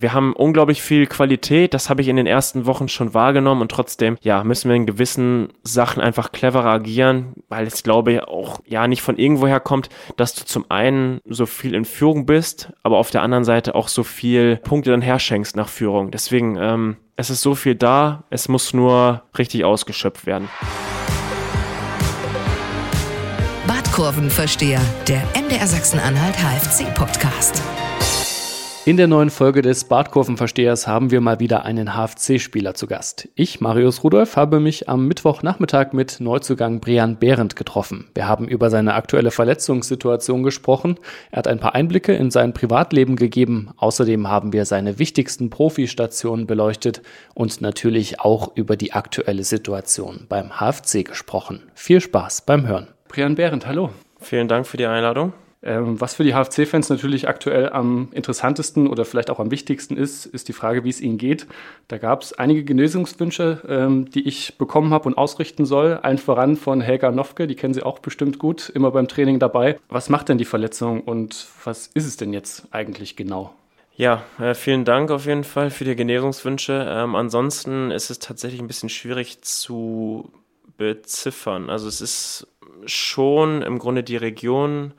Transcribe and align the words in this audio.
Wir 0.00 0.12
haben 0.12 0.32
unglaublich 0.32 0.80
viel 0.80 1.08
Qualität, 1.08 1.74
das 1.74 1.90
habe 1.90 2.02
ich 2.02 2.08
in 2.08 2.14
den 2.14 2.28
ersten 2.28 2.66
Wochen 2.66 2.86
schon 2.86 3.14
wahrgenommen 3.14 3.62
und 3.62 3.72
trotzdem, 3.72 4.16
ja, 4.20 4.44
müssen 4.44 4.68
wir 4.68 4.76
in 4.76 4.86
gewissen 4.86 5.48
Sachen 5.64 6.00
einfach 6.00 6.30
cleverer 6.30 6.70
agieren, 6.70 7.32
weil 7.48 7.66
es 7.66 7.82
glaube 7.82 8.12
ich 8.12 8.22
auch, 8.22 8.60
ja, 8.64 8.86
nicht 8.86 9.02
von 9.02 9.16
irgendwoher 9.16 9.58
kommt, 9.58 9.88
dass 10.16 10.36
du 10.36 10.44
zum 10.44 10.70
einen 10.70 11.20
so 11.24 11.46
viel 11.46 11.74
in 11.74 11.84
Führung 11.84 12.26
bist, 12.26 12.72
aber 12.84 12.98
auf 12.98 13.10
der 13.10 13.22
anderen 13.22 13.42
Seite 13.42 13.74
auch 13.74 13.88
so 13.88 14.04
viel 14.04 14.58
Punkte 14.58 14.92
dann 14.92 15.02
herschenkst 15.02 15.56
nach 15.56 15.68
Führung. 15.68 16.12
Deswegen, 16.12 16.56
ähm, 16.56 16.96
es 17.16 17.28
ist 17.28 17.40
so 17.40 17.56
viel 17.56 17.74
da, 17.74 18.22
es 18.30 18.48
muss 18.48 18.72
nur 18.72 19.24
richtig 19.36 19.64
ausgeschöpft 19.64 20.26
werden. 20.26 20.48
Badkurvenversteher, 23.66 24.80
der 25.08 25.24
MDR 25.34 25.66
Sachsen-Anhalt 25.66 26.36
HFC-Podcast. 26.36 27.60
In 28.88 28.96
der 28.96 29.06
neuen 29.06 29.28
Folge 29.28 29.60
des 29.60 29.84
Badkurvenverstehers 29.84 30.86
haben 30.86 31.10
wir 31.10 31.20
mal 31.20 31.40
wieder 31.40 31.66
einen 31.66 31.94
HFC-Spieler 31.94 32.72
zu 32.72 32.86
Gast. 32.86 33.28
Ich, 33.34 33.60
Marius 33.60 34.02
Rudolph, 34.02 34.36
habe 34.36 34.60
mich 34.60 34.88
am 34.88 35.06
Mittwochnachmittag 35.06 35.92
mit 35.92 36.20
Neuzugang 36.20 36.80
Brian 36.80 37.18
Behrendt 37.18 37.54
getroffen. 37.54 38.08
Wir 38.14 38.26
haben 38.26 38.48
über 38.48 38.70
seine 38.70 38.94
aktuelle 38.94 39.30
Verletzungssituation 39.30 40.42
gesprochen. 40.42 40.98
Er 41.30 41.40
hat 41.40 41.48
ein 41.48 41.60
paar 41.60 41.74
Einblicke 41.74 42.14
in 42.14 42.30
sein 42.30 42.54
Privatleben 42.54 43.16
gegeben. 43.16 43.72
Außerdem 43.76 44.26
haben 44.26 44.54
wir 44.54 44.64
seine 44.64 44.98
wichtigsten 44.98 45.50
Profistationen 45.50 46.46
beleuchtet 46.46 47.02
und 47.34 47.60
natürlich 47.60 48.20
auch 48.20 48.56
über 48.56 48.78
die 48.78 48.94
aktuelle 48.94 49.44
Situation 49.44 50.24
beim 50.30 50.60
HFC 50.60 51.04
gesprochen. 51.04 51.60
Viel 51.74 52.00
Spaß 52.00 52.40
beim 52.40 52.66
Hören. 52.66 52.88
Brian 53.08 53.34
Behrendt, 53.34 53.66
hallo. 53.66 53.90
Vielen 54.18 54.48
Dank 54.48 54.66
für 54.66 54.78
die 54.78 54.86
Einladung. 54.86 55.34
Ähm, 55.62 56.00
was 56.00 56.14
für 56.14 56.24
die 56.24 56.34
HFC-Fans 56.34 56.88
natürlich 56.88 57.28
aktuell 57.28 57.70
am 57.70 58.08
interessantesten 58.12 58.86
oder 58.86 59.04
vielleicht 59.04 59.28
auch 59.28 59.40
am 59.40 59.50
wichtigsten 59.50 59.96
ist, 59.96 60.24
ist 60.24 60.48
die 60.48 60.52
Frage, 60.52 60.84
wie 60.84 60.90
es 60.90 61.00
ihnen 61.00 61.18
geht. 61.18 61.46
Da 61.88 61.98
gab 61.98 62.22
es 62.22 62.32
einige 62.32 62.62
Genesungswünsche, 62.62 63.62
ähm, 63.68 64.08
die 64.10 64.26
ich 64.28 64.56
bekommen 64.56 64.92
habe 64.92 65.08
und 65.08 65.18
ausrichten 65.18 65.66
soll. 65.66 65.94
Allen 65.94 66.18
voran 66.18 66.56
von 66.56 66.80
Helga 66.80 67.10
Nofke, 67.10 67.48
die 67.48 67.56
kennen 67.56 67.74
Sie 67.74 67.82
auch 67.82 67.98
bestimmt 67.98 68.38
gut, 68.38 68.68
immer 68.68 68.92
beim 68.92 69.08
Training 69.08 69.40
dabei. 69.40 69.80
Was 69.88 70.08
macht 70.08 70.28
denn 70.28 70.38
die 70.38 70.44
Verletzung 70.44 71.00
und 71.00 71.48
was 71.64 71.88
ist 71.88 72.06
es 72.06 72.16
denn 72.16 72.32
jetzt 72.32 72.68
eigentlich 72.70 73.16
genau? 73.16 73.52
Ja, 73.96 74.22
äh, 74.38 74.54
vielen 74.54 74.84
Dank 74.84 75.10
auf 75.10 75.26
jeden 75.26 75.42
Fall 75.42 75.70
für 75.70 75.84
die 75.84 75.96
Genesungswünsche. 75.96 76.86
Ähm, 76.88 77.16
ansonsten 77.16 77.90
ist 77.90 78.10
es 78.10 78.20
tatsächlich 78.20 78.60
ein 78.60 78.68
bisschen 78.68 78.90
schwierig 78.90 79.42
zu 79.42 80.30
beziffern. 80.76 81.68
Also 81.68 81.88
es 81.88 82.00
ist 82.00 82.46
schon 82.86 83.62
im 83.62 83.80
Grunde 83.80 84.04
die 84.04 84.16
Region. 84.16 84.92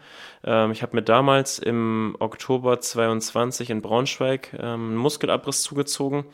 Ähm, 0.44 0.72
ich 0.72 0.82
habe 0.82 0.96
mir 0.96 1.04
damals 1.04 1.60
im 1.60 2.16
Oktober 2.20 2.80
22 2.80 3.70
in 3.70 3.82
Braunschweig 3.82 4.54
ähm, 4.54 4.90
einen 4.90 4.96
Muskelabriss 4.98 5.62
zugezogen. 5.64 6.26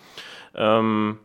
Ähm, 0.54 1.20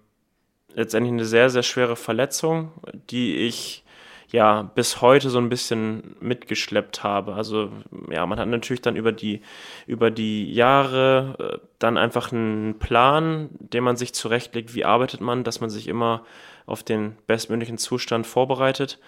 letztendlich 0.75 1.12
eine 1.12 1.25
sehr, 1.25 1.51
sehr 1.51 1.62
schwere 1.62 1.97
Verletzung, 1.97 2.73
die 3.11 3.36
ich 3.36 3.84
ja 4.33 4.62
bis 4.62 5.01
heute 5.01 5.28
so 5.28 5.39
ein 5.39 5.48
bisschen 5.48 6.14
mitgeschleppt 6.20 7.03
habe. 7.03 7.34
Also 7.34 7.70
ja, 8.11 8.25
man 8.27 8.39
hat 8.39 8.48
natürlich 8.48 8.83
dann 8.83 8.97
über 8.97 9.12
die 9.12 9.42
über 9.86 10.11
die 10.11 10.53
Jahre 10.53 11.61
äh, 11.62 11.67
dann 11.78 11.97
einfach 11.97 12.33
einen 12.33 12.78
Plan, 12.78 13.51
den 13.58 13.84
man 13.84 13.97
sich 13.97 14.14
zurechtlegt, 14.14 14.75
wie 14.75 14.84
arbeitet 14.84 15.20
man, 15.20 15.42
dass 15.45 15.61
man 15.61 15.70
sich 15.70 15.89
immer 15.89 16.25
auf 16.66 16.83
den 16.83 17.16
bestmöglichen 17.27 17.78
Zustand 17.78 18.27
vorbereitet. 18.27 18.98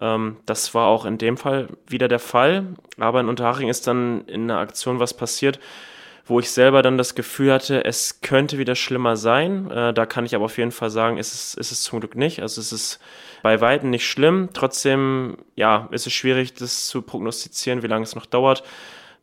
Ähm, 0.00 0.36
das 0.46 0.74
war 0.74 0.88
auch 0.88 1.04
in 1.04 1.18
dem 1.18 1.36
Fall 1.36 1.68
wieder 1.86 2.08
der 2.08 2.18
Fall. 2.18 2.74
Aber 2.98 3.20
in 3.20 3.28
Unterhaching 3.28 3.68
ist 3.68 3.86
dann 3.86 4.22
in 4.26 4.50
einer 4.50 4.60
Aktion 4.60 4.98
was 4.98 5.14
passiert, 5.14 5.60
wo 6.24 6.38
ich 6.40 6.50
selber 6.50 6.82
dann 6.82 6.98
das 6.98 7.14
Gefühl 7.14 7.52
hatte, 7.52 7.84
es 7.84 8.20
könnte 8.20 8.58
wieder 8.58 8.74
schlimmer 8.74 9.16
sein. 9.16 9.70
Äh, 9.70 9.92
da 9.92 10.06
kann 10.06 10.24
ich 10.24 10.34
aber 10.34 10.46
auf 10.46 10.58
jeden 10.58 10.72
Fall 10.72 10.90
sagen, 10.90 11.18
ist 11.18 11.34
es, 11.34 11.54
ist 11.54 11.72
es 11.72 11.82
zum 11.82 12.00
Glück 12.00 12.16
nicht. 12.16 12.40
Also 12.42 12.60
es 12.60 12.72
ist 12.72 13.00
bei 13.42 13.60
Weitem 13.60 13.90
nicht 13.90 14.06
schlimm. 14.06 14.50
Trotzdem, 14.52 15.38
ja, 15.56 15.88
ist 15.90 16.06
es 16.06 16.12
schwierig, 16.12 16.54
das 16.54 16.86
zu 16.86 17.02
prognostizieren, 17.02 17.82
wie 17.82 17.88
lange 17.88 18.04
es 18.04 18.14
noch 18.14 18.26
dauert 18.26 18.62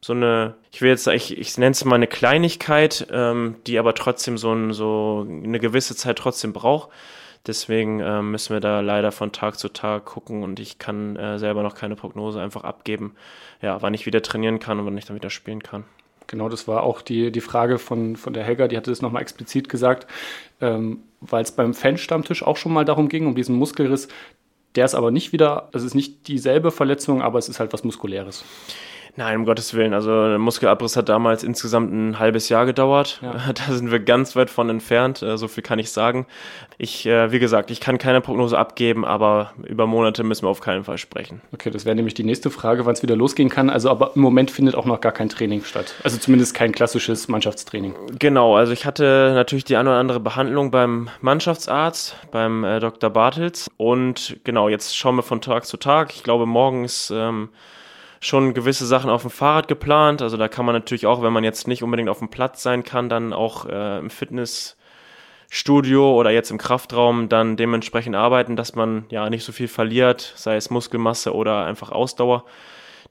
so 0.01 0.13
eine, 0.13 0.55
ich 0.71 0.81
will 0.81 0.89
jetzt, 0.89 1.07
ich, 1.07 1.37
ich 1.37 1.57
nenne 1.57 1.71
es 1.71 1.83
mal 1.83 1.95
eine 1.95 2.07
Kleinigkeit, 2.07 3.07
ähm, 3.11 3.57
die 3.67 3.77
aber 3.77 3.93
trotzdem 3.93 4.37
so, 4.37 4.53
ein, 4.53 4.73
so 4.73 5.25
eine 5.27 5.59
gewisse 5.59 5.95
Zeit 5.95 6.17
trotzdem 6.17 6.53
braucht. 6.53 6.89
Deswegen 7.47 7.99
äh, 7.99 8.21
müssen 8.21 8.53
wir 8.53 8.59
da 8.59 8.81
leider 8.81 9.11
von 9.11 9.31
Tag 9.31 9.57
zu 9.57 9.69
Tag 9.69 10.05
gucken 10.05 10.43
und 10.43 10.59
ich 10.59 10.77
kann 10.77 11.15
äh, 11.15 11.39
selber 11.39 11.63
noch 11.63 11.75
keine 11.75 11.95
Prognose 11.95 12.41
einfach 12.41 12.63
abgeben, 12.63 13.15
ja, 13.61 13.81
wann 13.81 13.93
ich 13.93 14.05
wieder 14.05 14.21
trainieren 14.21 14.59
kann 14.59 14.79
und 14.79 14.85
wann 14.85 14.97
ich 14.97 15.05
dann 15.05 15.15
wieder 15.15 15.29
spielen 15.29 15.63
kann. 15.63 15.85
Genau, 16.27 16.47
das 16.47 16.67
war 16.67 16.83
auch 16.83 17.01
die, 17.01 17.31
die 17.31 17.41
Frage 17.41 17.79
von, 17.79 18.15
von 18.15 18.33
der 18.33 18.43
Helga, 18.43 18.67
die 18.67 18.77
hatte 18.77 18.91
das 18.91 19.01
nochmal 19.01 19.23
explizit 19.23 19.67
gesagt, 19.67 20.05
ähm, 20.61 20.99
weil 21.21 21.41
es 21.41 21.51
beim 21.51 21.73
Fanstammtisch 21.73 22.43
auch 22.43 22.55
schon 22.55 22.71
mal 22.71 22.85
darum 22.85 23.09
ging, 23.09 23.25
um 23.25 23.33
diesen 23.33 23.55
Muskelriss. 23.55 24.09
Der 24.75 24.85
ist 24.85 24.93
aber 24.93 25.09
nicht 25.09 25.31
wieder, 25.31 25.69
es 25.73 25.83
ist 25.83 25.95
nicht 25.95 26.27
dieselbe 26.27 26.69
Verletzung, 26.69 27.23
aber 27.23 27.39
es 27.39 27.49
ist 27.49 27.59
halt 27.59 27.73
was 27.73 27.83
Muskuläres. 27.83 28.45
Nein, 29.15 29.37
um 29.37 29.45
Gottes 29.45 29.73
Willen. 29.73 29.93
Also 29.93 30.29
der 30.29 30.39
Muskelabriss 30.39 30.95
hat 30.95 31.09
damals 31.09 31.43
insgesamt 31.43 31.91
ein 31.91 32.19
halbes 32.19 32.49
Jahr 32.49 32.65
gedauert. 32.65 33.19
Ja. 33.21 33.35
Da 33.59 33.73
sind 33.73 33.91
wir 33.91 33.99
ganz 33.99 34.35
weit 34.35 34.49
von 34.49 34.69
entfernt. 34.69 35.21
Äh, 35.21 35.37
so 35.37 35.47
viel 35.47 35.63
kann 35.63 35.79
ich 35.79 35.91
sagen. 35.91 36.25
Ich, 36.77 37.05
äh, 37.05 37.31
wie 37.31 37.39
gesagt, 37.39 37.71
ich 37.71 37.81
kann 37.81 37.97
keine 37.97 38.21
Prognose 38.21 38.57
abgeben, 38.57 39.03
aber 39.03 39.53
über 39.65 39.85
Monate 39.85 40.23
müssen 40.23 40.45
wir 40.45 40.49
auf 40.49 40.61
keinen 40.61 40.83
Fall 40.83 40.97
sprechen. 40.97 41.41
Okay, 41.51 41.71
das 41.71 41.85
wäre 41.85 41.95
nämlich 41.95 42.13
die 42.13 42.23
nächste 42.23 42.49
Frage, 42.49 42.85
wann 42.85 42.93
es 42.93 43.03
wieder 43.03 43.15
losgehen 43.15 43.49
kann. 43.49 43.69
Also 43.69 43.89
aber 43.89 44.11
im 44.15 44.21
Moment 44.21 44.51
findet 44.51 44.75
auch 44.75 44.85
noch 44.85 45.01
gar 45.01 45.11
kein 45.11 45.29
Training 45.29 45.63
statt. 45.63 45.93
Also 46.03 46.17
zumindest 46.17 46.53
kein 46.53 46.71
klassisches 46.71 47.27
Mannschaftstraining. 47.27 47.95
Genau, 48.17 48.55
also 48.55 48.71
ich 48.71 48.85
hatte 48.85 49.33
natürlich 49.35 49.65
die 49.65 49.75
eine 49.75 49.89
oder 49.89 49.99
andere 49.99 50.19
Behandlung 50.19 50.71
beim 50.71 51.09
Mannschaftsarzt, 51.21 52.15
beim 52.31 52.63
äh, 52.63 52.79
Dr. 52.79 53.09
Bartels. 53.09 53.69
Und 53.77 54.37
genau, 54.43 54.69
jetzt 54.69 54.95
schauen 54.95 55.15
wir 55.15 55.23
von 55.23 55.41
Tag 55.41 55.65
zu 55.65 55.77
Tag. 55.77 56.13
Ich 56.15 56.23
glaube, 56.23 56.45
morgens 56.45 57.11
ähm, 57.13 57.49
schon 58.19 58.53
gewisse 58.53 58.85
Sachen 58.85 59.09
auf 59.09 59.21
dem 59.21 59.31
Fahrrad 59.31 59.67
geplant. 59.67 60.21
Also 60.21 60.37
da 60.37 60.47
kann 60.47 60.65
man 60.65 60.75
natürlich 60.75 61.05
auch, 61.05 61.21
wenn 61.21 61.33
man 61.33 61.43
jetzt 61.43 61.67
nicht 61.67 61.83
unbedingt 61.83 62.09
auf 62.09 62.19
dem 62.19 62.29
Platz 62.29 62.63
sein 62.63 62.83
kann, 62.83 63.09
dann 63.09 63.33
auch 63.33 63.65
äh, 63.65 63.99
im 63.99 64.09
Fitnessstudio 64.09 66.15
oder 66.15 66.31
jetzt 66.31 66.51
im 66.51 66.57
Kraftraum 66.57 67.29
dann 67.29 67.57
dementsprechend 67.57 68.15
arbeiten, 68.15 68.55
dass 68.55 68.75
man 68.75 69.05
ja 69.09 69.29
nicht 69.29 69.43
so 69.43 69.51
viel 69.51 69.67
verliert, 69.67 70.33
sei 70.35 70.55
es 70.55 70.69
Muskelmasse 70.69 71.33
oder 71.33 71.65
einfach 71.65 71.91
Ausdauer. 71.91 72.45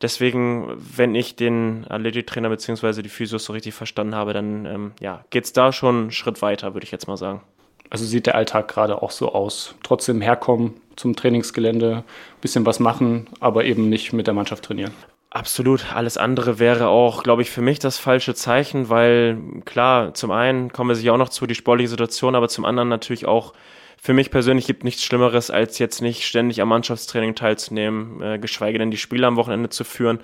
Deswegen, 0.00 0.72
wenn 0.78 1.14
ich 1.14 1.34
den 1.34 1.84
Athletiktrainer 1.88 2.50
bzw. 2.50 3.02
die 3.02 3.08
Physios 3.08 3.44
so 3.44 3.52
richtig 3.52 3.74
verstanden 3.74 4.14
habe, 4.14 4.32
dann 4.32 4.64
ähm, 4.64 4.92
ja, 5.00 5.24
geht 5.30 5.44
es 5.44 5.52
da 5.52 5.72
schon 5.72 5.96
einen 5.96 6.10
Schritt 6.12 6.40
weiter, 6.40 6.74
würde 6.74 6.84
ich 6.84 6.92
jetzt 6.92 7.08
mal 7.08 7.16
sagen. 7.16 7.42
Also 7.90 8.04
sieht 8.04 8.26
der 8.26 8.34
Alltag 8.34 8.68
gerade 8.68 9.02
auch 9.02 9.10
so 9.10 9.32
aus. 9.32 9.74
Trotzdem 9.82 10.20
herkommen 10.20 10.74
zum 10.96 11.16
Trainingsgelände, 11.16 12.04
bisschen 12.40 12.66
was 12.66 12.80
machen, 12.80 13.28
aber 13.40 13.64
eben 13.64 13.88
nicht 13.88 14.12
mit 14.12 14.26
der 14.26 14.34
Mannschaft 14.34 14.64
trainieren. 14.64 14.92
Absolut. 15.30 15.94
Alles 15.94 16.16
andere 16.16 16.58
wäre 16.58 16.88
auch, 16.88 17.22
glaube 17.22 17.42
ich, 17.42 17.50
für 17.50 17.60
mich 17.60 17.78
das 17.78 17.98
falsche 17.98 18.34
Zeichen, 18.34 18.88
weil 18.88 19.38
klar, 19.64 20.14
zum 20.14 20.30
einen 20.30 20.72
kommen 20.72 20.90
wir 20.90 20.94
sich 20.94 21.10
auch 21.10 21.18
noch 21.18 21.28
zu 21.28 21.46
die 21.46 21.54
sportliche 21.54 21.90
Situation, 21.90 22.34
aber 22.34 22.48
zum 22.48 22.64
anderen 22.64 22.88
natürlich 22.88 23.26
auch 23.26 23.52
für 24.00 24.14
mich 24.14 24.30
persönlich 24.30 24.66
gibt 24.66 24.84
nichts 24.84 25.02
Schlimmeres, 25.02 25.50
als 25.50 25.78
jetzt 25.78 26.00
nicht 26.00 26.24
ständig 26.24 26.62
am 26.62 26.68
Mannschaftstraining 26.68 27.34
teilzunehmen, 27.34 28.22
äh, 28.22 28.38
geschweige 28.38 28.78
denn 28.78 28.90
die 28.90 28.96
Spiele 28.96 29.26
am 29.26 29.36
Wochenende 29.36 29.70
zu 29.70 29.84
führen. 29.84 30.20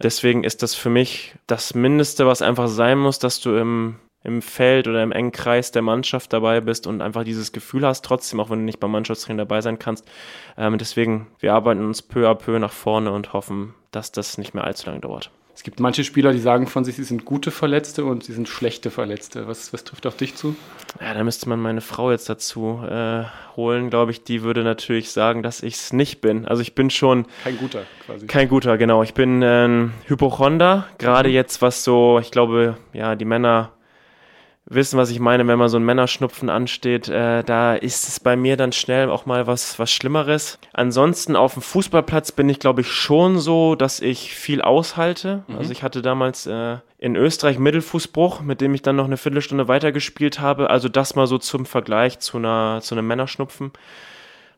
Deswegen 0.00 0.44
ist 0.44 0.62
das 0.62 0.74
für 0.74 0.88
mich 0.88 1.34
das 1.46 1.74
Mindeste, 1.74 2.26
was 2.26 2.42
einfach 2.42 2.68
sein 2.68 2.98
muss, 2.98 3.18
dass 3.18 3.40
du 3.40 3.56
im 3.56 3.96
im 4.28 4.42
Feld 4.42 4.86
oder 4.86 5.02
im 5.02 5.10
engen 5.10 5.32
Kreis 5.32 5.72
der 5.72 5.82
Mannschaft 5.82 6.32
dabei 6.32 6.60
bist 6.60 6.86
und 6.86 7.00
einfach 7.00 7.24
dieses 7.24 7.50
Gefühl 7.50 7.84
hast, 7.86 8.04
trotzdem, 8.04 8.38
auch 8.38 8.50
wenn 8.50 8.60
du 8.60 8.64
nicht 8.64 8.78
beim 8.78 8.92
Mannschaftstraining 8.92 9.38
dabei 9.38 9.62
sein 9.62 9.78
kannst. 9.78 10.04
Ähm, 10.56 10.78
deswegen, 10.78 11.26
wir 11.40 11.54
arbeiten 11.54 11.84
uns 11.84 12.02
peu 12.02 12.28
à 12.28 12.34
peu 12.34 12.58
nach 12.58 12.72
vorne 12.72 13.10
und 13.10 13.32
hoffen, 13.32 13.74
dass 13.90 14.12
das 14.12 14.38
nicht 14.38 14.54
mehr 14.54 14.64
allzu 14.64 14.86
lange 14.86 15.00
dauert. 15.00 15.30
Es 15.54 15.64
gibt 15.64 15.80
manche 15.80 16.04
Spieler, 16.04 16.32
die 16.32 16.38
sagen 16.38 16.68
von 16.68 16.84
sich, 16.84 16.94
sie 16.94 17.02
sind 17.02 17.24
gute 17.24 17.50
Verletzte 17.50 18.04
und 18.04 18.22
sie 18.22 18.32
sind 18.32 18.48
schlechte 18.48 18.92
Verletzte. 18.92 19.48
Was, 19.48 19.72
was 19.72 19.82
trifft 19.82 20.06
auf 20.06 20.16
dich 20.16 20.36
zu? 20.36 20.54
Ja, 21.00 21.14
da 21.14 21.24
müsste 21.24 21.48
man 21.48 21.58
meine 21.58 21.80
Frau 21.80 22.12
jetzt 22.12 22.28
dazu 22.28 22.80
äh, 22.88 23.24
holen, 23.56 23.90
glaube 23.90 24.12
ich. 24.12 24.22
Die 24.22 24.42
würde 24.42 24.62
natürlich 24.62 25.10
sagen, 25.10 25.42
dass 25.42 25.64
ich 25.64 25.74
es 25.74 25.92
nicht 25.92 26.20
bin. 26.20 26.46
Also 26.46 26.62
ich 26.62 26.76
bin 26.76 26.90
schon... 26.90 27.26
Kein 27.42 27.58
guter 27.58 27.82
quasi. 28.06 28.28
Kein 28.28 28.48
guter, 28.48 28.78
genau. 28.78 29.02
Ich 29.02 29.14
bin 29.14 29.42
ein 29.42 29.88
äh, 30.06 30.08
Hypochonder. 30.08 30.86
Gerade 30.98 31.30
mhm. 31.30 31.34
jetzt, 31.34 31.60
was 31.60 31.82
so, 31.82 32.20
ich 32.20 32.30
glaube, 32.30 32.76
ja, 32.92 33.16
die 33.16 33.24
Männer 33.24 33.72
wissen, 34.70 34.98
was 34.98 35.10
ich 35.10 35.20
meine, 35.20 35.46
wenn 35.46 35.58
man 35.58 35.68
so 35.68 35.78
ein 35.78 35.84
Männerschnupfen 35.84 36.50
ansteht, 36.50 37.08
äh, 37.08 37.42
da 37.42 37.74
ist 37.74 38.08
es 38.08 38.20
bei 38.20 38.36
mir 38.36 38.56
dann 38.56 38.72
schnell 38.72 39.10
auch 39.10 39.26
mal 39.26 39.46
was, 39.46 39.78
was 39.78 39.90
Schlimmeres. 39.90 40.58
Ansonsten 40.72 41.36
auf 41.36 41.54
dem 41.54 41.62
Fußballplatz 41.62 42.32
bin 42.32 42.48
ich, 42.48 42.58
glaube 42.58 42.82
ich, 42.82 42.88
schon 42.88 43.38
so, 43.38 43.74
dass 43.74 44.00
ich 44.00 44.34
viel 44.34 44.60
aushalte. 44.60 45.44
Mhm. 45.48 45.56
Also 45.56 45.72
ich 45.72 45.82
hatte 45.82 46.02
damals 46.02 46.46
äh, 46.46 46.76
in 46.98 47.16
Österreich 47.16 47.58
Mittelfußbruch, 47.58 48.40
mit 48.40 48.60
dem 48.60 48.74
ich 48.74 48.82
dann 48.82 48.96
noch 48.96 49.06
eine 49.06 49.16
Viertelstunde 49.16 49.68
weitergespielt 49.68 50.40
habe. 50.40 50.70
Also 50.70 50.88
das 50.88 51.14
mal 51.14 51.26
so 51.26 51.38
zum 51.38 51.64
Vergleich 51.66 52.18
zu, 52.18 52.38
einer, 52.38 52.80
zu 52.82 52.94
einem 52.94 53.06
Männerschnupfen. 53.06 53.72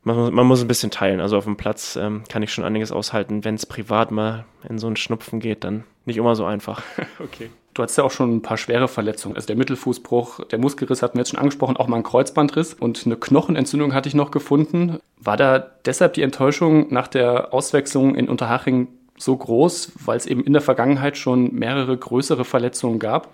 Man 0.02 0.16
muss, 0.16 0.30
man 0.30 0.46
muss 0.46 0.62
ein 0.62 0.68
bisschen 0.68 0.90
teilen. 0.90 1.20
Also 1.20 1.36
auf 1.36 1.44
dem 1.44 1.56
Platz 1.56 1.96
ähm, 1.96 2.24
kann 2.28 2.42
ich 2.42 2.52
schon 2.52 2.64
einiges 2.64 2.90
aushalten. 2.90 3.44
Wenn 3.44 3.54
es 3.54 3.66
privat 3.66 4.10
mal 4.10 4.44
in 4.68 4.78
so 4.78 4.86
einen 4.86 4.96
Schnupfen 4.96 5.40
geht, 5.40 5.64
dann 5.64 5.84
nicht 6.06 6.16
immer 6.16 6.34
so 6.34 6.46
einfach. 6.46 6.82
okay. 7.18 7.50
Du 7.74 7.82
hattest 7.82 7.98
ja 7.98 8.04
auch 8.04 8.10
schon 8.10 8.36
ein 8.36 8.42
paar 8.42 8.56
schwere 8.56 8.88
Verletzungen. 8.88 9.36
Also 9.36 9.46
der 9.46 9.56
Mittelfußbruch, 9.56 10.44
der 10.46 10.58
Muskelriss 10.58 11.02
hatten 11.02 11.14
wir 11.14 11.20
jetzt 11.20 11.30
schon 11.30 11.38
angesprochen, 11.38 11.76
auch 11.76 11.86
mal 11.86 11.98
ein 11.98 12.02
Kreuzbandriss 12.02 12.74
und 12.74 13.06
eine 13.06 13.16
Knochenentzündung 13.16 13.94
hatte 13.94 14.08
ich 14.08 14.14
noch 14.14 14.30
gefunden. 14.30 14.98
War 15.18 15.36
da 15.36 15.58
deshalb 15.84 16.14
die 16.14 16.22
Enttäuschung 16.22 16.92
nach 16.92 17.06
der 17.06 17.54
Auswechslung 17.54 18.16
in 18.16 18.28
Unterhaching 18.28 18.88
so 19.16 19.36
groß, 19.36 19.92
weil 20.04 20.16
es 20.16 20.26
eben 20.26 20.42
in 20.42 20.52
der 20.52 20.62
Vergangenheit 20.62 21.16
schon 21.16 21.54
mehrere 21.54 21.96
größere 21.96 22.44
Verletzungen 22.44 22.98
gab? 22.98 23.28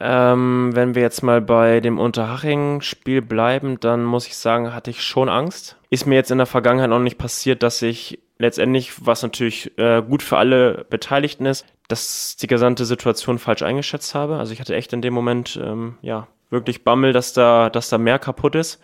Ähm, 0.00 0.70
wenn 0.74 0.94
wir 0.94 1.02
jetzt 1.02 1.22
mal 1.22 1.40
bei 1.40 1.80
dem 1.80 1.98
Unterhaching-Spiel 1.98 3.22
bleiben, 3.22 3.78
dann 3.78 4.04
muss 4.04 4.26
ich 4.26 4.36
sagen, 4.36 4.74
hatte 4.74 4.90
ich 4.90 5.02
schon 5.02 5.28
Angst. 5.28 5.76
Ist 5.90 6.06
mir 6.06 6.16
jetzt 6.16 6.30
in 6.30 6.38
der 6.38 6.46
Vergangenheit 6.46 6.90
noch 6.90 6.98
nicht 6.98 7.18
passiert, 7.18 7.62
dass 7.62 7.82
ich 7.82 8.18
letztendlich, 8.42 9.06
was 9.06 9.22
natürlich 9.22 9.76
äh, 9.78 10.02
gut 10.02 10.22
für 10.22 10.36
alle 10.36 10.84
Beteiligten 10.90 11.46
ist, 11.46 11.64
dass 11.88 12.36
die 12.36 12.46
gesamte 12.46 12.84
Situation 12.84 13.38
falsch 13.38 13.62
eingeschätzt 13.62 14.14
habe. 14.14 14.36
Also 14.36 14.52
ich 14.52 14.60
hatte 14.60 14.74
echt 14.74 14.92
in 14.92 15.00
dem 15.00 15.14
Moment 15.14 15.58
ähm, 15.62 15.96
ja 16.02 16.26
wirklich 16.50 16.84
Bammel, 16.84 17.12
dass 17.12 17.32
da, 17.32 17.70
dass 17.70 17.88
da 17.88 17.98
mehr 17.98 18.18
kaputt 18.18 18.54
ist. 18.54 18.80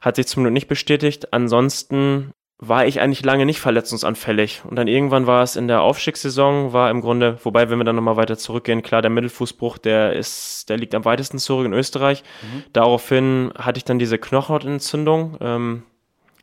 Hat 0.00 0.16
sich 0.16 0.26
zum 0.26 0.42
Glück 0.42 0.52
nicht 0.52 0.68
bestätigt. 0.68 1.32
Ansonsten 1.32 2.32
war 2.58 2.86
ich 2.86 3.00
eigentlich 3.00 3.24
lange 3.24 3.46
nicht 3.46 3.60
verletzungsanfällig. 3.60 4.62
Und 4.68 4.76
dann 4.76 4.88
irgendwann 4.88 5.26
war 5.26 5.42
es 5.42 5.54
in 5.54 5.68
der 5.68 5.80
Aufstiegssaison, 5.82 6.72
war 6.72 6.90
im 6.90 7.00
Grunde, 7.00 7.38
wobei, 7.44 7.70
wenn 7.70 7.78
wir 7.78 7.84
dann 7.84 7.96
nochmal 7.96 8.16
weiter 8.16 8.36
zurückgehen, 8.36 8.82
klar, 8.82 9.00
der 9.00 9.12
Mittelfußbruch, 9.12 9.78
der 9.78 10.12
ist, 10.12 10.68
der 10.68 10.76
liegt 10.76 10.94
am 10.94 11.04
weitesten 11.04 11.38
zurück 11.38 11.66
in 11.66 11.72
Österreich. 11.72 12.24
Mhm. 12.42 12.64
Daraufhin 12.72 13.52
hatte 13.56 13.78
ich 13.78 13.84
dann 13.84 14.00
diese 14.00 14.18
Knochenentzündung. 14.18 15.38
Ähm, 15.40 15.82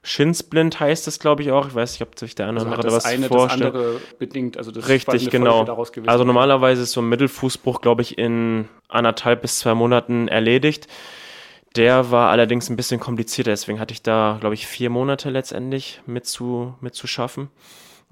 Schinsblind 0.06 0.80
heißt 0.80 1.08
es, 1.08 1.20
glaube 1.20 1.42
ich, 1.42 1.52
auch. 1.52 1.68
Ich 1.68 1.74
weiß 1.74 1.94
nicht, 1.94 2.04
ob 2.04 2.18
sich 2.18 2.36
der 2.36 2.48
eine 2.48 2.60
also 2.60 2.68
oder 2.68 2.78
andere 2.78 2.96
was 2.96 3.06
eine 3.06 3.28
vorstellt. 3.28 3.74
Das 3.74 3.82
andere 3.82 4.02
bedingt, 4.20 4.56
also 4.56 4.70
das 4.70 4.88
Richtig, 4.88 5.32
genau. 5.32 5.66
Also 6.06 6.24
normalerweise 6.24 6.84
ist 6.84 6.92
so 6.92 7.02
ein 7.02 7.10
Mittelfußbruch, 7.10 7.82
glaube 7.82 8.04
ich, 8.04 8.20
in 8.20 8.70
anderthalb 8.88 9.42
bis 9.42 9.58
zwei 9.58 9.74
Monaten 9.74 10.28
erledigt. 10.28 10.88
Der 11.76 12.12
war 12.12 12.30
allerdings 12.30 12.70
ein 12.70 12.76
bisschen 12.76 13.00
komplizierter, 13.00 13.50
deswegen 13.50 13.80
hatte 13.80 13.94
ich 13.94 14.04
da, 14.04 14.38
glaube 14.40 14.54
ich, 14.54 14.68
vier 14.68 14.92
Monate 14.92 15.32
letztendlich 15.32 16.02
mit 16.06 16.28
zu, 16.28 16.76
mit 16.82 16.94
zu 16.94 17.08
schaffen. 17.08 17.50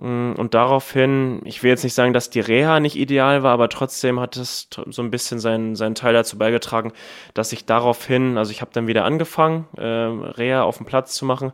Mm, 0.03 0.33
und 0.33 0.53
daraufhin, 0.53 1.39
ich 1.45 1.63
will 1.63 1.69
jetzt 1.69 1.85
nicht 1.85 1.93
sagen, 1.93 2.11
dass 2.11 2.29
die 2.29 2.41
Reha 2.41 2.81
nicht 2.81 2.97
ideal 2.97 3.41
war, 3.41 3.53
aber 3.53 3.69
trotzdem 3.69 4.19
hat 4.19 4.35
es 4.35 4.67
so 4.69 5.01
ein 5.01 5.11
bisschen 5.11 5.39
seinen, 5.39 5.77
seinen 5.77 5.95
Teil 5.95 6.11
dazu 6.11 6.37
beigetragen, 6.37 6.91
dass 7.33 7.53
ich 7.53 7.65
daraufhin, 7.65 8.37
also 8.37 8.51
ich 8.51 8.59
habe 8.59 8.71
dann 8.73 8.85
wieder 8.85 9.05
angefangen, 9.05 9.65
äh, 9.77 9.81
Reha 9.81 10.63
auf 10.63 10.75
dem 10.75 10.85
Platz 10.85 11.13
zu 11.15 11.23
machen. 11.23 11.53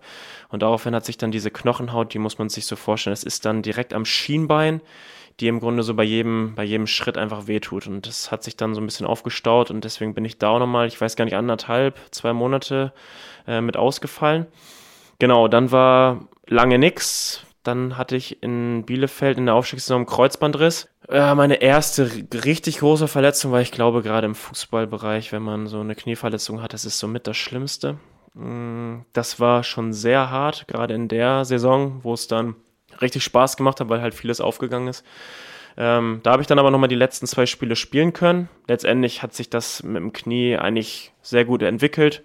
Und 0.50 0.64
daraufhin 0.64 0.96
hat 0.96 1.06
sich 1.06 1.18
dann 1.20 1.30
diese 1.30 1.52
Knochenhaut, 1.52 2.12
die 2.16 2.20
muss 2.20 2.40
man 2.40 2.50
sich 2.50 2.66
so 2.66 2.76
vorstellen, 2.76 3.14
es 3.14 3.24
ist 3.24 3.46
dann 3.46 3.62
direkt 3.62 3.94
am 3.94 4.04
Schienbein 4.04 4.82
die 5.40 5.48
im 5.48 5.62
Grunde 5.62 5.84
so 5.84 5.94
bei 5.94 6.04
jedem, 6.04 6.54
bei 6.56 6.66
jedem 6.66 6.86
Schritt 6.86 7.18
einfach 7.18 7.48
wehtut. 7.48 7.88
Und 7.88 8.06
das 8.06 8.30
hat 8.30 8.44
sich 8.44 8.58
dann 8.58 8.76
so 8.76 8.82
ein 8.82 8.86
bisschen 8.86 9.06
aufgestaut 9.06 9.72
und 9.72 9.86
deswegen 9.86 10.14
bin 10.14 10.26
ich 10.26 10.38
da 10.38 10.50
auch 10.50 10.60
nochmal, 10.60 10.88
ich 10.88 11.00
weiß 11.00 11.16
gar 11.16 11.24
nicht, 11.24 11.38
anderthalb, 11.38 11.98
zwei 12.12 12.34
Monate 12.34 12.92
äh, 13.48 13.62
mit 13.62 13.78
ausgefallen. 13.78 14.48
Genau, 15.18 15.48
dann 15.48 15.72
war 15.72 16.28
lange 16.46 16.78
nix. 16.78 17.46
Dann 17.64 17.98
hatte 17.98 18.16
ich 18.16 18.42
in 18.42 18.86
Bielefeld 18.86 19.38
in 19.38 19.48
der 19.48 19.56
Aufstiegssaison 19.56 20.06
Kreuzbandriss. 20.06 20.88
Äh, 21.08 21.36
meine 21.36 21.56
erste 21.56 22.10
richtig 22.46 22.80
große 22.80 23.08
Verletzung, 23.08 23.52
weil 23.52 23.64
ich 23.64 23.72
glaube, 23.72 24.02
gerade 24.02 24.28
im 24.28 24.36
Fußballbereich, 24.36 25.32
wenn 25.32 25.44
man 25.44 25.68
so 25.68 25.80
eine 25.80 25.96
Knieverletzung 25.96 26.62
hat, 26.62 26.74
das 26.74 26.86
ist 26.86 27.00
somit 27.00 27.28
das 27.28 27.38
Schlimmste. 27.38 27.98
Mm, 28.34 29.00
das 29.14 29.40
war 29.40 29.64
schon 29.64 29.92
sehr 29.92 30.30
hart, 30.30 30.68
gerade 30.68 30.94
in 30.94 31.08
der 31.08 31.46
Saison, 31.46 32.00
wo 32.04 32.14
es 32.14 32.28
dann 32.28 32.56
richtig 33.02 33.24
Spaß 33.24 33.58
gemacht 33.58 33.80
hat, 33.80 33.90
weil 33.90 34.02
halt 34.02 34.14
vieles 34.14 34.40
aufgegangen 34.42 34.88
ist. 34.88 35.06
Ähm, 35.78 36.20
da 36.24 36.32
habe 36.32 36.42
ich 36.42 36.48
dann 36.48 36.60
aber 36.60 36.72
nochmal 36.72 36.90
die 36.90 36.96
letzten 36.96 37.28
zwei 37.28 37.46
Spiele 37.46 37.76
spielen 37.76 38.14
können. 38.14 38.50
Letztendlich 38.68 39.24
hat 39.24 39.34
sich 39.34 39.50
das 39.50 39.84
mit 39.84 39.98
dem 39.98 40.14
Knie 40.14 40.58
eigentlich 40.58 41.14
sehr 41.22 41.46
gut 41.46 41.62
entwickelt 41.62 42.24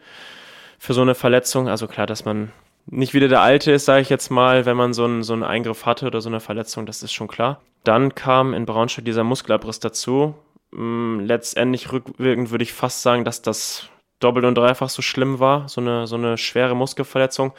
für 0.79 0.95
so 0.95 1.03
eine 1.03 1.15
Verletzung. 1.15 1.69
Also 1.69 1.87
klar, 1.87 2.07
dass 2.07 2.25
man 2.25 2.53
nicht 2.87 3.15
wieder 3.15 3.29
der 3.29 3.41
Alte 3.41 3.73
ist, 3.73 3.87
sage 3.87 4.03
ich 4.03 4.11
jetzt 4.11 4.31
mal, 4.31 4.67
wenn 4.67 4.77
man 4.77 4.93
so 4.93 5.05
einen, 5.05 5.23
so 5.23 5.33
einen 5.33 5.43
Eingriff 5.43 5.87
hatte 5.87 6.07
oder 6.07 6.21
so 6.21 6.29
eine 6.29 6.41
Verletzung, 6.41 6.87
das 6.87 7.03
ist 7.03 7.13
schon 7.13 7.29
klar. 7.29 7.61
Dann 7.83 8.15
kam 8.15 8.55
in 8.55 8.67
Braunschweig 8.67 9.05
dieser 9.05 9.25
Muskelabriss 9.25 9.81
dazu. 9.81 10.35
Mm, 10.71 11.21
letztendlich 11.21 11.93
rückwirkend 11.93 12.51
würde 12.51 12.65
ich 12.65 12.73
fast 12.73 13.03
sagen, 13.03 13.25
dass 13.25 13.43
das 13.43 13.89
doppelt 14.21 14.45
und 14.45 14.57
dreifach 14.57 14.89
so 14.89 15.03
schlimm 15.03 15.39
war, 15.39 15.69
so 15.69 15.81
eine, 15.81 16.07
so 16.07 16.17
eine 16.17 16.39
schwere 16.39 16.75
Muskelverletzung, 16.75 17.53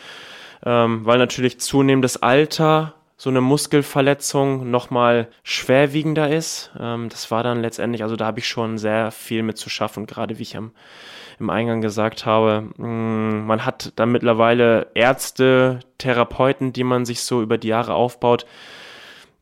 ähm, 0.66 1.06
weil 1.06 1.18
natürlich 1.18 1.60
zunehmendes 1.60 2.22
Alter 2.22 2.94
so 3.18 3.30
eine 3.30 3.42
Muskelverletzung 3.42 4.70
nochmal 4.70 5.30
schwerwiegender 5.44 6.30
ist. 6.30 6.72
Ähm, 6.80 7.10
das 7.10 7.32
war 7.32 7.44
dann 7.44 7.62
letztendlich, 7.62 8.04
also 8.04 8.16
da 8.16 8.26
habe 8.26 8.40
ich 8.40 8.48
schon 8.48 8.78
sehr 8.78 9.12
viel 9.12 9.44
mit 9.44 9.58
zu 9.58 9.70
schaffen, 9.70 10.06
gerade 10.06 10.38
wie 10.38 10.44
ich 10.44 10.58
am, 10.58 10.72
im 11.40 11.50
Eingang 11.50 11.82
gesagt 11.82 12.26
habe. 12.26 12.70
Mm, 12.78 13.46
man 13.46 13.66
hat 13.66 13.94
dann 13.96 14.12
mittlerweile 14.12 14.88
Ärzte, 14.94 15.80
Therapeuten, 15.98 16.74
die 16.74 16.84
man 16.84 17.06
sich 17.06 17.22
so 17.22 17.42
über 17.42 17.58
die 17.58 17.70
Jahre 17.70 17.94
aufbaut. 17.94 18.46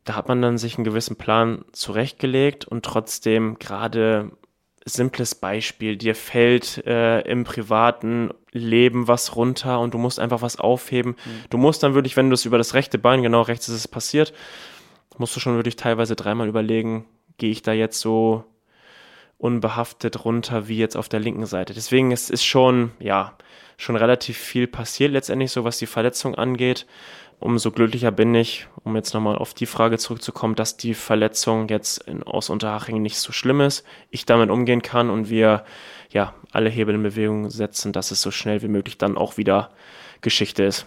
Da 0.04 0.16
hat 0.16 0.28
man 0.28 0.42
dann 0.42 0.58
sich 0.58 0.76
einen 0.76 0.84
gewissen 0.84 1.16
Plan 1.16 1.64
zurechtgelegt 1.72 2.66
und 2.66 2.84
trotzdem 2.84 3.58
gerade 3.58 4.32
simples 4.84 5.34
Beispiel, 5.34 5.96
dir 5.96 6.14
fällt 6.14 6.86
äh, 6.86 7.20
im 7.22 7.44
privaten 7.44 8.30
Leben 8.52 9.08
was 9.08 9.34
runter 9.34 9.80
und 9.80 9.94
du 9.94 9.98
musst 9.98 10.20
einfach 10.20 10.42
was 10.42 10.58
aufheben. 10.58 11.12
Mhm. 11.12 11.44
Du 11.50 11.58
musst 11.58 11.82
dann 11.82 11.94
wirklich, 11.94 12.16
wenn 12.16 12.28
du 12.28 12.34
es 12.34 12.44
über 12.44 12.58
das 12.58 12.74
rechte 12.74 12.98
Bein, 12.98 13.22
genau 13.22 13.42
rechts 13.42 13.68
ist 13.68 13.76
es 13.76 13.88
passiert, 13.88 14.34
musst 15.16 15.34
du 15.34 15.40
schon 15.40 15.56
wirklich 15.56 15.76
teilweise 15.76 16.16
dreimal 16.16 16.48
überlegen, 16.48 17.06
gehe 17.38 17.50
ich 17.50 17.62
da 17.62 17.72
jetzt 17.72 18.00
so 18.00 18.44
unbehaftet 19.44 20.24
runter 20.24 20.68
wie 20.68 20.78
jetzt 20.78 20.96
auf 20.96 21.08
der 21.08 21.20
linken 21.20 21.46
Seite. 21.46 21.74
Deswegen 21.74 22.12
ist 22.12 22.30
es 22.30 22.42
schon, 22.42 22.92
ja, 22.98 23.36
schon 23.76 23.96
relativ 23.96 24.38
viel 24.38 24.66
passiert 24.66 25.12
letztendlich, 25.12 25.50
so 25.50 25.64
was 25.64 25.78
die 25.78 25.86
Verletzung 25.86 26.34
angeht 26.34 26.86
umso 27.40 27.70
glücklicher 27.70 28.10
bin 28.10 28.34
ich, 28.34 28.68
um 28.84 28.96
jetzt 28.96 29.12
nochmal 29.12 29.36
auf 29.36 29.52
die 29.52 29.66
Frage 29.66 29.98
zurückzukommen, 29.98 30.54
dass 30.54 30.78
die 30.78 30.94
Verletzung 30.94 31.68
jetzt 31.68 31.98
in, 31.98 32.22
aus 32.22 32.48
Unterhaching 32.48 33.02
nicht 33.02 33.18
so 33.18 33.32
schlimm 33.32 33.60
ist, 33.60 33.84
ich 34.10 34.24
damit 34.24 34.50
umgehen 34.50 34.80
kann 34.80 35.10
und 35.10 35.28
wir 35.28 35.64
ja 36.10 36.32
alle 36.52 36.70
Hebel 36.70 36.94
in 36.94 37.02
Bewegung 37.02 37.50
setzen, 37.50 37.92
dass 37.92 38.12
es 38.12 38.22
so 38.22 38.30
schnell 38.30 38.62
wie 38.62 38.68
möglich 38.68 38.96
dann 38.96 39.18
auch 39.18 39.36
wieder 39.36 39.70
Geschichte 40.22 40.64
ist. 40.64 40.86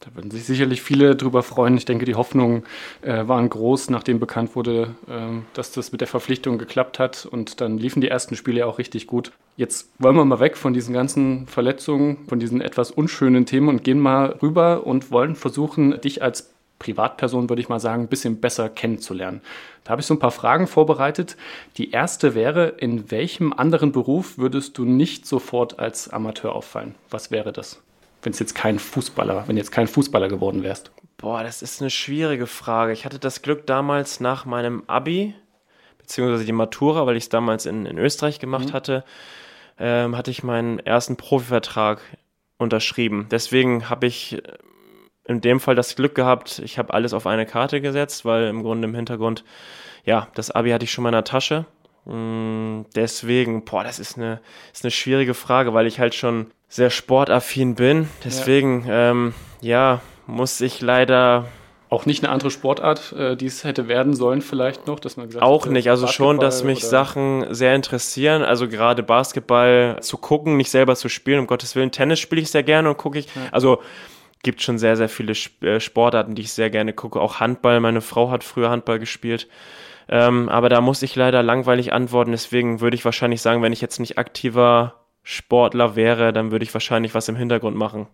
Da 0.00 0.14
würden 0.14 0.30
sich 0.30 0.44
sicherlich 0.44 0.82
viele 0.82 1.16
drüber 1.16 1.42
freuen. 1.42 1.76
Ich 1.76 1.86
denke, 1.86 2.04
die 2.04 2.14
Hoffnungen 2.14 2.64
äh, 3.00 3.26
waren 3.26 3.48
groß, 3.48 3.88
nachdem 3.88 4.20
bekannt 4.20 4.54
wurde, 4.54 4.94
äh, 5.08 5.40
dass 5.54 5.72
das 5.72 5.90
mit 5.90 6.02
der 6.02 6.08
Verpflichtung 6.08 6.58
geklappt 6.58 6.98
hat. 6.98 7.24
Und 7.24 7.60
dann 7.60 7.78
liefen 7.78 8.02
die 8.02 8.08
ersten 8.08 8.36
Spiele 8.36 8.66
auch 8.66 8.78
richtig 8.78 9.06
gut. 9.06 9.32
Jetzt 9.56 9.90
wollen 9.98 10.16
wir 10.16 10.24
mal 10.26 10.38
weg 10.38 10.58
von 10.58 10.74
diesen 10.74 10.92
ganzen 10.92 11.46
Verletzungen, 11.46 12.26
von 12.28 12.38
diesen 12.38 12.60
etwas 12.60 12.90
unschönen 12.90 13.46
Themen 13.46 13.68
und 13.68 13.84
gehen 13.84 13.98
mal 13.98 14.36
rüber 14.42 14.86
und 14.86 15.10
wollen 15.10 15.34
versuchen, 15.34 15.98
dich 16.02 16.22
als 16.22 16.50
Privatperson, 16.78 17.48
würde 17.48 17.62
ich 17.62 17.70
mal 17.70 17.80
sagen, 17.80 18.02
ein 18.02 18.08
bisschen 18.08 18.38
besser 18.38 18.68
kennenzulernen. 18.68 19.40
Da 19.84 19.92
habe 19.92 20.02
ich 20.02 20.06
so 20.06 20.12
ein 20.12 20.18
paar 20.18 20.30
Fragen 20.30 20.66
vorbereitet. 20.66 21.38
Die 21.78 21.90
erste 21.90 22.34
wäre, 22.34 22.68
in 22.68 23.10
welchem 23.10 23.54
anderen 23.54 23.92
Beruf 23.92 24.36
würdest 24.36 24.76
du 24.76 24.84
nicht 24.84 25.26
sofort 25.26 25.78
als 25.78 26.10
Amateur 26.10 26.54
auffallen? 26.54 26.94
Was 27.08 27.30
wäre 27.30 27.52
das? 27.52 27.82
Wenn 28.26 28.32
es 28.32 28.40
jetzt 28.40 28.56
kein 28.56 28.80
Fußballer, 28.80 29.44
wenn 29.46 29.56
jetzt 29.56 29.70
kein 29.70 29.86
Fußballer 29.86 30.26
geworden 30.26 30.64
wärst? 30.64 30.90
Boah, 31.16 31.44
das 31.44 31.62
ist 31.62 31.80
eine 31.80 31.90
schwierige 31.90 32.48
Frage. 32.48 32.92
Ich 32.92 33.04
hatte 33.04 33.20
das 33.20 33.40
Glück 33.40 33.68
damals 33.68 34.18
nach 34.18 34.44
meinem 34.44 34.82
Abi, 34.88 35.32
beziehungsweise 35.96 36.44
die 36.44 36.50
Matura, 36.50 37.06
weil 37.06 37.16
ich 37.16 37.22
es 37.22 37.28
damals 37.28 37.66
in, 37.66 37.86
in 37.86 37.98
Österreich 37.98 38.40
gemacht 38.40 38.70
mhm. 38.70 38.72
hatte, 38.72 39.04
ähm, 39.78 40.16
hatte 40.16 40.32
ich 40.32 40.42
meinen 40.42 40.80
ersten 40.80 41.14
Profivertrag 41.14 42.00
unterschrieben. 42.58 43.28
Deswegen 43.30 43.88
habe 43.90 44.08
ich 44.08 44.32
äh, 44.32 44.42
in 45.26 45.40
dem 45.40 45.60
Fall 45.60 45.76
das 45.76 45.94
Glück 45.94 46.16
gehabt, 46.16 46.58
ich 46.58 46.80
habe 46.80 46.94
alles 46.94 47.12
auf 47.12 47.28
eine 47.28 47.46
Karte 47.46 47.80
gesetzt, 47.80 48.24
weil 48.24 48.48
im 48.48 48.64
Grunde 48.64 48.88
im 48.88 48.94
Hintergrund, 48.96 49.44
ja, 50.04 50.26
das 50.34 50.50
Abi 50.50 50.70
hatte 50.70 50.84
ich 50.84 50.90
schon 50.90 51.04
mal 51.04 51.10
in 51.10 51.12
der 51.12 51.22
Tasche. 51.22 51.64
Mm, 52.06 52.82
deswegen, 52.94 53.64
boah, 53.64 53.84
das 53.84 53.98
ist 53.98 54.16
eine, 54.16 54.40
ist 54.72 54.84
eine 54.84 54.90
schwierige 54.90 55.34
Frage, 55.34 55.74
weil 55.74 55.86
ich 55.86 56.00
halt 56.00 56.14
schon 56.14 56.46
sehr 56.68 56.90
sportaffin 56.90 57.74
bin. 57.74 58.08
Deswegen, 58.24 58.86
ja, 58.86 59.10
ähm, 59.10 59.34
ja 59.60 60.00
muss 60.26 60.60
ich 60.60 60.80
leider 60.80 61.46
auch 61.88 62.04
nicht 62.04 62.24
eine 62.24 62.32
andere 62.32 62.50
Sportart, 62.50 63.12
äh, 63.12 63.36
die 63.36 63.46
es 63.46 63.62
hätte 63.62 63.86
werden 63.86 64.14
sollen, 64.14 64.42
vielleicht 64.42 64.86
noch, 64.86 64.98
dass 64.98 65.16
man 65.16 65.26
gesagt 65.26 65.44
Auch 65.44 65.66
nicht, 65.66 65.88
also 65.88 66.08
schon, 66.08 66.38
dass 66.38 66.64
mich 66.64 66.78
oder? 66.78 66.88
Sachen 66.88 67.54
sehr 67.54 67.74
interessieren. 67.74 68.42
Also 68.42 68.68
gerade 68.68 69.02
Basketball 69.02 69.98
zu 70.00 70.18
gucken, 70.18 70.56
nicht 70.56 70.70
selber 70.70 70.96
zu 70.96 71.08
spielen, 71.08 71.38
um 71.40 71.46
Gottes 71.46 71.76
Willen. 71.76 71.92
Tennis 71.92 72.18
spiele 72.18 72.40
ich 72.40 72.50
sehr 72.50 72.64
gerne 72.64 72.88
und 72.88 72.98
gucke 72.98 73.18
ich. 73.18 73.26
Ja. 73.26 73.42
Also 73.52 73.80
gibt 74.42 74.62
schon 74.62 74.78
sehr, 74.78 74.96
sehr 74.96 75.08
viele 75.08 75.34
äh, 75.62 75.80
Sportarten, 75.80 76.34
die 76.34 76.42
ich 76.42 76.52
sehr 76.52 76.70
gerne 76.70 76.92
gucke. 76.92 77.20
Auch 77.20 77.38
Handball. 77.40 77.78
Meine 77.80 78.00
Frau 78.00 78.30
hat 78.30 78.42
früher 78.42 78.70
Handball 78.70 78.98
gespielt. 78.98 79.48
Ähm, 80.08 80.48
aber 80.48 80.68
da 80.68 80.80
muss 80.80 81.02
ich 81.02 81.16
leider 81.16 81.42
langweilig 81.42 81.92
antworten. 81.92 82.30
Deswegen 82.30 82.80
würde 82.80 82.94
ich 82.94 83.04
wahrscheinlich 83.04 83.42
sagen, 83.42 83.62
wenn 83.62 83.72
ich 83.72 83.80
jetzt 83.80 83.98
nicht 83.98 84.18
aktiver 84.18 84.94
Sportler 85.22 85.96
wäre, 85.96 86.32
dann 86.32 86.52
würde 86.52 86.64
ich 86.64 86.72
wahrscheinlich 86.72 87.14
was 87.14 87.28
im 87.28 87.36
Hintergrund 87.36 87.76
machen. 87.76 88.06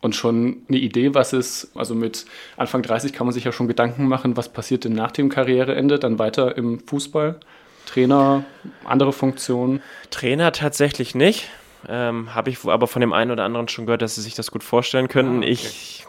Und 0.00 0.14
schon 0.14 0.58
eine 0.68 0.78
Idee, 0.78 1.14
was 1.14 1.32
ist, 1.32 1.72
also 1.74 1.94
mit 1.94 2.26
Anfang 2.56 2.82
30 2.82 3.12
kann 3.12 3.26
man 3.26 3.34
sich 3.34 3.44
ja 3.44 3.50
schon 3.50 3.66
Gedanken 3.66 4.06
machen, 4.06 4.36
was 4.36 4.52
passiert 4.52 4.84
denn 4.84 4.92
nach 4.92 5.10
dem 5.10 5.28
Karriereende, 5.28 5.98
dann 5.98 6.18
weiter 6.18 6.56
im 6.56 6.78
Fußball? 6.80 7.40
Trainer, 7.86 8.44
andere 8.84 9.12
Funktionen? 9.12 9.80
Trainer 10.10 10.52
tatsächlich 10.52 11.14
nicht. 11.14 11.48
Ähm, 11.88 12.34
Habe 12.34 12.50
ich 12.50 12.64
aber 12.64 12.86
von 12.86 13.00
dem 13.00 13.12
einen 13.12 13.30
oder 13.30 13.44
anderen 13.44 13.68
schon 13.68 13.86
gehört, 13.86 14.02
dass 14.02 14.16
sie 14.16 14.22
sich 14.22 14.34
das 14.34 14.50
gut 14.50 14.62
vorstellen 14.62 15.08
könnten. 15.08 15.36
Ah, 15.36 15.38
okay. 15.38 15.52
Ich 15.52 16.06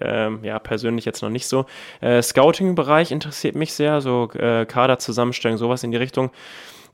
ähm, 0.00 0.40
ja, 0.42 0.58
persönlich 0.58 1.04
jetzt 1.04 1.22
noch 1.22 1.30
nicht 1.30 1.46
so. 1.46 1.66
Äh, 2.00 2.22
Scouting-Bereich 2.22 3.10
interessiert 3.10 3.54
mich 3.54 3.72
sehr, 3.72 4.00
so 4.00 4.30
äh, 4.32 4.66
Kaderzusammenstellung, 4.66 5.58
sowas 5.58 5.82
in 5.82 5.90
die 5.90 5.96
Richtung. 5.96 6.30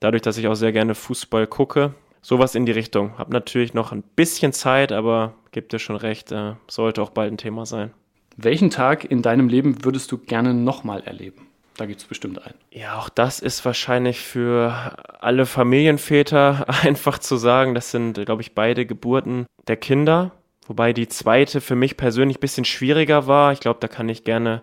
Dadurch, 0.00 0.22
dass 0.22 0.38
ich 0.38 0.48
auch 0.48 0.54
sehr 0.54 0.72
gerne 0.72 0.94
Fußball 0.94 1.46
gucke, 1.46 1.94
sowas 2.22 2.54
in 2.54 2.66
die 2.66 2.72
Richtung. 2.72 3.16
Hab 3.18 3.30
natürlich 3.30 3.74
noch 3.74 3.92
ein 3.92 4.02
bisschen 4.02 4.52
Zeit, 4.52 4.92
aber 4.92 5.34
gibt 5.52 5.72
dir 5.72 5.78
schon 5.78 5.96
recht, 5.96 6.32
äh, 6.32 6.54
sollte 6.68 7.02
auch 7.02 7.10
bald 7.10 7.32
ein 7.32 7.38
Thema 7.38 7.66
sein. 7.66 7.92
Welchen 8.36 8.70
Tag 8.70 9.04
in 9.04 9.22
deinem 9.22 9.48
Leben 9.48 9.84
würdest 9.84 10.10
du 10.10 10.18
gerne 10.18 10.54
nochmal 10.54 11.02
erleben? 11.02 11.46
Da 11.76 11.86
gibt 11.86 12.00
es 12.00 12.06
bestimmt 12.06 12.40
einen. 12.44 12.54
Ja, 12.70 12.98
auch 12.98 13.08
das 13.08 13.40
ist 13.40 13.64
wahrscheinlich 13.64 14.20
für 14.20 14.96
alle 15.20 15.46
Familienväter 15.46 16.66
einfach 16.82 17.18
zu 17.18 17.36
sagen. 17.36 17.74
Das 17.74 17.90
sind, 17.90 18.24
glaube 18.24 18.42
ich, 18.42 18.54
beide 18.54 18.86
Geburten 18.86 19.46
der 19.66 19.76
Kinder. 19.76 20.32
Wobei 20.66 20.92
die 20.92 21.08
zweite 21.08 21.60
für 21.60 21.76
mich 21.76 21.96
persönlich 21.96 22.38
ein 22.38 22.40
bisschen 22.40 22.64
schwieriger 22.64 23.26
war. 23.26 23.52
Ich 23.52 23.60
glaube, 23.60 23.80
da 23.80 23.88
kann 23.88 24.08
ich 24.08 24.24
gerne 24.24 24.62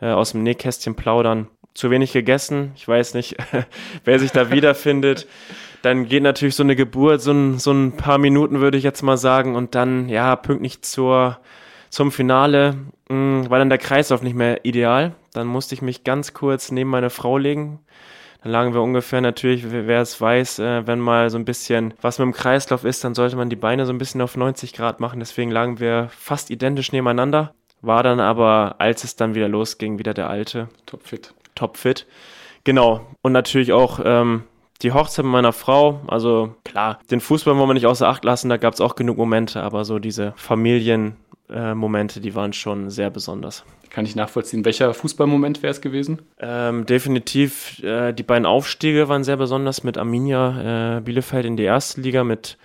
äh, 0.00 0.06
aus 0.06 0.32
dem 0.32 0.42
Nähkästchen 0.42 0.94
plaudern. 0.94 1.48
Zu 1.74 1.90
wenig 1.90 2.12
gegessen. 2.12 2.72
Ich 2.74 2.88
weiß 2.88 3.14
nicht, 3.14 3.36
wer 4.04 4.18
sich 4.18 4.32
da 4.32 4.50
wiederfindet. 4.50 5.26
Dann 5.82 6.06
geht 6.06 6.22
natürlich 6.22 6.56
so 6.56 6.62
eine 6.62 6.74
Geburt, 6.74 7.20
so 7.20 7.32
ein, 7.32 7.58
so 7.58 7.70
ein 7.70 7.92
paar 7.92 8.18
Minuten, 8.18 8.60
würde 8.60 8.78
ich 8.78 8.84
jetzt 8.84 9.02
mal 9.02 9.16
sagen. 9.16 9.54
Und 9.54 9.74
dann, 9.74 10.08
ja, 10.08 10.34
pünktlich 10.34 10.82
zur, 10.82 11.38
zum 11.90 12.10
Finale 12.10 12.74
mh, 13.08 13.16
mm, 13.16 13.50
war 13.50 13.58
dann 13.58 13.68
der 13.68 13.78
Kreislauf 13.78 14.22
nicht 14.22 14.34
mehr 14.34 14.64
ideal. 14.64 15.14
Dann 15.32 15.46
musste 15.46 15.74
ich 15.74 15.82
mich 15.82 16.02
ganz 16.02 16.32
kurz 16.32 16.72
neben 16.72 16.90
meine 16.90 17.10
Frau 17.10 17.38
legen. 17.38 17.80
Dann 18.46 18.52
lagen 18.52 18.74
wir 18.74 18.80
ungefähr 18.80 19.20
natürlich, 19.20 19.72
wer 19.72 20.00
es 20.00 20.20
weiß, 20.20 20.60
äh, 20.60 20.86
wenn 20.86 21.00
mal 21.00 21.30
so 21.30 21.36
ein 21.36 21.44
bisschen 21.44 21.94
was 22.00 22.20
mit 22.20 22.26
dem 22.26 22.32
Kreislauf 22.32 22.84
ist, 22.84 23.02
dann 23.02 23.12
sollte 23.12 23.34
man 23.34 23.50
die 23.50 23.56
Beine 23.56 23.86
so 23.86 23.92
ein 23.92 23.98
bisschen 23.98 24.20
auf 24.20 24.36
90 24.36 24.72
Grad 24.72 25.00
machen. 25.00 25.18
Deswegen 25.18 25.50
lagen 25.50 25.80
wir 25.80 26.10
fast 26.16 26.50
identisch 26.50 26.92
nebeneinander. 26.92 27.56
War 27.82 28.04
dann 28.04 28.20
aber, 28.20 28.76
als 28.78 29.02
es 29.02 29.16
dann 29.16 29.34
wieder 29.34 29.48
losging, 29.48 29.98
wieder 29.98 30.14
der 30.14 30.30
alte. 30.30 30.68
Topfit. 30.86 31.34
Topfit. 31.56 32.06
Genau. 32.62 33.04
Und 33.20 33.32
natürlich 33.32 33.72
auch 33.72 33.98
ähm, 34.04 34.44
die 34.82 34.92
Hochzeit 34.92 35.24
mit 35.24 35.32
meiner 35.32 35.52
Frau. 35.52 36.00
Also 36.06 36.54
klar, 36.64 36.98
den 37.10 37.20
Fußball 37.20 37.56
wollen 37.56 37.68
wir 37.68 37.74
nicht 37.74 37.86
außer 37.86 38.08
Acht 38.08 38.24
lassen, 38.24 38.48
da 38.48 38.56
gab 38.56 38.74
es 38.74 38.80
auch 38.80 38.94
genug 38.94 39.16
Momente, 39.16 39.62
aber 39.62 39.84
so 39.84 39.98
diese 39.98 40.32
Familienmomente, 40.36 42.18
äh, 42.18 42.22
die 42.22 42.34
waren 42.34 42.52
schon 42.52 42.90
sehr 42.90 43.10
besonders. 43.10 43.64
Kann 43.90 44.04
ich 44.04 44.16
nachvollziehen. 44.16 44.64
Welcher 44.64 44.92
Fußballmoment 44.92 45.62
wäre 45.62 45.70
es 45.70 45.80
gewesen? 45.80 46.20
Ähm, 46.38 46.84
definitiv 46.84 47.82
äh, 47.82 48.12
die 48.12 48.22
beiden 48.22 48.44
Aufstiege 48.44 49.08
waren 49.08 49.24
sehr 49.24 49.38
besonders 49.38 49.84
mit 49.84 49.96
Arminia 49.96 50.98
äh, 50.98 51.00
Bielefeld 51.00 51.46
in 51.46 51.56
die 51.56 51.64
erste 51.64 52.00
Liga, 52.02 52.22
mit 52.22 52.58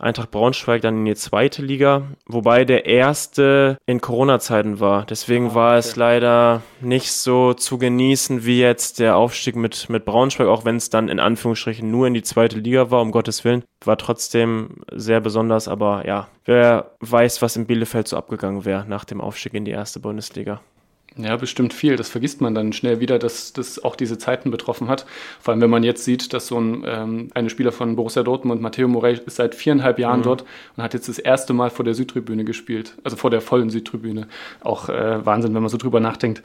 Eintracht 0.00 0.30
Braunschweig 0.30 0.80
dann 0.82 0.98
in 0.98 1.04
die 1.04 1.14
zweite 1.14 1.62
Liga, 1.62 2.02
wobei 2.26 2.64
der 2.64 2.86
erste 2.86 3.78
in 3.86 4.00
Corona-Zeiten 4.00 4.80
war. 4.80 5.04
Deswegen 5.04 5.50
oh, 5.50 5.54
war 5.54 5.76
es 5.76 5.96
leider 5.96 6.62
nicht 6.80 7.12
so 7.12 7.52
zu 7.54 7.78
genießen 7.78 8.44
wie 8.44 8.60
jetzt 8.60 8.98
der 8.98 9.16
Aufstieg 9.16 9.56
mit, 9.56 9.90
mit 9.90 10.04
Braunschweig, 10.04 10.48
auch 10.48 10.64
wenn 10.64 10.76
es 10.76 10.90
dann 10.90 11.08
in 11.08 11.20
Anführungsstrichen 11.20 11.90
nur 11.90 12.06
in 12.06 12.14
die 12.14 12.22
zweite 12.22 12.58
Liga 12.58 12.90
war, 12.90 13.02
um 13.02 13.12
Gottes 13.12 13.44
Willen. 13.44 13.62
War 13.84 13.98
trotzdem 13.98 14.82
sehr 14.92 15.20
besonders, 15.20 15.68
aber 15.68 16.06
ja, 16.06 16.28
wer 16.44 16.92
weiß, 17.00 17.42
was 17.42 17.56
in 17.56 17.66
Bielefeld 17.66 18.08
so 18.08 18.16
abgegangen 18.16 18.64
wäre 18.64 18.86
nach 18.88 19.04
dem 19.04 19.20
Aufstieg 19.20 19.54
in 19.54 19.64
die 19.64 19.70
erste 19.70 20.00
Bundesliga. 20.00 20.60
Ja, 21.16 21.36
bestimmt 21.36 21.74
viel. 21.74 21.96
Das 21.96 22.08
vergisst 22.08 22.40
man 22.40 22.54
dann 22.54 22.72
schnell 22.72 23.00
wieder, 23.00 23.18
dass 23.18 23.52
das 23.52 23.82
auch 23.82 23.96
diese 23.96 24.16
Zeiten 24.16 24.50
betroffen 24.50 24.88
hat. 24.88 25.06
Vor 25.40 25.52
allem, 25.52 25.60
wenn 25.60 25.70
man 25.70 25.82
jetzt 25.82 26.04
sieht, 26.04 26.32
dass 26.32 26.46
so 26.46 26.58
ein 26.58 26.84
ähm, 26.86 27.28
eine 27.34 27.50
Spieler 27.50 27.72
von 27.72 27.96
Borussia 27.96 28.22
Dortmund, 28.22 28.62
Matteo 28.62 28.86
Morey, 28.86 29.18
ist 29.26 29.36
seit 29.36 29.54
viereinhalb 29.54 29.98
Jahren 29.98 30.20
mhm. 30.20 30.24
dort 30.24 30.44
und 30.76 30.82
hat 30.82 30.94
jetzt 30.94 31.08
das 31.08 31.18
erste 31.18 31.52
Mal 31.52 31.70
vor 31.70 31.84
der 31.84 31.94
Südtribüne 31.94 32.44
gespielt. 32.44 32.96
Also 33.02 33.16
vor 33.16 33.30
der 33.30 33.40
vollen 33.40 33.70
Südtribüne. 33.70 34.28
Auch 34.60 34.88
äh, 34.88 35.24
Wahnsinn, 35.26 35.54
wenn 35.54 35.62
man 35.62 35.70
so 35.70 35.78
drüber 35.78 36.00
nachdenkt. 36.00 36.42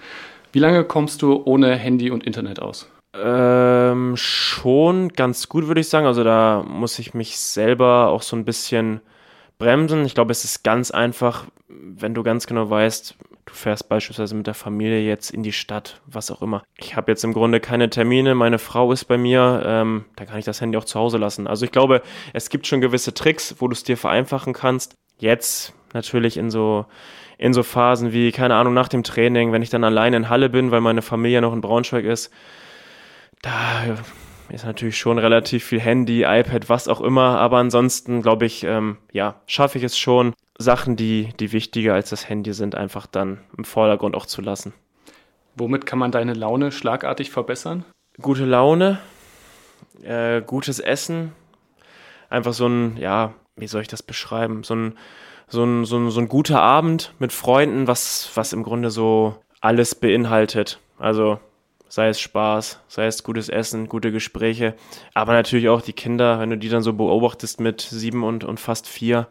Wie 0.51 0.59
lange 0.59 0.83
kommst 0.83 1.21
du 1.21 1.41
ohne 1.45 1.75
Handy 1.75 2.09
und 2.09 2.23
Internet 2.23 2.59
aus? 2.59 2.89
Ähm, 3.13 4.15
schon 4.17 5.09
ganz 5.09 5.47
gut, 5.47 5.67
würde 5.67 5.81
ich 5.81 5.89
sagen. 5.89 6.05
Also 6.05 6.23
da 6.23 6.65
muss 6.67 6.97
ich 6.99 7.13
mich 7.13 7.37
selber 7.37 8.07
auch 8.07 8.21
so 8.21 8.35
ein 8.35 8.45
bisschen 8.45 9.01
bremsen. 9.57 10.05
Ich 10.05 10.15
glaube, 10.15 10.31
es 10.31 10.43
ist 10.43 10.63
ganz 10.63 10.91
einfach, 10.91 11.45
wenn 11.67 12.13
du 12.13 12.23
ganz 12.23 12.47
genau 12.47 12.69
weißt, 12.69 13.15
du 13.45 13.53
fährst 13.53 13.89
beispielsweise 13.89 14.35
mit 14.35 14.47
der 14.47 14.53
Familie 14.53 15.01
jetzt 15.01 15.31
in 15.31 15.43
die 15.43 15.51
Stadt, 15.51 16.01
was 16.05 16.31
auch 16.31 16.41
immer. 16.41 16.63
Ich 16.77 16.95
habe 16.95 17.11
jetzt 17.11 17.23
im 17.23 17.33
Grunde 17.33 17.59
keine 17.59 17.89
Termine, 17.89 18.35
meine 18.35 18.59
Frau 18.59 18.91
ist 18.91 19.05
bei 19.05 19.17
mir, 19.17 19.63
ähm, 19.65 20.05
da 20.15 20.25
kann 20.25 20.39
ich 20.39 20.45
das 20.45 20.61
Handy 20.61 20.77
auch 20.77 20.85
zu 20.85 20.99
Hause 20.99 21.17
lassen. 21.17 21.47
Also 21.47 21.65
ich 21.65 21.71
glaube, 21.71 22.01
es 22.33 22.49
gibt 22.49 22.67
schon 22.67 22.81
gewisse 22.81 23.13
Tricks, 23.13 23.55
wo 23.59 23.67
du 23.67 23.73
es 23.73 23.83
dir 23.83 23.97
vereinfachen 23.97 24.53
kannst. 24.53 24.95
Jetzt 25.17 25.73
natürlich 25.93 26.37
in 26.37 26.49
so 26.49 26.85
in 27.37 27.53
so 27.53 27.63
Phasen 27.63 28.13
wie, 28.13 28.31
keine 28.31 28.55
Ahnung, 28.55 28.73
nach 28.73 28.87
dem 28.87 29.03
Training, 29.03 29.51
wenn 29.51 29.61
ich 29.61 29.69
dann 29.69 29.83
alleine 29.83 30.15
in 30.15 30.29
Halle 30.29 30.49
bin, 30.49 30.71
weil 30.71 30.79
meine 30.79 31.01
Familie 31.01 31.41
noch 31.41 31.51
in 31.51 31.59
Braunschweig 31.59 32.05
ist, 32.05 32.31
da 33.41 33.97
ist 34.49 34.65
natürlich 34.65 34.97
schon 34.97 35.17
relativ 35.17 35.63
viel 35.63 35.79
Handy, 35.79 36.23
iPad, 36.23 36.69
was 36.69 36.87
auch 36.87 37.01
immer, 37.01 37.39
aber 37.39 37.57
ansonsten 37.57 38.21
glaube 38.21 38.45
ich, 38.45 38.63
ähm, 38.63 38.97
ja, 39.11 39.41
schaffe 39.47 39.77
ich 39.77 39.83
es 39.83 39.97
schon, 39.97 40.33
Sachen, 40.57 40.95
die, 40.95 41.29
die 41.39 41.51
wichtiger 41.51 41.93
als 41.93 42.09
das 42.09 42.29
Handy 42.29 42.53
sind, 42.53 42.75
einfach 42.75 43.07
dann 43.07 43.39
im 43.57 43.65
Vordergrund 43.65 44.15
auch 44.15 44.25
zu 44.25 44.41
lassen. 44.41 44.73
Womit 45.55 45.85
kann 45.85 45.99
man 45.99 46.11
deine 46.11 46.33
Laune 46.33 46.71
schlagartig 46.71 47.31
verbessern? 47.31 47.85
Gute 48.21 48.45
Laune, 48.45 48.99
äh, 50.03 50.41
gutes 50.41 50.79
Essen, 50.79 51.33
einfach 52.29 52.53
so 52.53 52.67
ein, 52.67 52.97
ja, 52.97 53.33
wie 53.55 53.67
soll 53.67 53.81
ich 53.81 53.87
das 53.87 54.03
beschreiben? 54.03 54.63
So 54.63 54.75
ein, 54.75 54.97
so 55.47 55.63
ein, 55.63 55.85
so 55.85 55.97
ein, 55.97 56.09
so 56.09 56.19
ein 56.19 56.27
guter 56.27 56.61
Abend 56.61 57.13
mit 57.19 57.31
Freunden, 57.31 57.87
was, 57.87 58.29
was 58.35 58.53
im 58.53 58.63
Grunde 58.63 58.91
so 58.91 59.35
alles 59.61 59.95
beinhaltet. 59.95 60.79
Also 60.97 61.39
sei 61.95 62.09
es 62.09 62.19
Spaß, 62.19 62.81
sei 62.89 63.05
es 63.05 63.23
gutes 63.23 63.47
Essen, 63.47 63.87
gute 63.87 64.11
Gespräche, 64.11 64.73
aber 65.13 65.31
natürlich 65.31 65.69
auch 65.69 65.81
die 65.81 65.93
Kinder, 65.93 66.41
wenn 66.41 66.49
du 66.49 66.57
die 66.57 66.67
dann 66.67 66.81
so 66.81 66.91
beobachtest 66.91 67.61
mit 67.61 67.79
sieben 67.79 68.25
und, 68.25 68.43
und 68.43 68.59
fast 68.59 68.89
vier, 68.89 69.27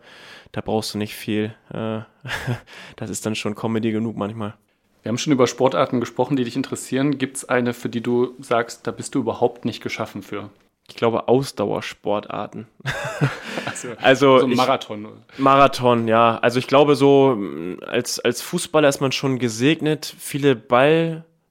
da 0.50 0.62
brauchst 0.62 0.94
du 0.94 0.98
nicht 0.98 1.14
viel. 1.14 1.54
Äh, 1.74 2.00
das 2.96 3.10
ist 3.10 3.26
dann 3.26 3.34
schon 3.34 3.54
Comedy 3.54 3.92
genug 3.92 4.16
manchmal. 4.16 4.54
Wir 5.02 5.10
haben 5.10 5.18
schon 5.18 5.34
über 5.34 5.46
Sportarten 5.46 6.00
gesprochen, 6.00 6.36
die 6.36 6.44
dich 6.44 6.56
interessieren. 6.56 7.18
Gibt 7.18 7.36
es 7.36 7.46
eine, 7.46 7.74
für 7.74 7.90
die 7.90 8.00
du 8.00 8.32
sagst, 8.40 8.86
da 8.86 8.92
bist 8.92 9.14
du 9.14 9.18
überhaupt 9.18 9.66
nicht 9.66 9.82
geschaffen 9.82 10.22
für? 10.22 10.48
Ich 10.88 10.96
glaube 10.96 11.28
Ausdauersportarten. 11.28 12.66
also, 13.66 13.88
also 14.00 14.38
so 14.38 14.46
Marathon. 14.46 15.08
Ich, 15.34 15.38
Marathon, 15.38 16.08
ja. 16.08 16.38
Also 16.38 16.60
ich 16.60 16.66
glaube 16.66 16.96
so 16.96 17.38
als 17.86 18.20
als 18.20 18.40
Fußballer 18.40 18.88
ist 18.88 19.02
man 19.02 19.12
schon 19.12 19.38
gesegnet, 19.38 20.14
viele 20.18 20.56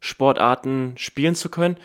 Ballsportarten 0.04 0.94
spielen 0.98 1.36
zu 1.36 1.50
können. 1.50 1.78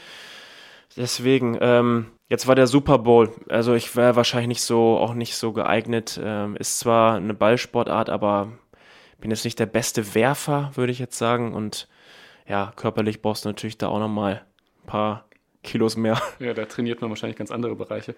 Deswegen 0.96 1.56
ähm, 1.60 2.06
Jetzt 2.30 2.46
war 2.46 2.54
der 2.54 2.66
Super 2.66 2.98
Bowl, 2.98 3.32
also 3.48 3.72
ich 3.72 3.96
wäre 3.96 4.14
wahrscheinlich 4.14 4.48
nicht 4.48 4.62
so, 4.62 4.98
auch 4.98 5.14
nicht 5.14 5.34
so 5.34 5.54
geeignet. 5.54 6.20
Ähm, 6.22 6.56
ist 6.56 6.78
zwar 6.78 7.16
eine 7.16 7.32
Ballsportart, 7.32 8.10
aber 8.10 8.52
bin 9.18 9.30
jetzt 9.30 9.46
nicht 9.46 9.58
der 9.58 9.64
beste 9.64 10.14
Werfer, 10.14 10.70
würde 10.74 10.92
ich 10.92 10.98
jetzt 10.98 11.16
sagen. 11.16 11.54
Und 11.54 11.88
ja, 12.46 12.74
körperlich 12.76 13.22
brauchst 13.22 13.46
du 13.46 13.48
natürlich 13.48 13.78
da 13.78 13.88
auch 13.88 13.98
nochmal 13.98 14.42
ein 14.82 14.86
paar 14.86 15.24
Kilos 15.62 15.96
mehr. 15.96 16.20
Ja, 16.38 16.52
da 16.52 16.66
trainiert 16.66 17.00
man 17.00 17.08
wahrscheinlich 17.08 17.38
ganz 17.38 17.50
andere 17.50 17.76
Bereiche. 17.76 18.14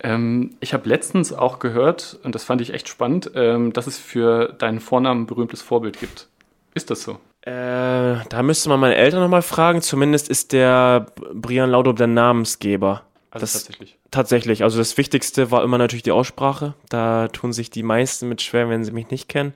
Ähm, 0.00 0.56
ich 0.60 0.72
habe 0.72 0.88
letztens 0.88 1.34
auch 1.34 1.58
gehört, 1.58 2.18
und 2.22 2.34
das 2.34 2.44
fand 2.44 2.62
ich 2.62 2.72
echt 2.72 2.88
spannend, 2.88 3.30
ähm, 3.34 3.74
dass 3.74 3.86
es 3.86 3.98
für 3.98 4.54
deinen 4.54 4.80
Vornamen 4.80 5.24
ein 5.24 5.26
berühmtes 5.26 5.60
Vorbild 5.60 6.00
gibt. 6.00 6.28
Ist 6.72 6.90
das 6.90 7.02
so? 7.02 7.20
Äh, 7.44 8.24
da 8.28 8.42
müsste 8.42 8.70
man 8.70 8.80
meine 8.80 8.94
Eltern 8.94 9.20
nochmal 9.20 9.42
fragen. 9.42 9.82
Zumindest 9.82 10.30
ist 10.30 10.52
der 10.52 11.06
Brian 11.34 11.70
Laudrup 11.70 11.96
der 11.96 12.06
Namensgeber. 12.06 13.02
Also 13.30 13.42
das, 13.42 13.52
tatsächlich. 13.52 13.98
Tatsächlich. 14.10 14.62
Also 14.62 14.78
das 14.78 14.96
Wichtigste 14.96 15.50
war 15.50 15.62
immer 15.62 15.76
natürlich 15.76 16.04
die 16.04 16.12
Aussprache. 16.12 16.72
Da 16.88 17.28
tun 17.28 17.52
sich 17.52 17.68
die 17.68 17.82
meisten 17.82 18.28
mit 18.30 18.40
schwer, 18.40 18.70
wenn 18.70 18.82
sie 18.82 18.92
mich 18.92 19.10
nicht 19.10 19.28
kennen. 19.28 19.52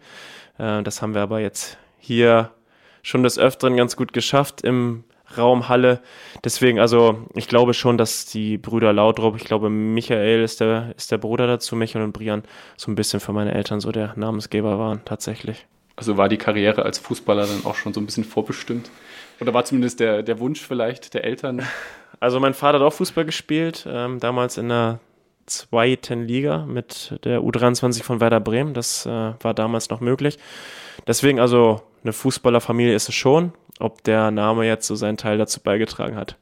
Äh, 0.59 0.83
das 0.83 1.01
haben 1.01 1.15
wir 1.15 1.23
aber 1.23 1.41
jetzt 1.41 1.79
hier 1.99 2.51
schon 3.03 3.23
des 3.23 3.39
Öfteren 3.39 3.77
ganz 3.77 3.97
gut 3.97 4.13
geschafft 4.13 4.61
im 4.61 5.05
Raum 5.39 5.69
Halle. 5.71 6.01
Deswegen, 6.45 6.81
also 6.81 7.27
ich 7.35 7.49
glaube 7.49 7.73
schon, 7.73 7.97
dass 7.97 8.27
die 8.27 8.59
Brüder 8.59 8.93
Laudrup, 8.93 9.37
ich 9.37 9.45
glaube 9.45 9.71
Michael 9.71 10.43
ist 10.43 10.61
der, 10.61 10.95
ist 10.97 11.11
der 11.11 11.19
Bruder 11.19 11.47
dazu, 11.47 11.75
Michael 11.75 12.05
und 12.05 12.13
Brian, 12.13 12.43
so 12.77 12.91
ein 12.91 12.95
bisschen 12.95 13.21
für 13.21 13.33
meine 13.33 13.55
Eltern 13.55 13.81
so 13.81 13.93
der 13.93 14.13
Namensgeber 14.17 14.79
waren, 14.79 15.03
tatsächlich. 15.05 15.67
Also 15.99 16.17
war 16.17 16.29
die 16.29 16.37
Karriere 16.37 16.85
als 16.85 16.99
Fußballer 16.99 17.45
dann 17.45 17.67
auch 17.67 17.75
schon 17.75 17.93
so 17.93 18.01
ein 18.01 18.07
bisschen 18.07 18.23
vorbestimmt? 18.23 18.89
Oder 19.41 19.53
war 19.53 19.65
zumindest 19.65 19.99
der, 19.99 20.23
der 20.23 20.39
Wunsch 20.39 20.61
vielleicht 20.61 21.13
der 21.13 21.25
Eltern? 21.25 21.63
Also 22.21 22.41
mein 22.41 22.55
Vater 22.55 22.81
hat 22.81 22.85
auch 22.85 22.93
Fußball 22.95 23.25
gespielt, 23.25 23.87
ähm, 23.89 24.19
damals 24.19 24.59
in 24.59 24.71
der 24.71 24.99
zweiten 25.47 26.25
Liga 26.25 26.67
mit 26.67 27.17
der 27.23 27.43
U23 27.43 28.03
von 28.03 28.21
Werder 28.21 28.41
Bremen. 28.41 28.75
Das 28.75 29.07
äh, 29.07 29.35
war 29.41 29.55
damals 29.55 29.89
noch 29.89 30.01
möglich. 30.01 30.37
Deswegen 31.07 31.39
also 31.39 31.83
eine 32.03 32.13
Fußballerfamilie 32.13 32.93
ist 32.93 33.09
es 33.09 33.15
schon. 33.15 33.53
Ob 33.79 34.03
der 34.03 34.33
Name 34.33 34.67
jetzt 34.67 34.89
so 34.89 34.97
seinen 34.97 35.17
Teil 35.17 35.39
dazu 35.39 35.61
beigetragen 35.61 36.17
hat, 36.17 36.37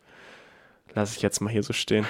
lasse 0.94 1.16
ich 1.16 1.22
jetzt 1.22 1.40
mal 1.40 1.50
hier 1.50 1.64
so 1.64 1.74
stehen. 1.74 2.06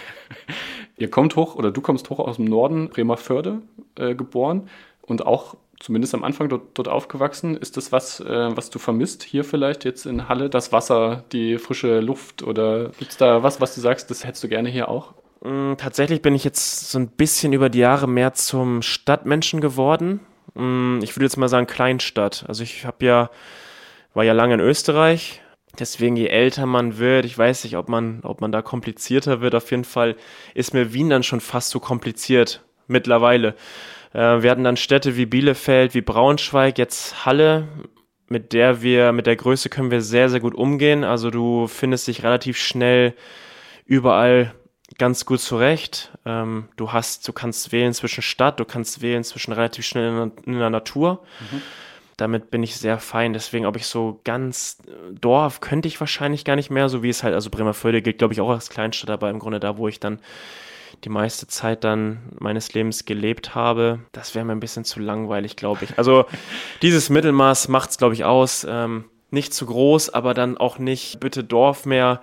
Ihr 0.97 1.11
kommt 1.11 1.35
hoch 1.35 1.57
oder 1.57 1.73
du 1.73 1.81
kommst 1.81 2.09
hoch 2.09 2.21
aus 2.21 2.37
dem 2.37 2.45
Norden, 2.45 2.89
Bremerförde 2.89 3.63
äh, 3.97 4.15
geboren 4.15 4.69
und 5.03 5.27
auch 5.27 5.57
zumindest 5.81 6.15
am 6.15 6.25
Anfang 6.25 6.49
dort, 6.49 6.63
dort 6.75 6.89
aufgewachsen. 6.89 7.57
Ist 7.57 7.77
das 7.77 7.93
was, 7.93 8.21
äh, 8.21 8.57
was 8.57 8.71
du 8.71 8.79
vermisst 8.79 9.23
hier 9.23 9.45
vielleicht 9.45 9.85
jetzt 9.85 10.07
in 10.07 10.29
Halle? 10.29 10.51
Das 10.51 10.73
Wasser, 10.73 11.25
die 11.33 11.59
frische 11.59 12.01
Luft 12.01 12.43
oder 12.43 12.91
gibt 12.99 13.13
es 13.13 13.17
da 13.17 13.43
was, 13.43 13.61
was 13.61 13.75
du 13.75 13.81
sagst, 13.81 14.11
das 14.11 14.25
hättest 14.25 14.45
du 14.45 14.49
gerne 14.49 14.69
hier 14.69 14.89
auch? 14.89 15.15
Mm, 15.43 15.75
tatsächlich 15.77 16.23
bin 16.23 16.35
ich 16.35 16.45
jetzt 16.45 16.91
so 16.91 16.99
ein 16.99 17.09
bisschen 17.09 17.53
über 17.53 17.69
die 17.69 17.79
Jahre 17.79 18.09
mehr 18.09 18.35
zum 18.35 18.83
Stadtmenschen 18.83 19.61
geworden. 19.61 20.21
Mm, 20.55 21.01
ich 21.03 21.15
würde 21.17 21.25
jetzt 21.25 21.37
mal 21.37 21.49
sagen 21.49 21.67
Kleinstadt. 21.67 22.45
Also 22.49 22.63
ich 22.63 22.85
habe 22.85 23.05
ja, 23.05 23.31
war 24.15 24.25
ja 24.25 24.33
lange 24.33 24.55
in 24.55 24.61
Österreich. 24.61 25.43
Deswegen, 25.79 26.17
je 26.17 26.29
älter 26.29 26.65
man 26.65 26.97
wird, 26.97 27.27
ich 27.27 27.37
weiß 27.37 27.65
nicht, 27.65 27.77
ob 27.77 27.91
man, 27.91 28.21
ob 28.23 28.41
man 28.41 28.51
da 28.51 28.63
komplizierter 28.63 29.43
wird. 29.43 29.55
Auf 29.55 29.71
jeden 29.71 29.85
Fall 29.85 30.17
ist 30.55 30.73
mir 30.73 30.95
Wien 30.95 31.11
dann 31.11 31.23
schon 31.23 31.41
fast 31.41 31.71
so 31.71 31.81
kompliziert 31.81 32.65
mittlerweile. 32.87 33.55
Äh, 34.17 34.43
wir 34.43 34.51
hatten 34.51 34.65
dann 34.65 34.79
Städte 34.79 35.17
wie 35.17 35.27
Bielefeld, 35.27 35.95
wie 35.95 36.01
Braunschweig, 36.01 36.79
jetzt 36.79 37.27
Halle, 37.27 37.69
mit 38.29 38.53
der 38.55 38.83
wir, 38.83 39.13
mit 39.13 39.27
der 39.27 39.37
Größe 39.37 39.69
können 39.69 39.91
wir 39.91 40.01
sehr, 40.01 40.31
sehr 40.31 40.41
gut 40.41 40.55
umgehen. 40.55 41.05
Also 41.05 41.31
du 41.31 41.67
findest 41.69 42.09
dich 42.09 42.23
relativ 42.23 42.57
schnell 42.57 43.15
überall 43.85 44.55
ganz 44.99 45.27
gut 45.27 45.41
zurecht. 45.41 46.13
Ähm, 46.25 46.69
du 46.77 46.93
hast, 46.93 47.29
du 47.29 47.33
kannst 47.33 47.73
wählen 47.73 47.93
zwischen 47.93 48.23
Stadt, 48.23 48.59
du 48.59 48.65
kannst 48.65 49.03
wählen 49.03 49.23
zwischen 49.23 49.53
relativ 49.53 49.85
schnell 49.85 50.09
in, 50.09 50.33
in 50.55 50.59
der 50.59 50.71
Natur. 50.71 51.23
Mhm. 51.53 51.63
Damit 52.17 52.51
bin 52.51 52.63
ich 52.63 52.77
sehr 52.77 52.99
fein. 52.99 53.35
Deswegen, 53.35 53.67
ob 53.67 53.77
ich 53.77 53.87
so 53.87 54.21
ganz 54.25 54.79
äh, 54.87 55.15
Dorf 55.21 55.61
könnte 55.61 55.89
ich 55.89 56.01
wahrscheinlich 56.01 56.45
gar 56.45 56.57
nicht 56.57 56.71
mehr, 56.71 56.89
so 56.89 57.03
wie 57.03 57.11
es 57.11 57.23
halt, 57.23 57.35
also 57.35 57.51
Bremerförde 57.51 58.01
gilt, 58.01 58.19
glaube 58.19 58.33
ich, 58.33 58.41
auch 58.41 58.49
als 58.49 58.71
Kleinstadt, 58.71 59.11
aber 59.11 59.29
im 59.29 59.39
Grunde 59.39 59.61
da, 59.61 59.77
wo 59.77 59.87
ich 59.87 60.01
dann 60.01 60.21
die 61.05 61.09
meiste 61.09 61.47
Zeit 61.47 61.85
dann 61.85 62.19
meines 62.39 62.73
Lebens 62.75 63.05
gelebt 63.05 63.55
habe, 63.55 64.01
das 64.13 64.35
wäre 64.35 64.45
mir 64.45 64.53
ein 64.53 64.61
bisschen 64.61 64.85
zu 64.85 65.01
langweilig, 65.01 65.57
glaube 65.57 65.85
ich. 65.85 65.99
Also 65.99 66.25
dieses 66.83 67.11
Mittelmaß 67.11 67.69
macht 67.69 67.91
es, 67.91 67.99
glaube 67.99 68.15
ich, 68.15 68.25
aus. 68.25 68.67
Ähm, 68.69 69.05
nicht 69.31 69.55
zu 69.55 69.67
groß, 69.67 70.11
aber 70.11 70.35
dann 70.35 70.57
auch 70.57 70.79
nicht 70.79 71.21
bitte 71.21 71.43
Dorf 71.45 71.85
mehr. 71.85 72.23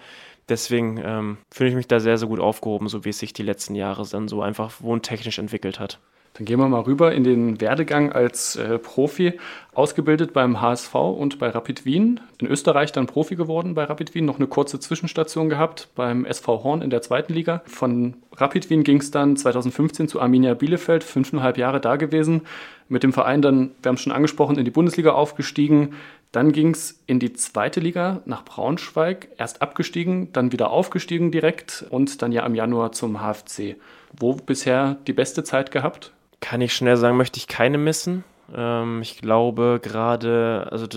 Deswegen 0.49 1.01
ähm, 1.03 1.37
fühle 1.51 1.69
ich 1.69 1.75
mich 1.75 1.87
da 1.87 1.99
sehr, 1.99 2.17
sehr 2.17 2.27
gut 2.27 2.39
aufgehoben, 2.39 2.87
so 2.89 3.05
wie 3.05 3.09
es 3.09 3.19
sich 3.19 3.33
die 3.33 3.43
letzten 3.43 3.75
Jahre 3.75 4.05
dann 4.09 4.27
so 4.27 4.41
einfach 4.41 4.81
wohntechnisch 4.81 5.39
entwickelt 5.39 5.79
hat. 5.79 5.99
Dann 6.33 6.45
gehen 6.45 6.59
wir 6.59 6.67
mal 6.67 6.81
rüber 6.81 7.13
in 7.13 7.23
den 7.23 7.61
Werdegang 7.61 8.11
als 8.11 8.55
äh, 8.55 8.79
Profi. 8.79 9.33
Ausgebildet 9.75 10.33
beim 10.33 10.61
HSV 10.61 10.95
und 10.95 11.37
bei 11.37 11.49
Rapid 11.49 11.85
Wien. 11.85 12.19
In 12.39 12.47
Österreich 12.47 12.91
dann 12.91 13.05
Profi 13.05 13.35
geworden 13.35 13.75
bei 13.75 13.83
Rapid 13.83 14.15
Wien. 14.15 14.25
Noch 14.25 14.37
eine 14.37 14.47
kurze 14.47 14.79
Zwischenstation 14.79 15.47
gehabt 15.47 15.89
beim 15.93 16.25
SV 16.25 16.63
Horn 16.63 16.81
in 16.81 16.89
der 16.89 17.03
zweiten 17.03 17.33
Liga. 17.33 17.61
Von 17.65 18.15
Rapid 18.35 18.71
Wien 18.71 18.83
ging 18.83 18.97
es 18.97 19.11
dann 19.11 19.37
2015 19.37 20.07
zu 20.07 20.19
Arminia 20.19 20.55
Bielefeld. 20.55 21.03
Fünfeinhalb 21.03 21.59
Jahre 21.59 21.79
da 21.79 21.97
gewesen. 21.97 22.41
Mit 22.89 23.03
dem 23.03 23.13
Verein 23.13 23.43
dann, 23.43 23.71
wir 23.83 23.89
haben 23.89 23.95
es 23.95 24.01
schon 24.01 24.11
angesprochen, 24.11 24.57
in 24.57 24.65
die 24.65 24.71
Bundesliga 24.71 25.11
aufgestiegen. 25.11 25.93
Dann 26.31 26.51
ging 26.51 26.71
es 26.71 26.99
in 27.05 27.19
die 27.19 27.33
zweite 27.33 27.79
Liga 27.79 28.21
nach 28.25 28.43
Braunschweig. 28.43 29.27
Erst 29.37 29.61
abgestiegen, 29.61 30.33
dann 30.33 30.51
wieder 30.51 30.71
aufgestiegen 30.71 31.31
direkt 31.31 31.85
und 31.91 32.23
dann 32.23 32.31
ja 32.31 32.43
im 32.43 32.55
Januar 32.55 32.91
zum 32.91 33.21
HFC. 33.21 33.75
Wo 34.17 34.33
bisher 34.33 34.97
die 35.05 35.13
beste 35.13 35.43
Zeit 35.43 35.69
gehabt? 35.69 36.11
Kann 36.43 36.59
ich 36.59 36.73
schnell 36.73 36.97
sagen, 36.97 37.15
möchte 37.15 37.37
ich 37.37 37.47
keine 37.47 37.77
missen. 37.77 38.25
Ähm, 38.53 39.01
ich 39.01 39.21
glaube 39.21 39.79
gerade, 39.81 40.67
also 40.69 40.87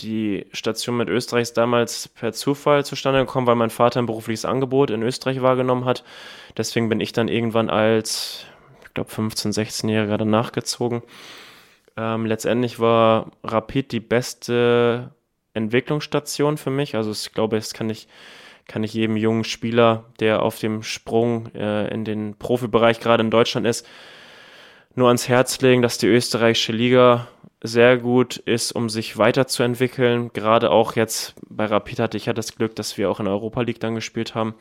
die 0.00 0.46
Station 0.52 0.96
mit 0.96 1.10
Österreich 1.10 1.42
ist 1.42 1.58
damals 1.58 2.08
per 2.08 2.32
Zufall 2.32 2.82
zustande 2.86 3.20
gekommen, 3.20 3.46
weil 3.46 3.56
mein 3.56 3.68
Vater 3.68 4.00
ein 4.00 4.06
berufliches 4.06 4.46
Angebot 4.46 4.90
in 4.90 5.02
Österreich 5.02 5.42
wahrgenommen 5.42 5.84
hat. 5.84 6.02
Deswegen 6.56 6.88
bin 6.88 6.98
ich 6.98 7.12
dann 7.12 7.28
irgendwann 7.28 7.68
als, 7.68 8.46
ich 8.82 8.94
glaube, 8.94 9.10
15-, 9.10 9.52
16-Jähriger 9.54 10.16
danach 10.16 10.50
gezogen. 10.50 11.02
Ähm, 11.98 12.24
letztendlich 12.24 12.80
war 12.80 13.32
Rapid 13.44 13.92
die 13.92 14.00
beste 14.00 15.10
Entwicklungsstation 15.52 16.56
für 16.56 16.70
mich. 16.70 16.96
Also 16.96 17.10
ich 17.10 17.34
glaube, 17.34 17.56
das 17.56 17.74
kann 17.74 17.90
ich, 17.90 18.08
kann 18.66 18.82
ich 18.82 18.94
jedem 18.94 19.18
jungen 19.18 19.44
Spieler, 19.44 20.06
der 20.20 20.40
auf 20.40 20.58
dem 20.58 20.82
Sprung 20.82 21.54
äh, 21.54 21.92
in 21.92 22.06
den 22.06 22.36
Profibereich 22.38 22.98
gerade 22.98 23.22
in 23.22 23.30
Deutschland 23.30 23.66
ist, 23.66 23.86
nur 24.94 25.08
ans 25.08 25.28
Herz 25.28 25.60
legen, 25.60 25.82
dass 25.82 25.98
die 25.98 26.06
österreichische 26.06 26.72
Liga 26.72 27.28
sehr 27.62 27.98
gut 27.98 28.36
ist, 28.36 28.72
um 28.72 28.88
sich 28.88 29.18
weiterzuentwickeln. 29.18 30.32
Gerade 30.32 30.70
auch 30.70 30.96
jetzt 30.96 31.34
bei 31.48 31.66
Rapid 31.66 32.00
hatte 32.00 32.16
ich 32.16 32.26
ja 32.26 32.32
das 32.32 32.56
Glück, 32.56 32.74
dass 32.76 32.96
wir 32.96 33.10
auch 33.10 33.20
in 33.20 33.26
der 33.26 33.34
Europa 33.34 33.60
League 33.62 33.80
dann 33.80 33.94
gespielt 33.94 34.34
haben. 34.34 34.54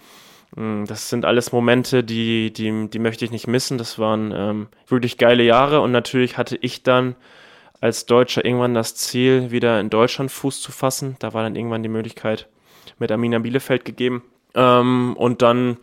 Mm, 0.55 0.85
das 0.85 1.09
sind 1.09 1.25
alles 1.25 1.51
Momente, 1.51 2.03
die, 2.03 2.51
die, 2.51 2.89
die 2.89 2.99
möchte 2.99 3.23
ich 3.25 3.31
nicht 3.31 3.47
missen. 3.47 3.77
Das 3.77 3.99
waren 3.99 4.33
ähm, 4.35 4.67
wirklich 4.87 5.17
geile 5.17 5.43
Jahre 5.43 5.81
und 5.81 5.91
natürlich 5.91 6.37
hatte 6.37 6.57
ich 6.57 6.83
dann 6.83 7.15
als 7.81 8.05
Deutscher 8.05 8.43
irgendwann 8.43 8.73
das 8.73 8.95
Ziel, 8.95 9.51
wieder 9.51 9.79
in 9.79 9.89
Deutschland 9.89 10.31
Fuß 10.31 10.61
zu 10.61 10.71
fassen. 10.71 11.15
Da 11.19 11.33
war 11.33 11.43
dann 11.43 11.55
irgendwann 11.55 11.83
die 11.83 11.89
Möglichkeit 11.89 12.47
mit 12.97 13.11
Amina 13.11 13.39
Bielefeld 13.39 13.85
gegeben. 13.85 14.23
Ähm, 14.55 15.15
und 15.17 15.41
dann, 15.41 15.77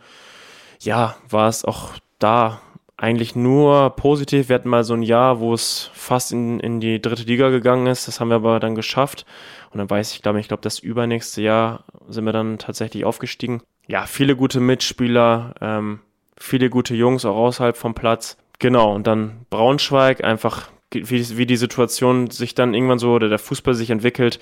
ja, 0.79 1.15
war 1.27 1.49
es 1.49 1.65
auch 1.65 1.93
da 2.19 2.61
eigentlich 2.97 3.35
nur 3.35 3.91
positiv. 3.91 4.49
Wir 4.49 4.55
hatten 4.55 4.69
mal 4.69 4.83
so 4.83 4.95
ein 4.95 5.03
Jahr, 5.03 5.39
wo 5.39 5.53
es 5.53 5.91
fast 5.93 6.31
in, 6.31 6.59
in 6.59 6.79
die 6.79 6.99
dritte 6.99 7.23
Liga 7.23 7.49
gegangen 7.49 7.85
ist. 7.85 8.07
Das 8.07 8.19
haben 8.19 8.29
wir 8.29 8.35
aber 8.35 8.59
dann 8.59 8.73
geschafft. 8.75 9.25
Und 9.71 9.77
dann 9.77 9.89
weiß 9.89 10.13
ich, 10.13 10.23
glaube 10.23 10.39
ich, 10.39 10.47
glaube, 10.47 10.63
das 10.63 10.79
übernächste 10.79 11.41
Jahr 11.41 11.83
sind 12.07 12.25
wir 12.25 12.33
dann 12.33 12.57
tatsächlich 12.57 13.05
aufgestiegen. 13.05 13.61
Ja, 13.87 14.05
viele 14.07 14.35
gute 14.35 14.59
Mitspieler, 14.59 15.53
ähm, 15.61 15.99
viele 16.37 16.69
gute 16.69 16.95
Jungs 16.95 17.23
auch 17.23 17.35
außerhalb 17.35 17.77
vom 17.77 17.93
Platz. 17.93 18.37
Genau, 18.59 18.95
und 18.95 19.05
dann 19.05 19.45
Braunschweig, 19.51 20.23
einfach 20.23 20.69
wie, 20.91 21.37
wie 21.37 21.45
die 21.45 21.57
Situation 21.57 22.31
sich 22.31 22.55
dann 22.55 22.73
irgendwann 22.73 22.99
so 22.99 23.11
oder 23.11 23.29
der 23.29 23.39
Fußball 23.39 23.75
sich 23.75 23.91
entwickelt. 23.91 24.39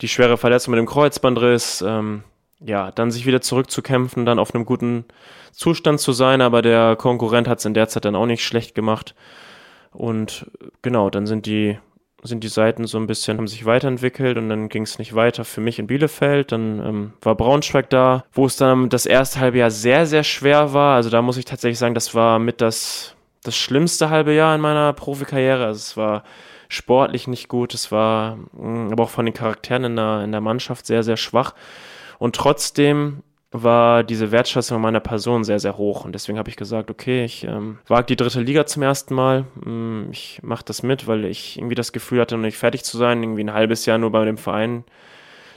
Die 0.00 0.08
schwere 0.08 0.36
Verletzung 0.36 0.72
mit 0.72 0.78
dem 0.78 0.86
Kreuzbandriss, 0.86 1.82
ähm, 1.86 2.24
ja, 2.60 2.90
dann 2.90 3.10
sich 3.10 3.26
wieder 3.26 3.40
zurückzukämpfen, 3.40 4.24
dann 4.24 4.38
auf 4.38 4.54
einem 4.54 4.64
guten 4.64 5.04
Zustand 5.52 6.00
zu 6.00 6.12
sein, 6.12 6.40
aber 6.40 6.62
der 6.62 6.96
Konkurrent 6.96 7.48
hat 7.48 7.58
es 7.58 7.64
in 7.64 7.74
der 7.74 7.88
Zeit 7.88 8.04
dann 8.04 8.16
auch 8.16 8.26
nicht 8.26 8.44
schlecht 8.44 8.74
gemacht. 8.74 9.14
Und 9.92 10.50
genau, 10.82 11.10
dann 11.10 11.26
sind 11.26 11.46
die, 11.46 11.78
sind 12.22 12.44
die 12.44 12.48
Seiten 12.48 12.86
so 12.86 12.98
ein 12.98 13.06
bisschen, 13.06 13.38
haben 13.38 13.48
sich 13.48 13.64
weiterentwickelt 13.64 14.36
und 14.36 14.48
dann 14.48 14.68
ging 14.68 14.82
es 14.82 14.98
nicht 14.98 15.14
weiter 15.14 15.44
für 15.44 15.60
mich 15.60 15.78
in 15.78 15.86
Bielefeld. 15.86 16.52
Dann 16.52 16.78
ähm, 16.80 17.12
war 17.22 17.34
Braunschweig 17.34 17.88
da, 17.90 18.24
wo 18.32 18.46
es 18.46 18.56
dann 18.56 18.88
das 18.88 19.06
erste 19.06 19.40
halbe 19.40 19.58
Jahr 19.58 19.70
sehr, 19.70 20.06
sehr 20.06 20.24
schwer 20.24 20.72
war. 20.72 20.96
Also 20.96 21.10
da 21.10 21.22
muss 21.22 21.38
ich 21.38 21.44
tatsächlich 21.44 21.78
sagen, 21.78 21.94
das 21.94 22.14
war 22.14 22.38
mit 22.38 22.60
das, 22.60 23.14
das 23.42 23.56
schlimmste 23.56 24.10
halbe 24.10 24.34
Jahr 24.34 24.54
in 24.54 24.60
meiner 24.60 24.92
Profikarriere. 24.92 25.64
Also 25.64 25.78
es 25.78 25.96
war 25.96 26.24
sportlich 26.68 27.28
nicht 27.28 27.48
gut, 27.48 27.74
es 27.74 27.92
war 27.92 28.36
mm, 28.52 28.92
aber 28.92 29.04
auch 29.04 29.10
von 29.10 29.24
den 29.24 29.34
Charakteren 29.34 29.84
in 29.84 29.96
der, 29.96 30.22
in 30.24 30.32
der 30.32 30.40
Mannschaft 30.40 30.86
sehr, 30.86 31.02
sehr 31.02 31.16
schwach. 31.16 31.54
Und 32.18 32.36
trotzdem 32.36 33.22
war 33.52 34.04
diese 34.04 34.32
Wertschätzung 34.32 34.80
meiner 34.80 35.00
Person 35.00 35.44
sehr, 35.44 35.60
sehr 35.60 35.76
hoch. 35.76 36.04
Und 36.04 36.12
deswegen 36.12 36.38
habe 36.38 36.50
ich 36.50 36.56
gesagt, 36.56 36.90
okay, 36.90 37.24
ich 37.24 37.44
ähm, 37.44 37.78
wage 37.86 38.06
die 38.06 38.16
dritte 38.16 38.40
Liga 38.40 38.66
zum 38.66 38.82
ersten 38.82 39.14
Mal. 39.14 39.44
Mm, 39.54 40.10
ich 40.10 40.40
mache 40.42 40.64
das 40.64 40.82
mit, 40.82 41.06
weil 41.06 41.24
ich 41.24 41.58
irgendwie 41.58 41.74
das 41.74 41.92
Gefühl 41.92 42.20
hatte, 42.20 42.36
noch 42.36 42.42
nicht 42.42 42.58
fertig 42.58 42.84
zu 42.84 42.98
sein, 42.98 43.22
irgendwie 43.22 43.44
ein 43.44 43.52
halbes 43.52 43.86
Jahr 43.86 43.98
nur 43.98 44.10
bei 44.10 44.24
dem 44.24 44.38
Verein 44.38 44.84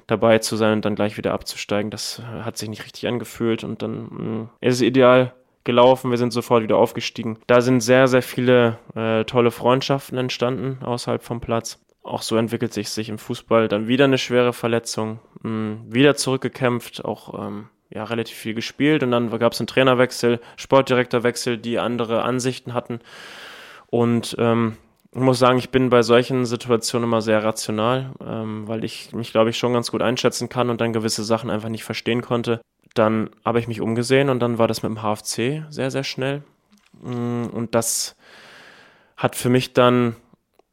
dabei 0.08 0.40
zu 0.40 0.56
sein 0.56 0.74
und 0.74 0.86
dann 0.86 0.96
gleich 0.96 1.18
wieder 1.18 1.34
abzusteigen. 1.34 1.92
Das 1.92 2.22
hat 2.44 2.58
sich 2.58 2.70
nicht 2.70 2.84
richtig 2.84 3.08
angefühlt 3.08 3.64
und 3.64 3.82
dann 3.82 4.04
mh, 4.04 4.24
mm, 4.24 4.50
ist 4.62 4.76
es 4.76 4.82
ideal 4.82 5.34
gelaufen. 5.64 6.12
Wir 6.12 6.18
sind 6.18 6.32
sofort 6.32 6.64
wieder 6.64 6.78
aufgestiegen. 6.78 7.40
Da 7.48 7.62
sind 7.62 7.82
sehr, 7.82 8.08
sehr 8.08 8.22
viele 8.22 8.78
äh, 8.96 9.24
tolle 9.26 9.52
Freundschaften 9.52 10.18
entstanden 10.18 10.84
außerhalb 10.84 11.24
vom 11.24 11.42
Platz 11.42 11.80
auch 12.10 12.22
so 12.22 12.36
entwickelt 12.38 12.74
sich 12.74 12.90
sich 12.90 13.10
im 13.10 13.18
Fußball. 13.18 13.68
Dann 13.68 13.88
wieder 13.88 14.06
eine 14.06 14.18
schwere 14.18 14.54
Verletzung, 14.54 15.20
mh, 15.42 15.50
hm, 15.50 15.94
wieder 15.94 16.16
zurückgekämpft, 16.16 17.06
auch 17.06 17.48
ähm, 17.48 17.70
ja 17.90 18.04
relativ 18.04 18.38
viel 18.38 18.54
gespielt 18.54 19.04
und 19.04 19.12
dann 19.12 19.30
gab 19.40 19.54
es 19.54 19.60
einen 19.60 19.68
Trainerwechsel, 19.68 20.40
Sportdirektorwechsel, 20.58 21.58
die 21.58 21.80
andere 21.80 22.24
Ansichten 22.24 22.74
hatten. 22.74 23.00
Und 23.88 24.36
ähm, 24.40 24.78
ich 25.12 25.22
muss 25.22 25.40
sagen, 25.40 25.58
ich 25.58 25.72
bin 25.72 25.90
bei 25.90 26.04
solchen 26.04 26.46
Situationen 26.46 27.10
immer 27.10 27.22
sehr 27.22 27.44
rational, 27.44 28.12
ähm, 28.24 28.68
weil 28.68 28.84
ich 28.84 29.12
mich, 29.14 29.32
glaube 29.32 29.50
ich, 29.50 29.58
schon 29.58 29.74
ganz 29.74 29.90
gut 29.90 30.04
einschätzen 30.04 30.50
kann 30.50 30.70
und 30.70 30.82
dann 30.82 30.94
gewisse 30.94 31.24
Sachen 31.24 31.50
einfach 31.50 31.70
nicht 31.70 31.84
verstehen 31.84 32.22
konnte. 32.22 32.62
Dann 32.94 33.32
habe 33.44 33.60
ich 33.60 33.68
mich 33.68 33.82
umgesehen 33.82 34.30
und 34.30 34.40
dann 34.40 34.60
war 34.60 34.68
das 34.68 34.84
mit 34.84 34.92
dem 34.92 35.02
HFC 35.02 35.64
sehr, 35.70 35.90
sehr 35.90 36.04
schnell. 36.04 36.44
Hm, 37.02 37.50
und 37.52 37.74
das 37.74 38.16
hat 39.18 39.36
für 39.36 39.50
mich 39.50 39.74
dann 39.74 40.16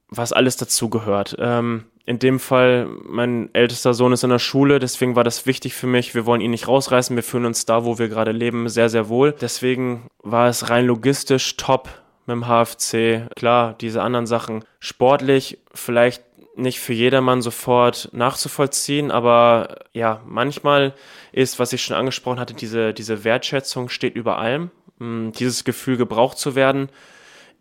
was 0.08 0.32
alles 0.32 0.56
dazu 0.56 0.88
gehört. 0.88 1.36
Ähm, 1.38 1.84
in 2.04 2.20
dem 2.20 2.38
Fall, 2.38 2.86
mein 3.04 3.52
ältester 3.52 3.92
Sohn 3.92 4.12
ist 4.12 4.22
in 4.22 4.30
der 4.30 4.38
Schule, 4.38 4.78
deswegen 4.78 5.16
war 5.16 5.24
das 5.24 5.44
wichtig 5.44 5.74
für 5.74 5.88
mich. 5.88 6.14
Wir 6.14 6.24
wollen 6.24 6.40
ihn 6.40 6.52
nicht 6.52 6.68
rausreißen, 6.68 7.16
wir 7.16 7.24
fühlen 7.24 7.46
uns 7.46 7.66
da, 7.66 7.84
wo 7.84 7.98
wir 7.98 8.08
gerade 8.08 8.30
leben, 8.30 8.68
sehr, 8.68 8.88
sehr 8.88 9.08
wohl. 9.08 9.32
Deswegen 9.32 10.06
war 10.22 10.48
es 10.48 10.70
rein 10.70 10.86
logistisch 10.86 11.56
top 11.56 11.88
mit 12.26 12.34
dem 12.34 12.46
HFC. 12.46 13.28
Klar, 13.34 13.74
diese 13.80 14.02
anderen 14.02 14.26
Sachen 14.26 14.64
sportlich 14.78 15.58
vielleicht 15.74 16.22
nicht 16.54 16.78
für 16.80 16.92
jedermann 16.92 17.42
sofort 17.42 18.08
nachzuvollziehen, 18.12 19.10
aber 19.10 19.80
ja, 19.92 20.20
manchmal 20.26 20.94
ist, 21.32 21.58
was 21.58 21.72
ich 21.72 21.82
schon 21.82 21.96
angesprochen 21.96 22.40
hatte, 22.40 22.54
diese, 22.54 22.94
diese 22.94 23.24
Wertschätzung 23.24 23.88
steht 23.88 24.14
über 24.14 24.38
allem. 24.38 24.70
Mm, 24.98 25.32
dieses 25.32 25.64
Gefühl, 25.64 25.96
gebraucht 25.96 26.38
zu 26.38 26.54
werden, 26.54 26.88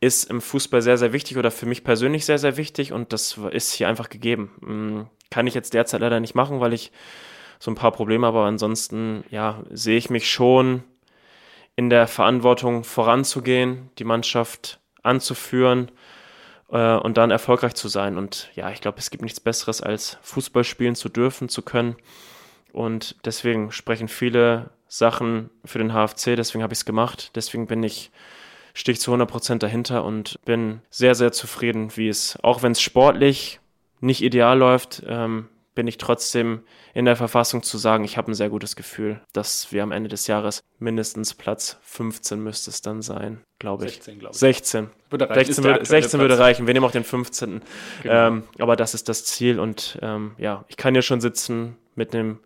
ist 0.06 0.30
im 0.30 0.41
Fußball 0.41 0.82
sehr, 0.82 0.98
sehr 0.98 1.13
wichtig 1.13 1.38
oder 1.38 1.52
für 1.52 1.65
mich 1.65 1.84
persönlich 1.84 2.26
sehr, 2.26 2.38
sehr 2.38 2.58
wichtig 2.58 2.94
und 2.94 3.12
das 3.12 3.39
ist 3.52 3.74
hier 3.74 3.88
einfach 3.88 4.10
gegeben. 4.10 4.52
Mm, 4.62 5.02
kann 5.32 5.48
ich 5.48 5.54
jetzt 5.54 5.74
derzeit 5.74 6.02
leider 6.02 6.20
nicht 6.20 6.36
machen, 6.36 6.60
weil 6.60 6.74
ich 6.74 6.91
so 7.60 7.72
ein 7.72 7.76
paar 7.76 7.91
Probleme 7.91 8.28
habe, 8.28 8.39
aber 8.39 8.48
ansonsten, 8.48 9.24
ja, 9.32 9.63
sehe 9.72 9.98
ich 9.98 10.10
mich 10.10 10.30
schon 10.30 10.84
in 11.76 11.89
der 11.89 12.08
Verantwortung 12.08 12.84
voranzugehen, 12.84 13.89
die 13.98 14.04
Mannschaft 14.04 14.80
anzuführen 15.04 15.91
äh, 16.70 16.96
und 16.96 17.18
dann 17.18 17.32
erfolgreich 17.32 17.74
zu 17.74 17.88
sein. 17.88 18.18
Und 18.18 18.50
ja, 18.56 18.70
ich 18.70 18.82
glaube, 18.82 19.00
es 19.00 19.10
gibt 19.10 19.24
nichts 19.24 19.39
Besseres, 19.39 19.82
als 19.82 20.18
Fußball 20.22 20.63
spielen 20.63 20.96
zu 20.96 21.10
dürfen, 21.10 21.50
zu 21.50 21.62
können. 21.62 21.96
Und 22.72 23.15
deswegen 23.26 23.72
sprechen 23.72 24.08
viele 24.08 24.70
Sachen 24.88 25.50
für 25.63 25.80
den 25.80 25.91
HFC, 25.91 26.36
deswegen 26.36 26.63
habe 26.63 26.74
ich 26.74 26.80
es 26.80 26.86
gemacht. 26.86 27.32
Deswegen 27.36 27.68
bin 27.68 27.84
ich 27.84 28.12
stehe 28.75 28.93
ich 28.93 28.99
zu 28.99 29.11
100% 29.11 29.57
dahinter 29.57 30.03
und 30.03 30.39
bin 30.45 30.81
sehr, 30.91 31.15
sehr 31.15 31.31
zufrieden, 31.31 31.95
wie 31.95 32.09
es, 32.09 32.38
auch 32.43 32.61
wenn 32.61 32.73
es 32.73 32.81
sportlich 32.81 33.59
nicht 34.01 34.21
ideal 34.21 34.59
läuft, 34.59 35.01
ähm, 35.07 35.47
bin 35.73 35.88
ich 35.88 35.97
trotzdem 35.97 36.61
in 36.93 37.05
der 37.05 37.15
Verfassung 37.15 37.63
zu 37.63 37.77
sagen, 37.77 38.03
ich 38.03 38.17
habe 38.17 38.31
ein 38.31 38.33
sehr 38.33 38.49
gutes 38.49 38.75
Gefühl, 38.75 39.21
dass 39.33 39.71
wir 39.71 39.83
am 39.83 39.91
Ende 39.91 40.09
des 40.09 40.27
Jahres 40.27 40.61
mindestens 40.79 41.33
Platz 41.33 41.77
15 41.81 42.41
müsste 42.41 42.69
es 42.69 42.81
dann 42.81 43.01
sein, 43.01 43.41
glaube 43.59 43.85
ich. 43.85 43.95
16, 43.95 44.19
glaube 44.19 44.33
ich. 44.33 44.39
16. 44.39 44.89
Würde 45.09 45.29
reichen, 45.29 45.45
16, 45.53 45.63
würde, 45.63 45.85
16 45.85 46.19
würde 46.19 46.39
reichen. 46.39 46.67
Wir 46.67 46.73
nehmen 46.73 46.85
auch 46.85 46.91
den 46.91 47.03
15. 47.03 47.61
Genau. 48.03 48.27
Ähm, 48.27 48.43
aber 48.59 48.75
das 48.75 48.93
ist 48.93 49.09
das 49.09 49.25
Ziel 49.25 49.59
und 49.59 49.99
ähm, 50.01 50.35
ja, 50.38 50.63
ich 50.69 50.77
kann 50.77 50.93
hier 50.93 51.01
schon 51.01 51.19
sitzen 51.19 51.75
mit 51.95 52.13
einem 52.13 52.39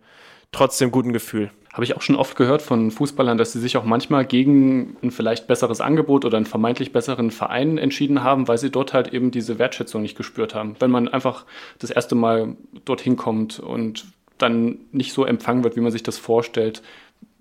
trotzdem 0.52 0.90
guten 0.92 1.14
Gefühl. 1.14 1.52
Habe 1.74 1.84
ich 1.84 1.96
auch 1.96 2.02
schon 2.02 2.16
oft 2.16 2.36
gehört 2.36 2.62
von 2.62 2.90
Fußballern, 2.90 3.38
dass 3.38 3.54
sie 3.54 3.60
sich 3.60 3.78
auch 3.78 3.84
manchmal 3.84 4.26
gegen 4.26 4.98
ein 5.04 5.12
vielleicht 5.12 5.48
besseres 5.48 5.82
Angebot 5.82 6.26
oder 6.26 6.38
einen 6.38 6.48
vermeintlich 6.48 6.92
besseren 6.92 7.30
Verein 7.30 7.78
entschieden 7.78 8.24
haben, 8.24 8.48
weil 8.48 8.58
sie 8.58 8.72
dort 8.72 8.94
halt 8.94 9.14
eben 9.14 9.30
diese 9.30 9.60
Wertschätzung 9.60 10.02
nicht 10.02 10.18
gespürt 10.18 10.56
haben. 10.56 10.76
Wenn 10.80 10.90
man 10.90 11.08
einfach 11.08 11.46
das 11.78 11.92
erste 11.92 12.16
Mal 12.16 12.56
dorthin 12.86 13.18
kommt 13.18 13.60
und 13.60 14.08
dann 14.40 14.80
nicht 14.92 15.14
so 15.14 15.26
empfangen 15.26 15.64
wird, 15.64 15.76
wie 15.76 15.82
man 15.82 15.92
sich 15.92 16.04
das 16.04 16.18
vorstellt. 16.18 16.82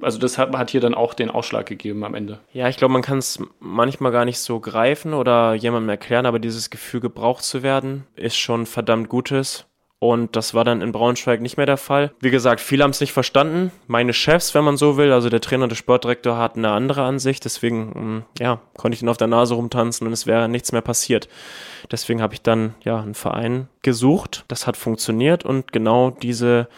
Also 0.01 0.19
das 0.19 0.39
hat, 0.39 0.53
hat 0.57 0.71
hier 0.71 0.81
dann 0.81 0.95
auch 0.95 1.15
den 1.15 1.31
Ausschlag 1.31 1.67
gegeben 1.67 2.05
am 2.05 2.15
Ende. 2.15 2.41
Ja, 2.53 2.69
ich 2.69 2.77
glaube, 2.77 2.93
man 2.93 3.03
kann 3.03 3.19
es 3.19 3.41
manchmal 3.61 4.13
gar 4.13 4.25
nicht 4.25 4.39
so 4.39 4.61
greifen 4.61 5.15
oder 5.15 5.55
jemandem 5.55 5.89
erklären, 5.89 6.27
aber 6.27 6.39
dieses 6.39 6.71
Gefühl, 6.71 7.01
gebraucht 7.01 7.45
zu 7.45 7.63
werden, 7.63 8.05
ist 8.15 8.37
schon 8.37 8.67
verdammt 8.67 9.09
Gutes. 9.09 9.68
Und 10.01 10.37
das 10.37 10.55
war 10.55 10.63
dann 10.63 10.81
in 10.81 10.93
Braunschweig 10.93 11.41
nicht 11.41 11.57
mehr 11.57 11.67
der 11.67 11.77
Fall. 11.77 12.13
Wie 12.21 12.31
gesagt, 12.31 12.61
viele 12.61 12.85
haben 12.85 12.93
es 12.93 13.01
nicht 13.01 13.13
verstanden. 13.13 13.73
Meine 13.89 14.13
Chefs, 14.13 14.55
wenn 14.55 14.63
man 14.63 14.77
so 14.77 14.97
will, 14.97 15.11
also 15.11 15.29
der 15.29 15.41
Trainer 15.41 15.65
und 15.65 15.71
der 15.71 15.77
Sportdirektor 15.77 16.39
hatten 16.39 16.65
eine 16.65 16.73
andere 16.73 17.03
Ansicht. 17.03 17.45
Deswegen, 17.45 17.89
mm, 17.89 18.25
ja, 18.39 18.61
konnte 18.77 18.95
ich 18.95 19.03
ihn 19.03 19.09
auf 19.09 19.17
der 19.17 19.27
Nase 19.27 19.55
rumtanzen 19.55 20.07
und 20.07 20.13
es 20.13 20.27
wäre 20.27 20.49
nichts 20.49 20.71
mehr 20.71 20.83
passiert. 20.83 21.29
Deswegen 21.91 22.23
habe 22.23 22.35
ich 22.35 22.43
dann, 22.43 22.75
ja, 22.85 23.01
einen 23.01 23.15
Verein 23.15 23.69
gesucht. 23.83 24.45
Das 24.47 24.69
hat 24.69 24.77
funktioniert 24.77 25.45
und 25.45 25.73
genau 25.73 26.11
diese 26.11 26.69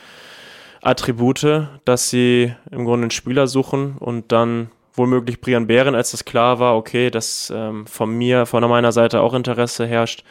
Attribute, 0.81 1.69
dass 1.85 2.09
sie 2.09 2.55
im 2.71 2.87
Grunde 2.87 3.05
einen 3.05 3.11
Spieler 3.11 3.47
suchen 3.49 3.97
und 3.99 4.33
dann 4.33 4.71
womöglich 4.95 5.43
Brian 5.43 5.67
Bären, 5.67 5.95
als 5.95 6.13
das 6.13 6.25
klar 6.25 6.59
war, 6.59 6.75
okay, 6.75 7.11
dass 7.11 7.53
ähm, 7.55 7.87
von 7.87 8.17
mir, 8.17 8.47
von 8.47 8.67
meiner 8.69 8.93
Seite 8.93 9.21
auch 9.21 9.35
Interesse 9.35 9.87
herrscht, 9.87 10.25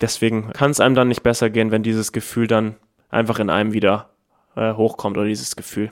deswegen 0.00 0.52
kann 0.52 0.70
es 0.70 0.80
einem 0.80 0.94
dann 0.94 1.08
nicht 1.08 1.22
besser 1.22 1.50
gehen, 1.50 1.70
wenn 1.70 1.82
dieses 1.82 2.12
Gefühl 2.12 2.46
dann 2.46 2.76
einfach 3.10 3.38
in 3.38 3.50
einem 3.50 3.72
wieder 3.72 4.10
äh, 4.56 4.74
hochkommt 4.74 5.16
oder 5.16 5.26
dieses 5.26 5.56
Gefühl. 5.56 5.90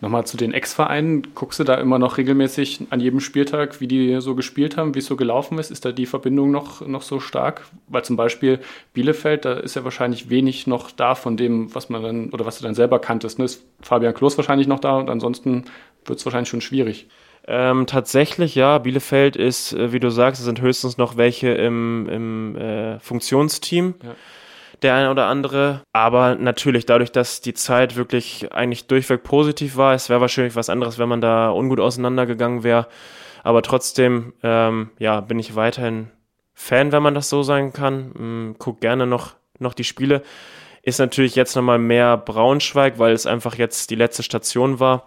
Nochmal 0.00 0.24
zu 0.26 0.36
den 0.36 0.54
Ex-Vereinen. 0.54 1.34
Guckst 1.34 1.58
du 1.58 1.64
da 1.64 1.74
immer 1.74 1.98
noch 1.98 2.18
regelmäßig 2.18 2.86
an 2.90 3.00
jedem 3.00 3.18
Spieltag, 3.18 3.80
wie 3.80 3.88
die 3.88 4.20
so 4.20 4.36
gespielt 4.36 4.76
haben, 4.76 4.94
wie 4.94 5.00
es 5.00 5.06
so 5.06 5.16
gelaufen 5.16 5.58
ist? 5.58 5.72
Ist 5.72 5.84
da 5.84 5.90
die 5.90 6.06
Verbindung 6.06 6.52
noch, 6.52 6.86
noch 6.86 7.02
so 7.02 7.18
stark? 7.18 7.62
Weil 7.88 8.04
zum 8.04 8.14
Beispiel 8.14 8.60
Bielefeld, 8.92 9.44
da 9.44 9.54
ist 9.54 9.74
ja 9.74 9.82
wahrscheinlich 9.82 10.30
wenig 10.30 10.68
noch 10.68 10.92
da 10.92 11.16
von 11.16 11.36
dem, 11.36 11.74
was 11.74 11.88
man 11.88 12.02
dann 12.04 12.30
oder 12.30 12.46
was 12.46 12.58
du 12.58 12.62
dann 12.64 12.76
selber 12.76 13.00
kanntest. 13.00 13.40
Ne? 13.40 13.46
Ist 13.46 13.64
Fabian 13.80 14.14
Klos 14.14 14.36
wahrscheinlich 14.36 14.68
noch 14.68 14.78
da 14.78 14.96
und 14.96 15.10
ansonsten 15.10 15.64
wird 16.04 16.20
es 16.20 16.24
wahrscheinlich 16.24 16.48
schon 16.48 16.60
schwierig. 16.60 17.08
Ähm, 17.50 17.86
tatsächlich, 17.86 18.54
ja. 18.54 18.76
Bielefeld 18.76 19.34
ist, 19.34 19.72
äh, 19.72 19.90
wie 19.90 20.00
du 20.00 20.10
sagst, 20.10 20.38
es 20.38 20.44
sind 20.44 20.60
höchstens 20.60 20.98
noch 20.98 21.16
welche 21.16 21.48
im, 21.48 22.06
im 22.10 22.56
äh, 22.56 23.00
Funktionsteam. 23.00 23.94
Ja. 24.02 24.14
Der 24.82 24.94
eine 24.94 25.10
oder 25.10 25.26
andere. 25.26 25.82
Aber 25.92 26.34
natürlich, 26.34 26.84
dadurch, 26.84 27.10
dass 27.10 27.40
die 27.40 27.54
Zeit 27.54 27.96
wirklich 27.96 28.52
eigentlich 28.52 28.86
durchweg 28.86 29.24
positiv 29.24 29.76
war, 29.76 29.94
es 29.94 30.10
wäre 30.10 30.20
wahrscheinlich 30.20 30.56
was 30.56 30.68
anderes, 30.68 30.98
wenn 30.98 31.08
man 31.08 31.22
da 31.22 31.50
ungut 31.50 31.80
auseinandergegangen 31.80 32.62
wäre. 32.64 32.86
Aber 33.42 33.62
trotzdem, 33.62 34.34
ähm, 34.42 34.90
ja, 34.98 35.22
bin 35.22 35.38
ich 35.38 35.56
weiterhin 35.56 36.10
Fan, 36.52 36.92
wenn 36.92 37.02
man 37.02 37.14
das 37.14 37.30
so 37.30 37.42
sagen 37.42 37.72
kann. 37.72 38.12
Ähm, 38.18 38.56
guck 38.58 38.82
gerne 38.82 39.06
noch, 39.06 39.36
noch 39.58 39.72
die 39.72 39.84
Spiele. 39.84 40.22
Ist 40.82 40.98
natürlich 40.98 41.34
jetzt 41.34 41.56
nochmal 41.56 41.78
mehr 41.78 42.18
Braunschweig, 42.18 42.98
weil 42.98 43.14
es 43.14 43.26
einfach 43.26 43.54
jetzt 43.54 43.90
die 43.90 43.94
letzte 43.94 44.22
Station 44.22 44.80
war. 44.80 45.06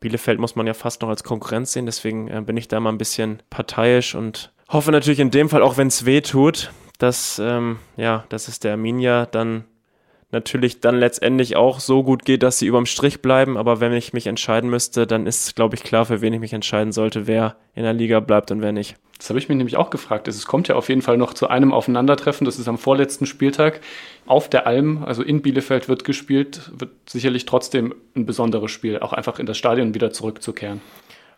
Bielefeld 0.00 0.40
muss 0.40 0.56
man 0.56 0.66
ja 0.66 0.74
fast 0.74 1.02
noch 1.02 1.08
als 1.08 1.24
Konkurrenz 1.24 1.72
sehen, 1.72 1.86
deswegen 1.86 2.28
äh, 2.28 2.40
bin 2.40 2.56
ich 2.56 2.68
da 2.68 2.80
mal 2.80 2.90
ein 2.90 2.98
bisschen 2.98 3.42
parteiisch 3.50 4.14
und 4.14 4.50
hoffe 4.68 4.90
natürlich 4.92 5.20
in 5.20 5.30
dem 5.30 5.48
Fall, 5.48 5.62
auch 5.62 5.76
wenn 5.76 5.88
es 5.88 6.06
weh 6.06 6.20
tut, 6.20 6.72
dass, 6.98 7.40
ähm, 7.42 7.78
ja, 7.96 8.24
dass 8.28 8.48
es 8.48 8.60
der 8.60 8.72
Arminia 8.72 9.26
dann 9.26 9.64
natürlich 10.32 10.80
dann 10.80 10.98
letztendlich 10.98 11.56
auch 11.56 11.80
so 11.80 12.02
gut 12.02 12.24
geht, 12.24 12.42
dass 12.42 12.58
sie 12.58 12.66
überm 12.66 12.86
Strich 12.86 13.20
bleiben. 13.20 13.56
Aber 13.56 13.80
wenn 13.80 13.92
ich 13.92 14.12
mich 14.12 14.26
entscheiden 14.26 14.70
müsste, 14.70 15.06
dann 15.06 15.26
ist, 15.26 15.56
glaube 15.56 15.74
ich, 15.74 15.82
klar, 15.82 16.06
für 16.06 16.20
wen 16.20 16.32
ich 16.32 16.40
mich 16.40 16.52
entscheiden 16.52 16.92
sollte, 16.92 17.26
wer 17.26 17.56
in 17.74 17.82
der 17.82 17.92
Liga 17.92 18.20
bleibt 18.20 18.50
und 18.50 18.62
wer 18.62 18.72
nicht. 18.72 18.96
Das 19.20 19.28
habe 19.28 19.38
ich 19.38 19.50
mich 19.50 19.58
nämlich 19.58 19.76
auch 19.76 19.90
gefragt. 19.90 20.28
Es 20.28 20.46
kommt 20.46 20.68
ja 20.68 20.76
auf 20.76 20.88
jeden 20.88 21.02
Fall 21.02 21.18
noch 21.18 21.34
zu 21.34 21.48
einem 21.48 21.74
Aufeinandertreffen. 21.74 22.46
Das 22.46 22.58
ist 22.58 22.68
am 22.68 22.78
vorletzten 22.78 23.26
Spieltag 23.26 23.82
auf 24.24 24.48
der 24.48 24.66
Alm, 24.66 25.04
also 25.04 25.22
in 25.22 25.42
Bielefeld 25.42 25.90
wird 25.90 26.04
gespielt. 26.04 26.72
Wird 26.74 26.92
sicherlich 27.06 27.44
trotzdem 27.44 27.94
ein 28.16 28.24
besonderes 28.24 28.70
Spiel, 28.70 28.98
auch 29.00 29.12
einfach 29.12 29.38
in 29.38 29.44
das 29.44 29.58
Stadion 29.58 29.92
wieder 29.92 30.10
zurückzukehren. 30.10 30.80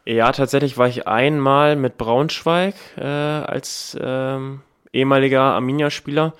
Ja, 0.05 0.31
tatsächlich 0.31 0.79
war 0.79 0.87
ich 0.87 1.09
einmal 1.09 1.75
mit 1.75 1.99
Braunschweig 1.99 2.77
äh, 2.97 3.03
als 3.03 3.99
ähm, 4.01 4.61
ehemaliger 4.92 5.42
Arminia-Spieler. 5.42 6.35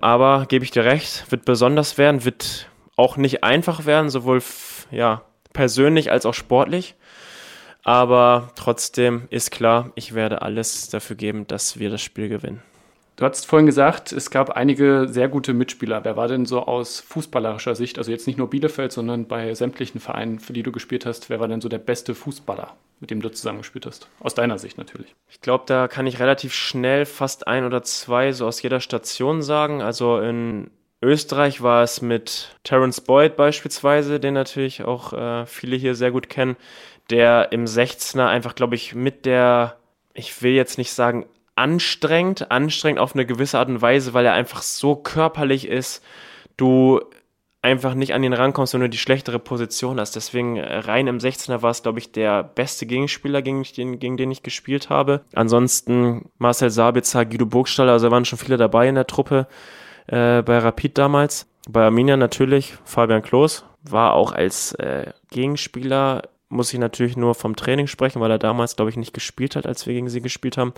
Aber 0.00 0.46
gebe 0.48 0.64
ich 0.64 0.70
dir 0.70 0.86
recht, 0.86 1.30
wird 1.30 1.44
besonders 1.44 1.98
werden, 1.98 2.24
wird 2.24 2.70
auch 2.96 3.18
nicht 3.18 3.44
einfach 3.44 3.84
werden, 3.84 4.08
sowohl 4.08 4.42
ja, 4.90 5.24
persönlich 5.52 6.10
als 6.10 6.24
auch 6.24 6.34
sportlich. 6.34 6.94
Aber 7.84 8.50
trotzdem 8.56 9.28
ist 9.30 9.50
klar, 9.50 9.92
ich 9.94 10.14
werde 10.14 10.42
alles 10.42 10.88
dafür 10.88 11.16
geben, 11.16 11.46
dass 11.46 11.78
wir 11.78 11.90
das 11.90 12.02
Spiel 12.02 12.28
gewinnen. 12.28 12.62
Du 13.16 13.24
hast 13.24 13.46
vorhin 13.46 13.66
gesagt, 13.66 14.10
es 14.10 14.30
gab 14.30 14.50
einige 14.50 15.06
sehr 15.08 15.28
gute 15.28 15.54
Mitspieler. 15.54 16.04
Wer 16.04 16.16
war 16.16 16.26
denn 16.26 16.46
so 16.46 16.62
aus 16.62 16.98
fußballerischer 16.98 17.76
Sicht, 17.76 17.96
also 17.98 18.10
jetzt 18.10 18.26
nicht 18.26 18.38
nur 18.38 18.50
Bielefeld, 18.50 18.90
sondern 18.90 19.28
bei 19.28 19.54
sämtlichen 19.54 20.00
Vereinen, 20.00 20.40
für 20.40 20.52
die 20.52 20.64
du 20.64 20.72
gespielt 20.72 21.06
hast, 21.06 21.30
wer 21.30 21.38
war 21.38 21.46
denn 21.46 21.60
so 21.60 21.68
der 21.68 21.78
beste 21.78 22.16
Fußballer, 22.16 22.74
mit 22.98 23.12
dem 23.12 23.22
du 23.22 23.30
zusammengespielt 23.30 23.86
hast? 23.86 24.08
Aus 24.18 24.34
deiner 24.34 24.58
Sicht 24.58 24.78
natürlich. 24.78 25.14
Ich 25.30 25.40
glaube, 25.40 25.62
da 25.68 25.86
kann 25.86 26.08
ich 26.08 26.18
relativ 26.18 26.54
schnell 26.54 27.06
fast 27.06 27.46
ein 27.46 27.64
oder 27.64 27.84
zwei 27.84 28.32
so 28.32 28.48
aus 28.48 28.60
jeder 28.62 28.80
Station 28.80 29.42
sagen. 29.42 29.80
Also 29.80 30.18
in 30.18 30.72
Österreich 31.00 31.62
war 31.62 31.84
es 31.84 32.02
mit 32.02 32.56
Terence 32.64 33.00
Boyd 33.00 33.36
beispielsweise, 33.36 34.18
den 34.18 34.34
natürlich 34.34 34.82
auch 34.82 35.12
äh, 35.12 35.46
viele 35.46 35.76
hier 35.76 35.94
sehr 35.94 36.10
gut 36.10 36.28
kennen, 36.28 36.56
der 37.10 37.52
im 37.52 37.64
16er 37.64 38.26
einfach, 38.26 38.54
glaube 38.54 38.74
ich, 38.74 38.94
mit 38.94 39.26
der, 39.26 39.76
ich 40.14 40.42
will 40.42 40.52
jetzt 40.52 40.78
nicht 40.78 40.92
sagen 40.92 41.26
anstrengend, 41.56 42.50
anstrengend 42.50 43.00
auf 43.00 43.14
eine 43.14 43.26
gewisse 43.26 43.58
Art 43.58 43.68
und 43.68 43.82
Weise, 43.82 44.14
weil 44.14 44.26
er 44.26 44.32
einfach 44.32 44.62
so 44.62 44.96
körperlich 44.96 45.68
ist, 45.68 46.02
du 46.56 47.00
einfach 47.64 47.94
nicht 47.94 48.12
an 48.12 48.22
ihn 48.22 48.34
rankommst, 48.34 48.74
wenn 48.74 48.82
du 48.82 48.90
die 48.90 48.98
schlechtere 48.98 49.38
Position 49.38 49.98
hast. 49.98 50.16
Deswegen 50.16 50.56
äh, 50.56 50.78
rein 50.78 51.06
im 51.06 51.18
16er 51.18 51.62
war 51.62 51.70
es, 51.70 51.82
glaube 51.82 51.98
ich, 51.98 52.12
der 52.12 52.42
beste 52.42 52.84
Gegenspieler, 52.84 53.40
gegen 53.40 53.62
den, 53.62 53.98
gegen 53.98 54.18
den 54.18 54.30
ich 54.30 54.42
gespielt 54.42 54.90
habe. 54.90 55.22
Ansonsten 55.34 56.28
Marcel 56.36 56.68
Sabitzer, 56.70 57.24
Guido 57.24 57.46
Burgstaller, 57.46 57.92
also 57.92 58.08
da 58.08 58.12
waren 58.12 58.26
schon 58.26 58.38
viele 58.38 58.58
dabei 58.58 58.88
in 58.88 58.96
der 58.96 59.06
Truppe 59.06 59.46
äh, 60.08 60.42
bei 60.42 60.58
Rapid 60.58 60.98
damals. 60.98 61.46
Bei 61.66 61.84
Arminia 61.84 62.18
natürlich 62.18 62.76
Fabian 62.84 63.22
Klos, 63.22 63.64
war 63.82 64.12
auch 64.12 64.32
als 64.32 64.72
äh, 64.74 65.12
Gegenspieler, 65.30 66.28
muss 66.54 66.72
ich 66.72 66.78
natürlich 66.78 67.16
nur 67.16 67.34
vom 67.34 67.56
Training 67.56 67.86
sprechen, 67.86 68.20
weil 68.20 68.30
er 68.30 68.38
damals, 68.38 68.76
glaube 68.76 68.90
ich, 68.90 68.96
nicht 68.96 69.12
gespielt 69.12 69.56
hat, 69.56 69.66
als 69.66 69.86
wir 69.86 69.94
gegen 69.94 70.08
sie 70.08 70.22
gespielt 70.22 70.56
haben 70.56 70.72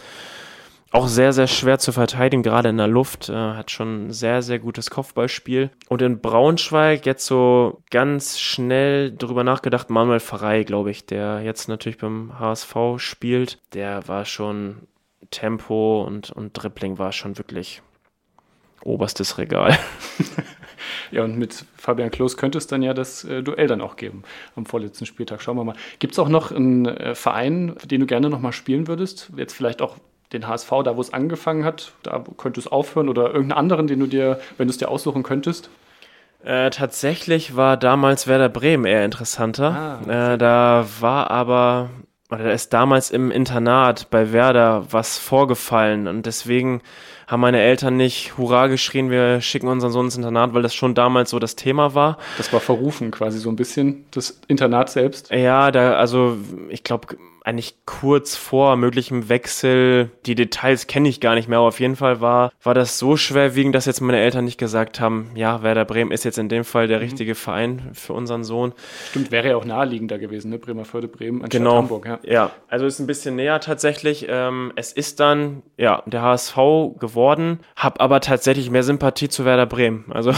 auch 0.93 1.09
sehr, 1.09 1.33
sehr 1.33 1.47
schwer 1.47 1.79
zu 1.79 1.93
verteidigen, 1.93 2.43
gerade 2.43 2.69
in 2.69 2.77
der 2.77 2.87
Luft. 2.87 3.29
Äh, 3.29 3.35
hat 3.35 3.71
schon 3.71 4.07
ein 4.07 4.13
sehr, 4.13 4.43
sehr 4.43 4.59
gutes 4.59 4.91
Kopfballspiel. 4.91 5.71
Und 5.89 6.01
in 6.01 6.21
Braunschweig 6.21 7.07
jetzt 7.07 7.27
so 7.27 7.83
ganz 7.91 8.39
schnell 8.39 9.13
drüber 9.13 9.45
nachgedacht, 9.45 9.91
Manuel 9.91 10.21
Ferrei, 10.21 10.63
glaube 10.63 10.91
ich, 10.91 11.05
der 11.05 11.43
jetzt 11.43 11.69
natürlich 11.69 11.99
beim 11.99 12.39
HSV 12.39 12.77
spielt. 12.97 13.59
Der 13.75 14.07
war 14.09 14.25
schon 14.25 14.89
Tempo 15.31 16.05
und, 16.05 16.31
und 16.31 16.53
Dribbling 16.53 16.99
war 16.99 17.13
schon 17.13 17.37
wirklich 17.37 17.83
oberstes 18.83 19.39
Regal. 19.39 19.77
ja, 21.11 21.25
und 21.25 21.39
mit 21.39 21.65
Fabian 21.77 22.11
Klos 22.11 22.37
könnte 22.37 22.59
es 22.59 22.67
dann 22.67 22.83
ja 22.83 22.95
das 22.95 23.25
äh, 23.25 23.43
Duell 23.43 23.67
dann 23.67 23.81
auch 23.81 23.97
geben 23.97 24.23
am 24.55 24.67
vorletzten 24.67 25.07
Spieltag. 25.07 25.43
Schauen 25.43 25.57
wir 25.57 25.65
mal. 25.65 25.77
Gibt 25.99 26.13
es 26.13 26.19
auch 26.19 26.29
noch 26.29 26.53
einen 26.53 26.87
äh, 26.87 27.15
Verein, 27.15 27.75
den 27.85 28.01
du 28.01 28.07
gerne 28.07 28.31
nochmal 28.31 28.53
spielen 28.53 28.89
würdest? 28.89 29.31
Jetzt 29.37 29.55
vielleicht 29.55 29.83
auch 29.83 29.97
den 30.33 30.47
HSV, 30.47 30.71
da 30.85 30.97
wo 30.97 31.01
es 31.01 31.13
angefangen 31.13 31.65
hat, 31.65 31.93
da 32.03 32.25
könnte 32.37 32.61
es 32.61 32.67
aufhören 32.67 33.09
oder 33.09 33.27
irgendeinen 33.27 33.53
anderen, 33.53 33.87
den 33.87 34.01
du 34.01 34.07
dir, 34.07 34.41
wenn 34.59 34.67
du 34.67 34.71
es 34.71 34.79
dir 34.79 34.89
aussuchen 34.89 35.23
könntest? 35.23 35.71
Äh, 36.45 36.71
tatsächlich 36.71 37.57
war 37.57 37.77
damals 37.77 38.27
Werder 38.27 38.49
Bremen 38.49 38.85
eher 38.85 39.05
interessanter. 39.05 40.01
Ah, 40.07 40.33
äh, 40.35 40.39
da 40.39 40.87
war 41.01 41.31
aber, 41.31 41.91
oder 42.31 42.45
da 42.45 42.51
ist 42.51 42.73
damals 42.73 43.11
im 43.11 43.31
Internat 43.31 44.11
bei 44.11 44.33
Werder 44.33 44.87
was 44.91 45.19
vorgefallen 45.19 46.09
und 46.09 46.27
deswegen 46.27 46.83
haben 47.27 47.41
meine 47.41 47.61
Eltern 47.61 47.97
nicht 47.97 48.39
Hurra 48.39 48.69
geschrien, 48.69 49.11
wir 49.11 49.41
schicken 49.41 49.69
unseren 49.69 49.91
Sohn 49.91 50.07
ins 50.07 50.17
Internat, 50.17 50.55
weil 50.55 50.63
das 50.63 50.75
schon 50.75 50.95
damals 50.95 51.31
so 51.31 51.39
das 51.39 51.57
Thema 51.57 51.95
war. 51.95 52.19
Das 52.37 52.53
war 52.53 52.61
verrufen 52.61 53.11
quasi 53.11 53.39
so 53.39 53.49
ein 53.49 53.57
bisschen, 53.57 54.05
das 54.13 54.41
Internat 54.47 54.91
selbst. 54.91 55.31
Ja, 55.31 55.73
da, 55.73 55.95
also 55.95 56.37
ich 56.69 56.85
glaube, 56.85 57.17
eigentlich 57.47 57.77
kurz 57.87 58.35
vor 58.35 58.77
möglichem 58.77 59.29
Wechsel. 59.29 60.11
Die 60.27 60.35
Details 60.35 60.89
kenne 60.89 61.09
ich 61.09 61.21
gar 61.21 61.37
nicht 61.37 61.49
mehr, 61.49 61.59
aber 61.59 61.69
auf 61.69 61.79
jeden 61.79 61.95
Fall 61.95 62.21
war, 62.21 62.51
war 62.61 62.75
das 62.75 62.99
so 62.99 63.17
schwerwiegend, 63.17 63.73
dass 63.77 63.87
jetzt 63.87 64.01
meine 64.01 64.19
Eltern 64.19 64.45
nicht 64.45 64.59
gesagt 64.59 64.99
haben, 64.99 65.31
ja, 65.37 65.63
Werder 65.63 65.85
Bremen 65.85 66.11
ist 66.11 66.25
jetzt 66.25 66.39
in 66.39 66.49
dem 66.49 66.65
Fall 66.65 66.89
der 66.89 66.99
mhm. 66.99 67.05
richtige 67.05 67.37
Verein 67.37 67.91
für 67.93 68.15
unseren 68.15 68.43
Sohn. 68.43 68.73
Stimmt, 69.11 69.31
wäre 69.31 69.51
ja 69.51 69.57
auch 69.57 69.65
naheliegender 69.65 70.19
gewesen, 70.19 70.51
ne? 70.51 70.59
Bremerförde, 70.59 71.07
Bremen 71.07 71.43
anstatt 71.43 71.61
genau. 71.61 71.77
Hamburg. 71.77 72.07
Ja. 72.07 72.19
ja, 72.25 72.51
also 72.67 72.85
ist 72.85 72.99
ein 72.99 73.07
bisschen 73.07 73.37
näher 73.37 73.61
tatsächlich. 73.61 74.27
Ähm, 74.29 74.73
es 74.75 74.93
ist 74.93 75.21
dann, 75.21 75.63
ja, 75.77 76.03
der 76.05 76.23
HSV 76.23 76.57
geworden, 76.99 77.61
habe 77.77 78.01
aber 78.01 78.21
tatsächlich 78.21 78.71
mehr 78.71 78.83
Sympathie 78.83 79.29
zu 79.29 79.45
Werder 79.45 79.67
Bremen. 79.67 80.07
Also 80.11 80.33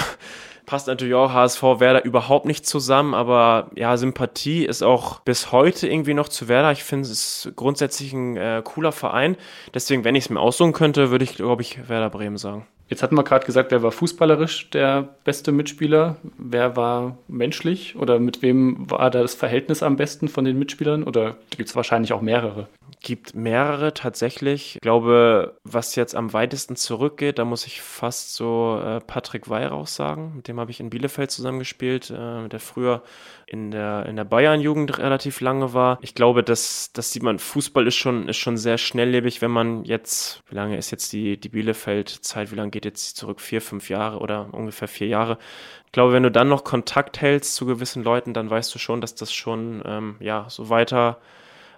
passt 0.69 0.87
natürlich 0.87 1.15
auch 1.15 1.33
HSV 1.33 1.63
Werder 1.63 2.05
überhaupt 2.05 2.45
nicht 2.45 2.67
zusammen, 2.67 3.15
aber 3.15 3.71
ja, 3.75 3.97
Sympathie 3.97 4.67
ist 4.67 4.83
auch 4.83 5.21
bis 5.21 5.51
heute 5.51 5.89
irgendwie 5.89 6.13
noch 6.13 6.29
zu 6.29 6.47
Werder. 6.47 6.73
Ich 6.73 6.85
finde, 6.85 7.09
es 7.09 7.51
grundsätzlich 7.57 8.13
ein 8.13 8.37
äh, 8.37 8.61
cooler 8.63 8.93
Verein. 8.93 9.39
Deswegen, 9.73 10.05
wenn 10.05 10.15
ich 10.15 10.25
es 10.25 10.31
mir 10.31 10.39
aussuchen 10.39 10.75
könnte, 10.75 11.11
würde 11.11 11.25
ich, 11.25 11.37
glaube 11.37 11.63
ich, 11.63 11.89
Werder 11.89 12.11
Bremen 12.11 12.37
sagen. 12.37 12.67
Jetzt 12.89 13.03
hatten 13.03 13.17
wir 13.17 13.25
gerade 13.25 13.47
gesagt, 13.47 13.71
wer 13.71 13.83
war 13.83 13.93
fußballerisch 13.93 14.69
der 14.69 15.09
beste 15.25 15.53
Mitspieler? 15.53 16.17
Wer 16.37 16.77
war 16.77 17.17
menschlich? 17.29 17.97
Oder 17.97 18.19
mit 18.19 18.43
wem 18.43 18.91
war 18.91 19.11
da 19.11 19.23
das 19.23 19.35
Verhältnis 19.35 19.83
am 19.83 19.97
besten 19.97 20.29
von 20.29 20.45
den 20.45 20.59
Mitspielern? 20.59 21.03
Oder 21.03 21.37
gibt 21.49 21.71
es 21.71 21.77
wahrscheinlich 21.77 22.13
auch 22.13 22.21
mehrere? 22.21 22.69
Gibt 23.01 23.35
mehrere 23.35 23.95
tatsächlich. 23.95 24.77
Ich 24.77 24.81
glaube, 24.81 25.59
was 25.65 25.95
jetzt 25.95 26.15
am 26.15 26.33
weitesten 26.33 26.77
zurückgeht, 26.77 27.39
da 27.39 27.45
muss 27.45 27.67
ich 27.67 27.81
fast 27.81 28.35
so 28.35 28.81
äh, 28.85 29.01
Patrick 29.01 29.49
Weihrauch 29.49 29.87
sagen. 29.87 30.33
Mit 30.37 30.49
dem 30.49 30.59
habe 30.59 30.71
ich 30.71 30.81
in 30.81 30.91
Bielefeld 30.91 31.31
zusammengespielt, 31.31 32.11
äh, 32.11 32.49
der 32.49 32.61
früher 32.61 33.03
in 33.47 33.71
der, 33.71 34.07
in 34.07 34.17
der 34.17 34.25
Bayern-Jugend 34.25 34.99
relativ 34.99 35.41
lange 35.41 35.73
war. 35.73 35.99
Ich 36.03 36.15
glaube, 36.15 36.43
das, 36.43 36.93
das 36.93 37.13
sieht 37.13 37.23
man, 37.23 37.39
Fußball 37.39 37.87
ist 37.87 37.97
schon, 37.97 38.29
ist 38.29 38.37
schon 38.37 38.57
sehr 38.57 38.79
schnelllebig, 38.79 39.41
wenn 39.41 39.51
man 39.51 39.85
jetzt, 39.85 40.43
wie 40.49 40.55
lange 40.55 40.77
ist 40.77 40.91
jetzt 40.91 41.13
die, 41.13 41.39
die 41.39 41.49
Bielefeld-Zeit, 41.49 42.53
wie 42.53 42.57
lange 42.57 42.71
geht 42.71 42.85
jetzt 42.85 43.17
zurück? 43.17 43.41
Vier, 43.41 43.63
fünf 43.63 43.89
Jahre 43.89 44.19
oder 44.19 44.53
ungefähr 44.53 44.89
vier 44.89 45.07
Jahre. 45.07 45.39
Ich 45.87 45.93
glaube, 45.93 46.13
wenn 46.13 46.25
du 46.25 46.31
dann 46.31 46.49
noch 46.49 46.65
Kontakt 46.65 47.21
hältst 47.21 47.55
zu 47.55 47.65
gewissen 47.65 48.03
Leuten, 48.03 48.35
dann 48.35 48.51
weißt 48.51 48.75
du 48.75 48.79
schon, 48.79 49.01
dass 49.01 49.15
das 49.15 49.33
schon, 49.33 49.83
ähm, 49.87 50.17
ja, 50.21 50.47
so 50.49 50.69
weiter 50.69 51.19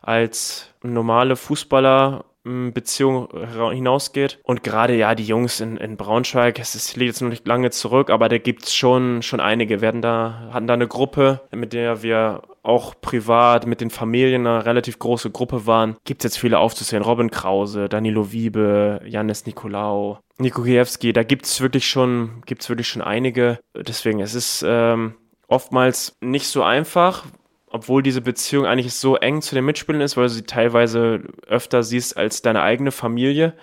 als 0.02 0.72
normale 0.82 1.36
Fußballer 1.36 2.24
Beziehung 2.42 3.28
hinausgeht. 3.70 4.38
Und 4.44 4.62
gerade 4.62 4.96
ja, 4.96 5.14
die 5.14 5.26
Jungs 5.26 5.60
in, 5.60 5.76
in 5.76 5.98
Braunschweig, 5.98 6.58
es 6.58 6.74
ist, 6.74 6.96
liegt 6.96 7.08
jetzt 7.08 7.20
noch 7.20 7.28
nicht 7.28 7.46
lange 7.46 7.70
zurück, 7.70 8.08
aber 8.08 8.30
da 8.30 8.38
gibt's 8.38 8.74
schon, 8.74 9.22
schon 9.22 9.40
einige. 9.40 9.82
Wir 9.82 9.88
hatten 9.88 10.00
da, 10.00 10.48
hatten 10.50 10.66
da 10.66 10.74
eine 10.74 10.88
Gruppe, 10.88 11.42
mit 11.50 11.74
der 11.74 12.02
wir 12.02 12.42
auch 12.62 12.94
privat 13.00 13.66
mit 13.66 13.80
den 13.80 13.90
Familien 13.90 14.46
eine 14.46 14.64
relativ 14.64 14.98
große 14.98 15.30
Gruppe 15.30 15.66
waren. 15.66 15.96
Gibt's 16.04 16.24
jetzt 16.24 16.38
viele 16.38 16.58
aufzusehen. 16.58 17.02
Robin 17.02 17.30
Krause, 17.30 17.88
Danilo 17.88 18.32
Wiebe, 18.32 19.00
Janis 19.04 19.44
Nikolaou, 19.44 20.18
Niko 20.38 20.62
Kiewski, 20.62 21.12
da 21.12 21.22
gibt's 21.22 21.60
wirklich 21.60 21.88
schon, 21.88 22.42
gibt's 22.46 22.68
wirklich 22.70 22.88
schon 22.88 23.02
einige. 23.02 23.58
Deswegen, 23.74 24.20
es 24.20 24.34
ist 24.34 24.64
ähm, 24.66 25.14
oftmals 25.46 26.16
nicht 26.20 26.46
so 26.46 26.62
einfach, 26.62 27.24
obwohl 27.70 28.02
diese 28.02 28.20
Beziehung 28.20 28.66
eigentlich 28.66 28.94
so 28.94 29.16
eng 29.16 29.42
zu 29.42 29.54
den 29.54 29.64
Mitspielern 29.64 30.02
ist, 30.02 30.16
weil 30.16 30.24
du 30.24 30.30
sie 30.30 30.42
teilweise 30.42 31.22
öfter 31.46 31.82
siehst 31.82 32.16
als 32.16 32.42
deine 32.42 32.62
eigene 32.62 32.90
Familie. 32.90 33.54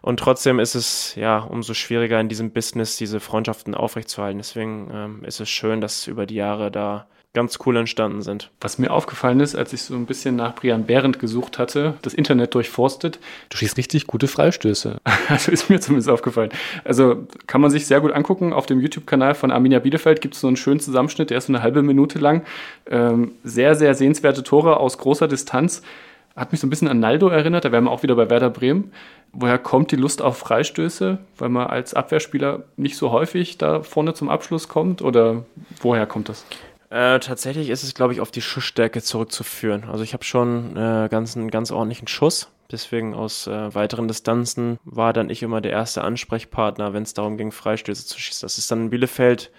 Und 0.00 0.20
trotzdem 0.20 0.58
ist 0.58 0.74
es 0.74 1.14
ja 1.16 1.38
umso 1.38 1.74
schwieriger 1.74 2.18
in 2.18 2.28
diesem 2.28 2.52
Business 2.52 2.96
diese 2.96 3.20
Freundschaften 3.20 3.74
aufrechtzuerhalten. 3.74 4.38
Deswegen 4.38 4.90
ähm, 4.92 5.24
ist 5.24 5.40
es 5.40 5.50
schön, 5.50 5.80
dass 5.80 6.06
über 6.06 6.26
die 6.26 6.36
Jahre 6.36 6.70
da 6.70 7.06
ganz 7.36 7.58
cool 7.66 7.76
entstanden 7.76 8.22
sind. 8.22 8.50
Was 8.62 8.78
mir 8.78 8.90
aufgefallen 8.90 9.40
ist, 9.40 9.54
als 9.54 9.74
ich 9.74 9.82
so 9.82 9.94
ein 9.94 10.06
bisschen 10.06 10.36
nach 10.36 10.54
Brian 10.54 10.86
Behrendt 10.86 11.18
gesucht 11.18 11.58
hatte, 11.58 11.92
das 12.00 12.14
Internet 12.14 12.54
durchforstet, 12.54 13.18
du 13.50 13.58
schießt 13.58 13.76
richtig 13.76 14.06
gute 14.06 14.26
Freistöße. 14.26 14.96
Also 15.28 15.50
ist 15.50 15.68
mir 15.68 15.80
zumindest 15.80 16.08
aufgefallen. 16.08 16.50
Also 16.84 17.26
kann 17.46 17.60
man 17.60 17.70
sich 17.70 17.86
sehr 17.86 18.00
gut 18.00 18.12
angucken. 18.12 18.52
Auf 18.52 18.64
dem 18.66 18.80
YouTube-Kanal 18.80 19.34
von 19.34 19.50
Arminia 19.50 19.80
Bielefeld 19.80 20.20
gibt 20.20 20.34
es 20.34 20.40
so 20.40 20.46
einen 20.46 20.56
schönen 20.56 20.80
Zusammenschnitt, 20.80 21.30
der 21.30 21.38
ist 21.38 21.46
so 21.46 21.52
eine 21.52 21.62
halbe 21.62 21.82
Minute 21.82 22.18
lang. 22.18 22.42
Ähm, 22.88 23.32
sehr, 23.44 23.74
sehr 23.74 23.94
sehenswerte 23.94 24.42
Tore 24.42 24.78
aus 24.78 24.96
großer 24.96 25.28
Distanz. 25.28 25.82
Hat 26.36 26.52
mich 26.52 26.60
so 26.60 26.66
ein 26.66 26.70
bisschen 26.70 26.88
an 26.88 27.00
Naldo 27.00 27.28
erinnert, 27.28 27.64
da 27.64 27.72
wären 27.72 27.84
wir 27.84 27.90
auch 27.90 28.02
wieder 28.02 28.14
bei 28.14 28.30
Werder 28.30 28.50
Bremen. 28.50 28.92
Woher 29.32 29.58
kommt 29.58 29.90
die 29.90 29.96
Lust 29.96 30.22
auf 30.22 30.38
Freistöße? 30.38 31.18
Weil 31.36 31.48
man 31.50 31.66
als 31.66 31.92
Abwehrspieler 31.92 32.62
nicht 32.76 32.96
so 32.96 33.10
häufig 33.10 33.58
da 33.58 33.82
vorne 33.82 34.14
zum 34.14 34.30
Abschluss 34.30 34.68
kommt? 34.68 35.02
Oder 35.02 35.44
woher 35.82 36.06
kommt 36.06 36.30
das? 36.30 36.46
Äh, 36.90 37.18
tatsächlich 37.18 37.70
ist 37.70 37.82
es, 37.82 37.94
glaube 37.94 38.12
ich, 38.12 38.20
auf 38.20 38.30
die 38.30 38.42
Schussstärke 38.42 39.02
zurückzuführen. 39.02 39.84
Also 39.90 40.04
ich 40.04 40.12
habe 40.12 40.24
schon 40.24 40.76
äh, 40.76 41.08
ganz, 41.10 41.36
einen 41.36 41.50
ganz 41.50 41.70
ordentlichen 41.70 42.08
Schuss. 42.08 42.50
Deswegen 42.70 43.14
aus 43.14 43.46
äh, 43.46 43.74
weiteren 43.74 44.08
Distanzen 44.08 44.78
war 44.84 45.12
dann 45.12 45.30
ich 45.30 45.42
immer 45.42 45.60
der 45.60 45.72
erste 45.72 46.02
Ansprechpartner, 46.02 46.92
wenn 46.92 47.04
es 47.04 47.14
darum 47.14 47.36
ging, 47.36 47.52
Freistöße 47.52 48.06
zu 48.06 48.18
schießen. 48.18 48.44
Das 48.44 48.58
ist 48.58 48.70
dann 48.70 48.82
in 48.82 48.90
Bielefeld 48.90 49.50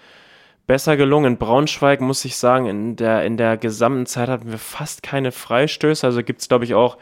besser 0.67 0.97
gelungen. 0.97 1.33
In 1.33 1.37
Braunschweig 1.37 2.01
muss 2.01 2.25
ich 2.25 2.35
sagen, 2.35 2.65
in 2.65 2.95
der, 2.97 3.23
in 3.23 3.37
der 3.37 3.55
gesamten 3.57 4.05
Zeit 4.05 4.27
hatten 4.27 4.51
wir 4.51 4.57
fast 4.57 5.03
keine 5.03 5.31
Freistöße. 5.31 6.05
Also 6.05 6.23
gibt 6.23 6.41
es, 6.41 6.49
glaube 6.49 6.65
ich, 6.65 6.75
auch 6.75 6.97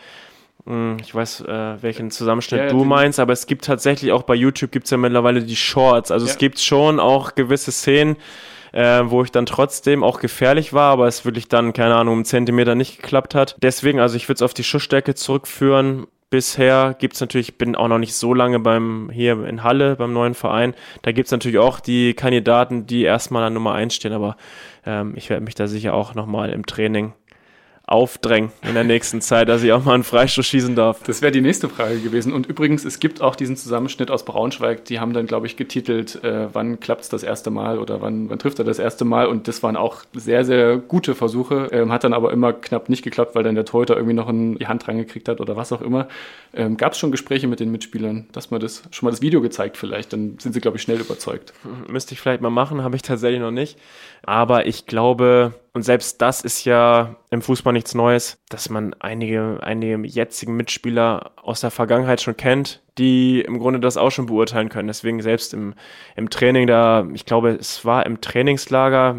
hm, 0.66 0.98
ich 1.02 1.14
weiß, 1.14 1.42
äh, 1.42 1.82
welchen 1.82 2.10
Zusammenschnitt 2.10 2.62
ja, 2.62 2.68
du 2.68 2.84
meinst, 2.84 3.20
aber 3.20 3.34
es 3.34 3.46
gibt 3.46 3.66
tatsächlich 3.66 4.12
auch 4.12 4.24
bei 4.24 4.34
YouTube 4.34 4.72
gibt 4.72 4.86
es 4.86 4.92
ja 4.92 4.98
mittlerweile 4.98 5.44
die 5.44 5.56
Shorts. 5.56 6.10
Also 6.12 6.26
ja. 6.26 6.32
es 6.32 6.38
gibt 6.38 6.60
schon 6.60 7.00
auch 7.00 7.36
gewisse 7.36 7.72
Szenen, 7.72 8.16
äh, 8.76 9.10
wo 9.10 9.24
ich 9.24 9.32
dann 9.32 9.46
trotzdem 9.46 10.04
auch 10.04 10.20
gefährlich 10.20 10.74
war, 10.74 10.92
aber 10.92 11.08
es 11.08 11.24
wirklich 11.24 11.48
dann, 11.48 11.72
keine 11.72 11.96
Ahnung, 11.96 12.18
um 12.18 12.26
Zentimeter 12.26 12.76
nicht 12.76 13.02
geklappt 13.02 13.34
hat. 13.34 13.56
Deswegen, 13.62 14.00
also 14.02 14.18
ich 14.18 14.28
würde 14.28 14.36
es 14.36 14.42
auf 14.42 14.54
die 14.54 14.66
Schussstärke 14.66 15.16
zurückführen. 15.16 16.08
Bisher 16.30 16.94
gibt's 17.00 17.22
natürlich, 17.22 17.50
ich 17.50 17.58
bin 17.58 17.76
auch 17.78 17.88
noch 17.88 18.00
nicht 18.00 18.14
so 18.16 18.34
lange 18.34 18.60
beim 18.60 19.10
hier 19.14 19.46
in 19.46 19.64
Halle, 19.64 19.96
beim 19.96 20.12
neuen 20.12 20.34
Verein. 20.34 20.74
Da 21.04 21.14
gibt's 21.14 21.32
natürlich 21.32 21.58
auch 21.58 21.80
die 21.80 22.14
Kandidaten, 22.16 22.86
die 22.86 23.04
erstmal 23.04 23.44
an 23.44 23.54
Nummer 23.54 23.74
eins 23.74 23.96
stehen, 23.96 24.12
aber 24.12 24.36
ähm, 24.86 25.14
ich 25.16 25.30
werde 25.30 25.46
mich 25.46 25.56
da 25.56 25.68
sicher 25.68 25.94
auch 25.94 26.14
nochmal 26.14 26.50
im 26.50 26.66
Training 26.66 27.14
aufdrängen 27.88 28.52
in 28.68 28.74
der 28.74 28.84
nächsten 28.84 29.22
Zeit, 29.22 29.48
dass 29.48 29.62
ich 29.62 29.72
auch 29.72 29.84
mal 29.84 29.94
einen 29.94 30.04
Freistoß 30.04 30.46
schießen 30.46 30.76
darf. 30.76 31.04
Das 31.04 31.22
wäre 31.22 31.32
die 31.32 31.42
nächste 31.42 31.70
Frage 31.70 32.00
gewesen. 32.00 32.34
Und 32.34 32.48
übrigens, 32.48 32.84
es 32.84 33.00
gibt 33.00 33.22
auch 33.22 33.36
diesen 33.36 33.58
Zusammenschnitt 33.58 34.10
aus 34.10 34.26
Braunschweig, 34.26 34.86
die 34.86 35.00
haben 35.00 35.14
dann, 35.14 35.28
glaube 35.28 35.46
ich, 35.46 35.56
getitelt, 35.56 36.24
äh, 36.24 36.48
wann 36.54 36.80
klappt 36.80 37.02
es 37.02 37.10
das 37.10 37.22
erste 37.22 37.52
Mal 37.52 37.78
oder 37.78 38.02
wann, 38.02 38.30
wann 38.30 38.40
trifft 38.40 38.58
er 38.58 38.66
das 38.66 38.80
erste 38.80 39.06
Mal. 39.06 39.28
Und 39.28 39.48
das 39.48 39.62
waren 39.62 39.78
auch 39.78 40.04
sehr, 40.14 40.46
sehr 40.46 40.78
gute 40.78 41.14
Versuche. 41.14 41.70
Ähm, 41.72 41.92
hat 41.92 42.04
dann 42.04 42.14
aber 42.14 42.32
immer 42.34 42.54
knapp 42.54 42.90
nicht 42.90 43.04
geklappt, 43.04 43.36
weil 43.36 43.44
dann 43.44 43.56
der 43.56 43.66
Torhüter 43.66 43.96
irgendwie 43.96 44.16
noch 44.16 44.30
in 44.30 44.58
die 44.58 44.68
Hand 44.68 44.88
reingekriegt 44.88 45.30
hat 45.30 45.40
oder 45.40 45.56
was 45.56 45.72
auch 45.72 45.82
immer. 45.82 46.08
Ähm, 46.54 46.78
Gab 46.78 46.94
es 46.94 46.98
schon 46.98 47.12
Gespräche 47.12 47.48
mit 47.48 47.60
den 47.60 47.72
Mitspielern, 47.72 48.28
dass 48.32 48.50
man 48.50 48.60
das 48.60 48.82
schon 48.90 49.06
mal 49.06 49.12
das 49.12 49.22
Video 49.22 49.42
gezeigt 49.42 49.78
vielleicht? 49.78 50.12
Dann 50.12 50.40
sind 50.40 50.54
sie, 50.54 50.62
glaube 50.62 50.78
ich, 50.78 50.84
schnell 50.84 51.00
überzeugt. 51.00 51.54
Müsste 51.88 52.14
ich 52.14 52.20
vielleicht 52.22 52.42
mal 52.42 52.50
machen, 52.50 52.84
habe 52.84 52.96
ich 52.96 53.04
tatsächlich 53.04 53.42
noch 53.42 53.52
nicht. 53.52 53.78
Aber 54.24 54.66
ich 54.66 54.88
glaube, 54.88 55.54
und 55.76 55.82
selbst 55.82 56.22
das 56.22 56.40
ist 56.40 56.64
ja 56.64 57.18
im 57.32 57.42
Fußball 57.42 57.74
nichts 57.74 57.94
Neues, 57.96 58.42
dass 58.48 58.70
man 58.70 58.96
einige, 59.00 59.60
einige 59.62 59.98
jetzigen 60.08 60.56
Mitspieler 60.56 61.32
aus 61.36 61.60
der 61.60 61.70
Vergangenheit 61.70 62.22
schon 62.22 62.38
kennt, 62.38 62.82
die 62.98 63.42
im 63.42 63.60
Grunde 63.60 63.82
das 63.82 63.98
auch 63.98 64.10
schon 64.10 64.28
beurteilen 64.28 64.70
können. 64.70 64.88
Deswegen 64.88 65.22
selbst 65.22 65.54
im, 65.54 65.74
im 66.16 66.30
Training 66.30 66.66
da, 66.66 67.06
ich 67.14 67.26
glaube, 67.26 67.50
es 67.50 67.84
war 67.84 68.06
im 68.06 68.22
Trainingslager, 68.22 69.18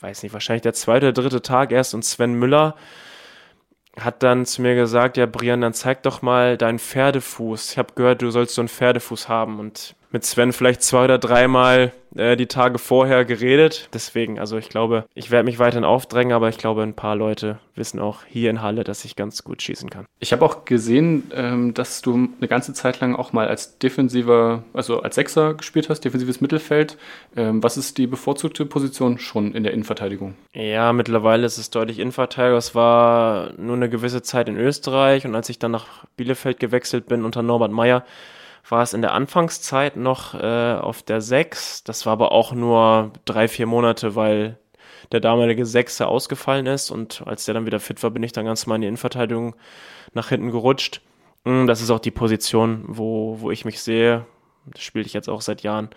weiß 0.00 0.22
nicht, 0.22 0.32
wahrscheinlich 0.32 0.62
der 0.62 0.72
zweite 0.72 1.12
dritte 1.12 1.42
Tag 1.42 1.72
erst 1.72 1.92
und 1.92 2.06
Sven 2.06 2.32
Müller 2.32 2.74
hat 4.00 4.22
dann 4.22 4.46
zu 4.46 4.62
mir 4.62 4.76
gesagt, 4.76 5.18
ja, 5.18 5.26
Brian, 5.26 5.60
dann 5.60 5.74
zeig 5.74 6.02
doch 6.04 6.22
mal 6.22 6.56
deinen 6.56 6.78
Pferdefuß. 6.78 7.72
Ich 7.72 7.76
habe 7.76 7.92
gehört, 7.94 8.22
du 8.22 8.30
sollst 8.30 8.54
so 8.54 8.62
einen 8.62 8.68
Pferdefuß 8.68 9.28
haben 9.28 9.60
und 9.60 9.94
mit 10.16 10.24
Sven 10.24 10.54
vielleicht 10.54 10.82
zwei 10.82 11.04
oder 11.04 11.18
dreimal 11.18 11.92
äh, 12.14 12.38
die 12.38 12.46
Tage 12.46 12.78
vorher 12.78 13.26
geredet. 13.26 13.90
Deswegen, 13.92 14.38
also 14.38 14.56
ich 14.56 14.70
glaube, 14.70 15.04
ich 15.14 15.30
werde 15.30 15.44
mich 15.44 15.58
weiterhin 15.58 15.84
aufdrängen, 15.84 16.32
aber 16.32 16.48
ich 16.48 16.56
glaube, 16.56 16.82
ein 16.82 16.94
paar 16.94 17.16
Leute 17.16 17.58
wissen 17.74 18.00
auch 18.00 18.20
hier 18.26 18.48
in 18.48 18.62
Halle, 18.62 18.82
dass 18.82 19.04
ich 19.04 19.14
ganz 19.14 19.44
gut 19.44 19.60
schießen 19.60 19.90
kann. 19.90 20.06
Ich 20.18 20.32
habe 20.32 20.42
auch 20.42 20.64
gesehen, 20.64 21.30
ähm, 21.34 21.74
dass 21.74 22.00
du 22.00 22.14
eine 22.14 22.48
ganze 22.48 22.72
Zeit 22.72 22.98
lang 23.00 23.14
auch 23.14 23.34
mal 23.34 23.46
als 23.46 23.76
defensiver, 23.76 24.64
also 24.72 25.02
als 25.02 25.16
Sechser 25.16 25.52
gespielt 25.52 25.90
hast, 25.90 26.00
defensives 26.00 26.40
Mittelfeld. 26.40 26.96
Ähm, 27.36 27.62
was 27.62 27.76
ist 27.76 27.98
die 27.98 28.06
bevorzugte 28.06 28.64
Position 28.64 29.18
schon 29.18 29.54
in 29.54 29.64
der 29.64 29.74
Innenverteidigung? 29.74 30.34
Ja, 30.54 30.94
mittlerweile 30.94 31.44
ist 31.44 31.58
es 31.58 31.68
deutlich 31.68 31.98
Innenverteidiger. 31.98 32.56
Es 32.56 32.74
war 32.74 33.52
nur 33.58 33.76
eine 33.76 33.90
gewisse 33.90 34.22
Zeit 34.22 34.48
in 34.48 34.56
Österreich 34.56 35.26
und 35.26 35.34
als 35.34 35.50
ich 35.50 35.58
dann 35.58 35.72
nach 35.72 36.06
Bielefeld 36.16 36.58
gewechselt 36.58 37.06
bin 37.06 37.22
unter 37.22 37.42
Norbert 37.42 37.72
Meyer, 37.72 38.02
war 38.68 38.82
es 38.82 38.92
in 38.92 39.02
der 39.02 39.12
Anfangszeit 39.12 39.96
noch 39.96 40.34
äh, 40.34 40.74
auf 40.74 41.02
der 41.02 41.20
6. 41.20 41.84
Das 41.84 42.06
war 42.06 42.12
aber 42.12 42.32
auch 42.32 42.52
nur 42.52 43.12
drei, 43.24 43.48
vier 43.48 43.66
Monate, 43.66 44.14
weil 44.14 44.58
der 45.12 45.20
damalige 45.20 45.66
Sechser 45.66 46.08
ausgefallen 46.08 46.66
ist 46.66 46.90
und 46.90 47.22
als 47.26 47.44
der 47.44 47.54
dann 47.54 47.66
wieder 47.66 47.80
fit 47.80 48.02
war, 48.02 48.10
bin 48.10 48.22
ich 48.22 48.32
dann 48.32 48.44
ganz 48.44 48.66
mal 48.66 48.76
in 48.76 48.80
die 48.80 48.88
Innenverteidigung 48.88 49.54
nach 50.14 50.28
hinten 50.28 50.50
gerutscht. 50.50 51.00
Hm, 51.44 51.66
das 51.66 51.80
ist 51.80 51.90
auch 51.90 52.00
die 52.00 52.10
Position, 52.10 52.84
wo, 52.88 53.40
wo 53.40 53.50
ich 53.50 53.64
mich 53.64 53.80
sehe. 53.80 54.26
Das 54.66 54.82
spiele 54.82 55.06
ich 55.06 55.12
jetzt 55.12 55.28
auch 55.28 55.42
seit 55.42 55.62
Jahren, 55.62 55.90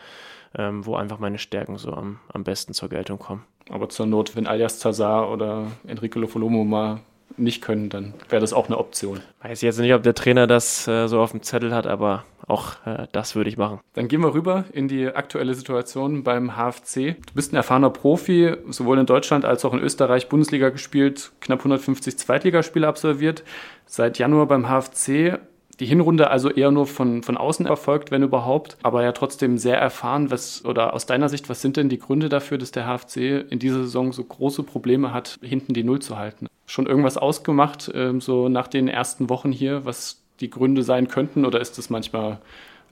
ähm, 0.56 0.86
wo 0.86 0.96
einfach 0.96 1.18
meine 1.18 1.40
Stärken 1.40 1.78
so 1.78 1.92
am, 1.92 2.20
am 2.32 2.44
besten 2.44 2.74
zur 2.74 2.90
Geltung 2.90 3.18
kommen. 3.18 3.46
Aber 3.70 3.90
zur 3.90 4.06
Not, 4.06 4.36
wenn 4.36 4.48
Alias 4.48 4.80
Zazar 4.80 5.32
oder 5.32 5.72
Enrico 5.88 6.20
Lofolomo 6.20 6.64
mal 6.64 7.02
nicht 7.40 7.62
können, 7.62 7.90
dann 7.90 8.14
wäre 8.30 8.42
das 8.42 8.54
auch 8.54 8.68
eine 8.68 8.78
Option. 8.78 9.22
Weiß 9.42 9.62
jetzt 9.62 9.80
nicht, 9.80 9.94
ob 9.94 10.04
der 10.04 10.16
Trainer 10.16 10.48
das 10.48 10.88
äh, 10.88 11.08
so 11.08 11.22
auf 11.22 11.32
dem 11.32 11.42
Zettel 11.42 11.74
hat, 11.74 11.88
aber 11.88 12.26
auch 12.48 12.76
äh, 12.86 13.08
das 13.12 13.36
würde 13.36 13.50
ich 13.50 13.58
machen. 13.58 13.80
Dann 13.94 14.08
gehen 14.08 14.22
wir 14.22 14.34
rüber 14.34 14.66
in 14.74 14.88
die 14.88 15.08
aktuelle 15.08 15.54
Situation 15.54 16.24
beim 16.24 16.56
HFC. 16.56 17.16
Du 17.28 17.34
bist 17.34 17.54
ein 17.54 17.56
erfahrener 17.56 17.92
Profi, 17.92 18.56
sowohl 18.70 19.00
in 19.00 19.06
Deutschland 19.06 19.46
als 19.46 19.64
auch 19.66 19.74
in 19.74 19.80
Österreich 19.80 20.30
Bundesliga 20.30 20.70
gespielt, 20.70 21.32
knapp 21.40 21.60
150 21.60 22.18
Zweitligaspiele 22.18 22.88
absolviert. 22.88 23.44
Seit 23.86 24.18
Januar 24.18 24.48
beim 24.48 24.68
HFC 24.68 25.40
die 25.80 25.86
Hinrunde 25.86 26.30
also 26.30 26.50
eher 26.50 26.72
nur 26.72 26.88
von, 26.88 27.24
von 27.24 27.38
außen 27.38 27.66
erfolgt, 27.66 28.12
wenn 28.12 28.22
überhaupt, 28.22 28.78
aber 28.84 29.04
ja 29.04 29.14
trotzdem 29.14 29.58
sehr 29.58 29.78
erfahren. 29.78 30.30
Was, 30.30 30.66
oder 30.66 30.94
aus 30.94 31.06
deiner 31.06 31.30
Sicht, 31.30 31.50
was 31.50 31.62
sind 31.62 31.78
denn 31.78 31.88
die 31.88 32.00
Gründe 32.00 32.28
dafür, 32.28 32.58
dass 32.58 32.72
der 32.72 32.86
HFC 32.86 33.46
in 33.50 33.60
dieser 33.60 33.84
Saison 33.84 34.12
so 34.12 34.24
große 34.24 34.64
Probleme 34.64 35.14
hat, 35.14 35.40
hinten 35.42 35.74
die 35.74 35.84
Null 35.84 36.00
zu 36.00 36.18
halten? 36.18 36.48
Schon 36.70 36.86
irgendwas 36.86 37.18
ausgemacht, 37.18 37.90
ähm, 37.96 38.22
so 38.22 38.48
nach 38.48 38.68
den 38.68 38.88
ersten 38.88 39.28
Wochen 39.28 39.52
hier, 39.52 39.86
was 39.86 40.22
die 40.40 40.52
Gründe 40.52 40.84
sein 40.84 41.08
könnten, 41.08 41.44
oder 41.44 41.60
ist 41.60 41.80
das 41.80 41.90
manchmal 41.90 42.40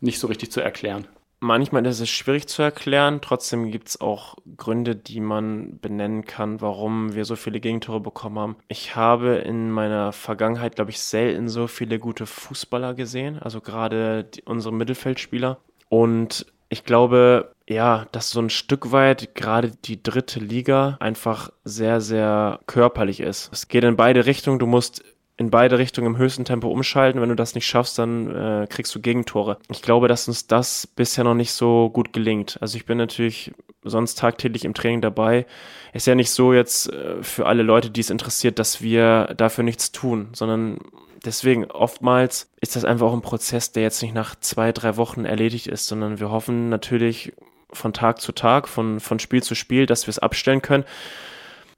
nicht 0.02 0.18
so 0.18 0.26
richtig 0.26 0.52
zu 0.52 0.62
erklären? 0.62 1.08
Manchmal 1.40 1.86
ist 1.86 2.00
es 2.00 2.10
schwierig 2.10 2.48
zu 2.48 2.64
erklären, 2.64 3.20
trotzdem 3.22 3.70
gibt 3.70 3.90
es 3.90 4.02
auch 4.02 4.38
Gründe, 4.58 4.96
die 4.96 5.20
man 5.20 5.78
benennen 5.80 6.26
kann, 6.26 6.60
warum 6.62 7.14
wir 7.14 7.26
so 7.26 7.36
viele 7.36 7.60
Gegentore 7.60 8.00
bekommen 8.00 8.40
haben. 8.40 8.56
Ich 8.68 8.96
habe 8.96 9.36
in 9.36 9.70
meiner 9.70 10.12
Vergangenheit, 10.12 10.76
glaube 10.76 10.90
ich, 10.90 11.00
selten 11.00 11.48
so 11.48 11.68
viele 11.68 12.00
gute 12.00 12.26
Fußballer 12.26 12.96
gesehen, 12.96 13.38
also 13.38 13.62
gerade 13.62 14.26
unsere 14.46 14.74
Mittelfeldspieler. 14.74 15.60
Und 15.90 16.48
ich 16.70 16.84
glaube, 16.84 17.54
ja, 17.68 18.08
dass 18.12 18.30
so 18.30 18.40
ein 18.40 18.50
Stück 18.50 18.92
weit 18.92 19.36
gerade 19.36 19.72
die 19.86 20.02
dritte 20.02 20.40
Liga 20.40 20.98
einfach 21.00 21.52
sehr, 21.64 22.02
sehr 22.02 22.60
körperlich 22.66 23.20
ist. 23.20 23.50
Es 23.52 23.68
geht 23.68 23.84
in 23.84 23.98
beide 23.98 24.26
Richtungen. 24.26 24.60
Du 24.60 24.68
musst 24.68 25.04
in 25.38 25.52
beide 25.52 25.78
Richtungen 25.78 26.08
im 26.08 26.18
höchsten 26.18 26.46
Tempo 26.46 26.70
umschalten. 26.70 27.22
Wenn 27.22 27.30
du 27.30 27.36
das 27.36 27.56
nicht 27.56 27.68
schaffst, 27.68 28.00
dann 28.00 28.36
äh, 28.36 28.68
kriegst 28.68 28.94
du 28.96 29.02
Gegentore. 29.02 29.58
Ich 29.70 29.82
glaube, 29.82 30.08
dass 30.08 30.28
uns 30.28 30.48
das 30.48 30.88
bisher 30.88 31.24
noch 31.24 31.36
nicht 31.36 31.52
so 31.52 31.90
gut 31.90 32.12
gelingt. 32.12 32.58
Also 32.60 32.78
ich 32.78 32.86
bin 32.86 32.98
natürlich 32.98 33.52
sonst 33.84 34.18
tagtäglich 34.18 34.66
im 34.66 34.74
Training 34.74 35.02
dabei. 35.02 35.46
Ist 35.94 36.08
ja 36.08 36.16
nicht 36.16 36.32
so 36.32 36.54
jetzt 36.54 36.92
äh, 36.92 37.22
für 37.22 37.46
alle 37.46 37.64
Leute, 37.64 37.92
die 37.92 38.02
es 38.02 38.10
interessiert, 38.10 38.60
dass 38.60 38.82
wir 38.82 39.34
dafür 39.38 39.64
nichts 39.64 39.92
tun, 39.92 40.30
sondern 40.34 40.80
deswegen 41.26 41.66
oftmals 41.66 42.52
ist 42.62 42.76
das 42.76 42.86
einfach 42.86 43.08
auch 43.08 43.14
ein 43.14 43.22
Prozess, 43.22 43.72
der 43.72 43.84
jetzt 43.84 44.02
nicht 44.02 44.14
nach 44.14 44.36
zwei, 44.36 44.72
drei 44.72 44.98
Wochen 44.98 45.26
erledigt 45.26 45.68
ist, 45.68 45.88
sondern 45.88 46.20
wir 46.20 46.30
hoffen 46.30 46.70
natürlich 46.70 47.34
von 47.72 47.94
Tag 47.94 48.22
zu 48.22 48.32
Tag, 48.32 48.68
von, 48.68 49.00
von 49.00 49.20
Spiel 49.20 49.44
zu 49.44 49.56
Spiel, 49.56 49.86
dass 49.86 50.08
wir 50.08 50.12
es 50.12 50.20
abstellen 50.20 50.62
können. 50.62 50.86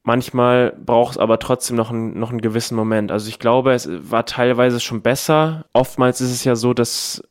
Manchmal 0.03 0.73
braucht 0.83 1.13
es 1.13 1.17
aber 1.17 1.39
trotzdem 1.39 1.75
noch, 1.75 1.91
ein, 1.91 2.17
noch 2.17 2.29
einen 2.29 2.41
gewissen 2.41 2.75
Moment. 2.75 3.11
Also 3.11 3.29
ich 3.29 3.39
glaube, 3.39 3.73
es 3.73 3.89
war 3.89 4.25
teilweise 4.25 4.79
schon 4.79 5.01
besser. 5.01 5.65
Oftmals 5.73 6.21
ist 6.21 6.31
es 6.31 6.43
ja 6.43 6.55
so, 6.55 6.73
dass 6.73 7.21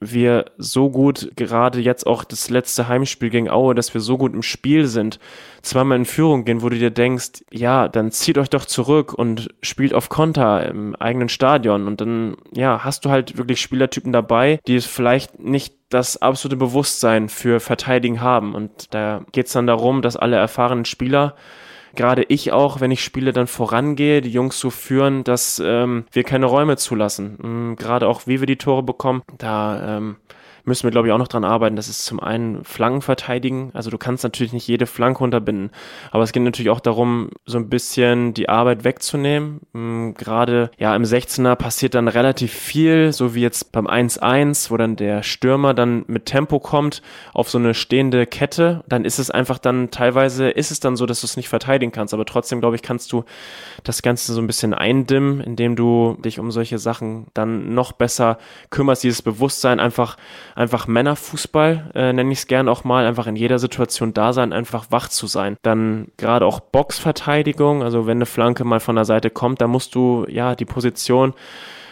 wir 0.00 0.46
so 0.56 0.90
gut, 0.90 1.30
gerade 1.36 1.78
jetzt 1.78 2.06
auch 2.06 2.24
das 2.24 2.48
letzte 2.48 2.88
Heimspiel 2.88 3.28
gegen 3.28 3.50
Aue, 3.50 3.74
dass 3.74 3.92
wir 3.92 4.00
so 4.00 4.16
gut 4.16 4.32
im 4.32 4.42
Spiel 4.42 4.86
sind, 4.86 5.20
zweimal 5.60 5.98
in 5.98 6.06
Führung 6.06 6.46
gehen, 6.46 6.62
wo 6.62 6.70
du 6.70 6.78
dir 6.78 6.90
denkst, 6.90 7.44
ja, 7.52 7.86
dann 7.86 8.10
zieht 8.10 8.38
euch 8.38 8.48
doch 8.48 8.64
zurück 8.64 9.12
und 9.12 9.48
spielt 9.62 9.92
auf 9.92 10.08
Konter 10.08 10.66
im 10.66 10.96
eigenen 10.96 11.28
Stadion. 11.28 11.86
Und 11.86 12.00
dann, 12.00 12.36
ja, 12.52 12.82
hast 12.82 13.04
du 13.04 13.10
halt 13.10 13.36
wirklich 13.36 13.60
Spielertypen 13.60 14.10
dabei, 14.10 14.58
die 14.66 14.80
vielleicht 14.80 15.38
nicht 15.38 15.74
das 15.90 16.22
absolute 16.22 16.56
Bewusstsein 16.56 17.28
für 17.28 17.60
Verteidigen 17.60 18.22
haben. 18.22 18.54
Und 18.54 18.94
da 18.94 19.22
geht 19.32 19.46
es 19.46 19.52
dann 19.52 19.66
darum, 19.66 20.00
dass 20.00 20.16
alle 20.16 20.36
erfahrenen 20.36 20.86
Spieler 20.86 21.34
gerade 21.94 22.24
ich 22.24 22.52
auch, 22.52 22.80
wenn 22.80 22.90
ich 22.90 23.02
spiele, 23.02 23.32
dann 23.32 23.46
vorangehe, 23.46 24.20
die 24.20 24.30
Jungs 24.30 24.58
so 24.58 24.70
führen, 24.70 25.24
dass 25.24 25.60
ähm, 25.64 26.04
wir 26.12 26.24
keine 26.24 26.46
Räume 26.46 26.76
zulassen. 26.76 27.38
Mhm, 27.42 27.76
gerade 27.76 28.08
auch, 28.08 28.26
wie 28.26 28.40
wir 28.40 28.46
die 28.46 28.56
Tore 28.56 28.82
bekommen, 28.82 29.22
da 29.38 29.96
ähm, 29.98 30.16
müssen 30.64 30.84
wir, 30.84 30.90
glaube 30.90 31.08
ich, 31.08 31.12
auch 31.12 31.18
noch 31.18 31.28
dran 31.28 31.44
arbeiten. 31.44 31.76
Das 31.76 31.88
ist 31.88 32.04
zum 32.04 32.20
einen 32.20 32.64
Flanken 32.64 33.02
verteidigen. 33.02 33.70
Also 33.74 33.90
du 33.90 33.98
kannst 33.98 34.24
natürlich 34.24 34.52
nicht 34.52 34.66
jede 34.66 34.86
Flanke 34.86 35.22
unterbinden. 35.22 35.70
Aber 36.10 36.22
es 36.22 36.32
geht 36.32 36.42
natürlich 36.42 36.70
auch 36.70 36.80
darum, 36.80 37.30
so 37.46 37.58
ein 37.58 37.68
bisschen 37.68 38.34
die 38.34 38.48
Arbeit 38.48 38.84
wegzunehmen. 38.84 39.60
Hm, 39.72 40.14
gerade 40.14 40.70
ja 40.78 40.94
im 40.94 41.04
16er 41.04 41.56
passiert 41.56 41.94
dann 41.94 42.08
relativ 42.08 42.52
viel, 42.52 43.12
so 43.12 43.34
wie 43.34 43.42
jetzt 43.42 43.72
beim 43.72 43.86
1-1, 43.86 44.70
wo 44.70 44.76
dann 44.76 44.96
der 44.96 45.22
Stürmer 45.22 45.74
dann 45.74 46.04
mit 46.06 46.26
Tempo 46.26 46.58
kommt 46.58 47.02
auf 47.34 47.50
so 47.50 47.58
eine 47.58 47.74
stehende 47.74 48.26
Kette. 48.26 48.84
Dann 48.88 49.04
ist 49.04 49.18
es 49.18 49.30
einfach 49.30 49.58
dann 49.58 49.90
teilweise 49.90 50.50
ist 50.50 50.70
es 50.70 50.80
dann 50.80 50.96
so, 50.96 51.06
dass 51.06 51.20
du 51.20 51.26
es 51.26 51.36
nicht 51.36 51.48
verteidigen 51.48 51.92
kannst. 51.92 52.14
Aber 52.14 52.24
trotzdem, 52.24 52.60
glaube 52.60 52.76
ich, 52.76 52.82
kannst 52.82 53.12
du 53.12 53.24
das 53.84 54.02
Ganze 54.02 54.32
so 54.32 54.40
ein 54.40 54.46
bisschen 54.46 54.74
eindimmen, 54.74 55.40
indem 55.40 55.76
du 55.76 56.16
dich 56.24 56.38
um 56.38 56.50
solche 56.50 56.78
Sachen 56.78 57.26
dann 57.34 57.74
noch 57.74 57.92
besser 57.92 58.38
kümmerst, 58.70 59.02
dieses 59.02 59.22
Bewusstsein 59.22 59.80
einfach 59.80 60.16
einfach 60.60 60.86
Männerfußball, 60.86 61.90
äh, 61.94 62.12
nenne 62.12 62.32
ich 62.32 62.40
es 62.40 62.46
gern 62.46 62.68
auch 62.68 62.84
mal, 62.84 63.06
einfach 63.06 63.26
in 63.26 63.34
jeder 63.34 63.58
Situation 63.58 64.12
da 64.12 64.34
sein, 64.34 64.52
einfach 64.52 64.86
wach 64.90 65.08
zu 65.08 65.26
sein. 65.26 65.56
Dann 65.62 66.08
gerade 66.18 66.44
auch 66.44 66.60
Boxverteidigung, 66.60 67.82
also 67.82 68.06
wenn 68.06 68.18
eine 68.18 68.26
Flanke 68.26 68.64
mal 68.64 68.78
von 68.78 68.94
der 68.94 69.06
Seite 69.06 69.30
kommt, 69.30 69.62
dann 69.62 69.70
musst 69.70 69.94
du 69.94 70.26
ja 70.28 70.54
die 70.54 70.66
Position 70.66 71.32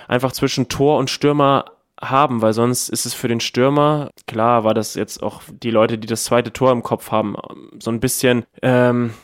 einfach 0.07 0.33
zwischen 0.33 0.68
Tor 0.68 0.98
und 0.98 1.09
Stürmer 1.09 1.64
haben, 2.00 2.42
weil 2.42 2.52
sonst 2.52 2.90
ist 2.90 3.07
es 3.07 3.14
für 3.14 3.26
den 3.26 3.40
Stürmer, 3.40 4.11
klar 4.26 4.64
war 4.64 4.74
das 4.74 4.94
jetzt 4.94 5.22
auch 5.22 5.42
die 5.50 5.70
Leute, 5.70 5.96
die 5.96 6.07
das 6.07 6.24
zweite 6.24 6.52
Tor 6.52 6.70
im 6.70 6.83
Kopf 6.83 7.11
haben, 7.11 7.37
so 7.78 7.90
ein 7.90 8.00
bisschen, 8.00 8.44
ähm, 8.62 9.14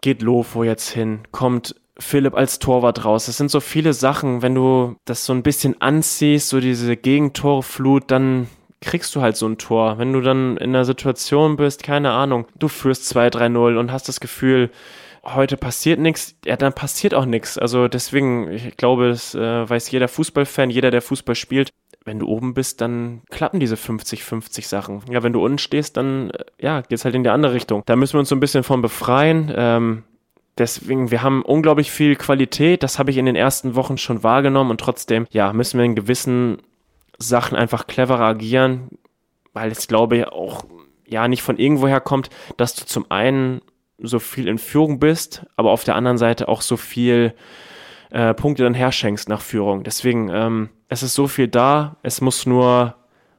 geht 0.00 0.22
Lofo 0.22 0.64
jetzt 0.64 0.88
hin, 0.88 1.20
kommt 1.30 1.76
Philipp 1.98 2.34
als 2.34 2.58
Torwart 2.58 3.04
raus. 3.04 3.26
Das 3.26 3.36
sind 3.36 3.50
so 3.50 3.60
viele 3.60 3.92
Sachen, 3.92 4.42
wenn 4.42 4.54
du 4.54 4.96
das 5.04 5.26
so 5.26 5.32
ein 5.32 5.42
bisschen 5.42 5.80
anziehst, 5.80 6.48
so 6.48 6.58
diese 6.58 6.96
Gegentorflut, 6.96 8.10
dann 8.10 8.48
kriegst 8.84 9.14
du 9.14 9.20
halt 9.20 9.36
so 9.36 9.46
ein 9.46 9.58
Tor. 9.58 9.98
Wenn 9.98 10.12
du 10.12 10.20
dann 10.20 10.56
in 10.56 10.70
einer 10.70 10.84
Situation 10.84 11.56
bist, 11.56 11.82
keine 11.82 12.12
Ahnung, 12.12 12.46
du 12.58 12.68
führst 12.68 13.14
2-3-0 13.14 13.78
und 13.78 13.92
hast 13.92 14.08
das 14.08 14.20
Gefühl, 14.20 14.70
heute 15.24 15.56
passiert 15.56 15.98
nichts, 15.98 16.36
ja, 16.44 16.56
dann 16.56 16.72
passiert 16.72 17.14
auch 17.14 17.24
nichts. 17.24 17.58
Also 17.58 17.88
deswegen, 17.88 18.50
ich 18.50 18.76
glaube, 18.76 19.08
das 19.08 19.34
äh, 19.34 19.68
weiß 19.68 19.90
jeder 19.90 20.08
Fußballfan, 20.08 20.70
jeder, 20.70 20.90
der 20.90 21.02
Fußball 21.02 21.34
spielt. 21.34 21.70
Wenn 22.04 22.18
du 22.18 22.26
oben 22.26 22.52
bist, 22.52 22.82
dann 22.82 23.22
klappen 23.30 23.60
diese 23.60 23.76
50-50 23.76 24.68
Sachen. 24.68 25.02
Ja, 25.10 25.22
wenn 25.22 25.32
du 25.32 25.42
unten 25.42 25.58
stehst, 25.58 25.96
dann 25.96 26.30
äh, 26.30 26.44
ja, 26.60 26.82
geht's 26.82 27.04
halt 27.04 27.14
in 27.14 27.24
die 27.24 27.30
andere 27.30 27.54
Richtung. 27.54 27.82
Da 27.86 27.96
müssen 27.96 28.14
wir 28.14 28.20
uns 28.20 28.28
so 28.28 28.36
ein 28.36 28.40
bisschen 28.40 28.62
von 28.62 28.82
befreien. 28.82 29.52
Ähm, 29.56 30.02
Deswegen, 30.56 31.10
wir 31.10 31.22
haben 31.22 31.42
unglaublich 31.42 31.90
viel 31.90 32.14
Qualität. 32.14 32.82
Das 32.82 32.98
habe 32.98 33.10
ich 33.10 33.16
in 33.16 33.26
den 33.26 33.34
ersten 33.34 33.74
Wochen 33.74 33.98
schon 33.98 34.22
wahrgenommen 34.22 34.70
und 34.70 34.80
trotzdem, 34.80 35.26
ja, 35.30 35.52
müssen 35.52 35.78
wir 35.78 35.84
in 35.84 35.96
gewissen 35.96 36.58
Sachen 37.18 37.56
einfach 37.56 37.86
cleverer 37.86 38.24
agieren, 38.24 38.88
weil 39.52 39.70
es 39.70 39.86
glaube 39.86 40.18
ich 40.18 40.26
auch 40.26 40.64
ja 41.06 41.28
nicht 41.28 41.42
von 41.42 41.58
irgendwoher 41.58 42.00
kommt, 42.00 42.30
dass 42.56 42.74
du 42.74 42.84
zum 42.86 43.10
einen 43.10 43.60
so 43.98 44.18
viel 44.18 44.48
in 44.48 44.58
Führung 44.58 44.98
bist, 44.98 45.46
aber 45.56 45.70
auf 45.70 45.84
der 45.84 45.94
anderen 45.94 46.18
Seite 46.18 46.48
auch 46.48 46.60
so 46.60 46.76
viel 46.76 47.34
äh, 48.10 48.34
Punkte 48.34 48.64
dann 48.64 48.74
herschenkst 48.74 49.28
nach 49.28 49.40
Führung. 49.40 49.84
Deswegen, 49.84 50.28
ähm, 50.30 50.70
es 50.88 51.02
ist 51.02 51.14
so 51.14 51.26
viel 51.26 51.48
da, 51.48 51.96
es 52.02 52.20
muss 52.20 52.46
nur 52.46 52.96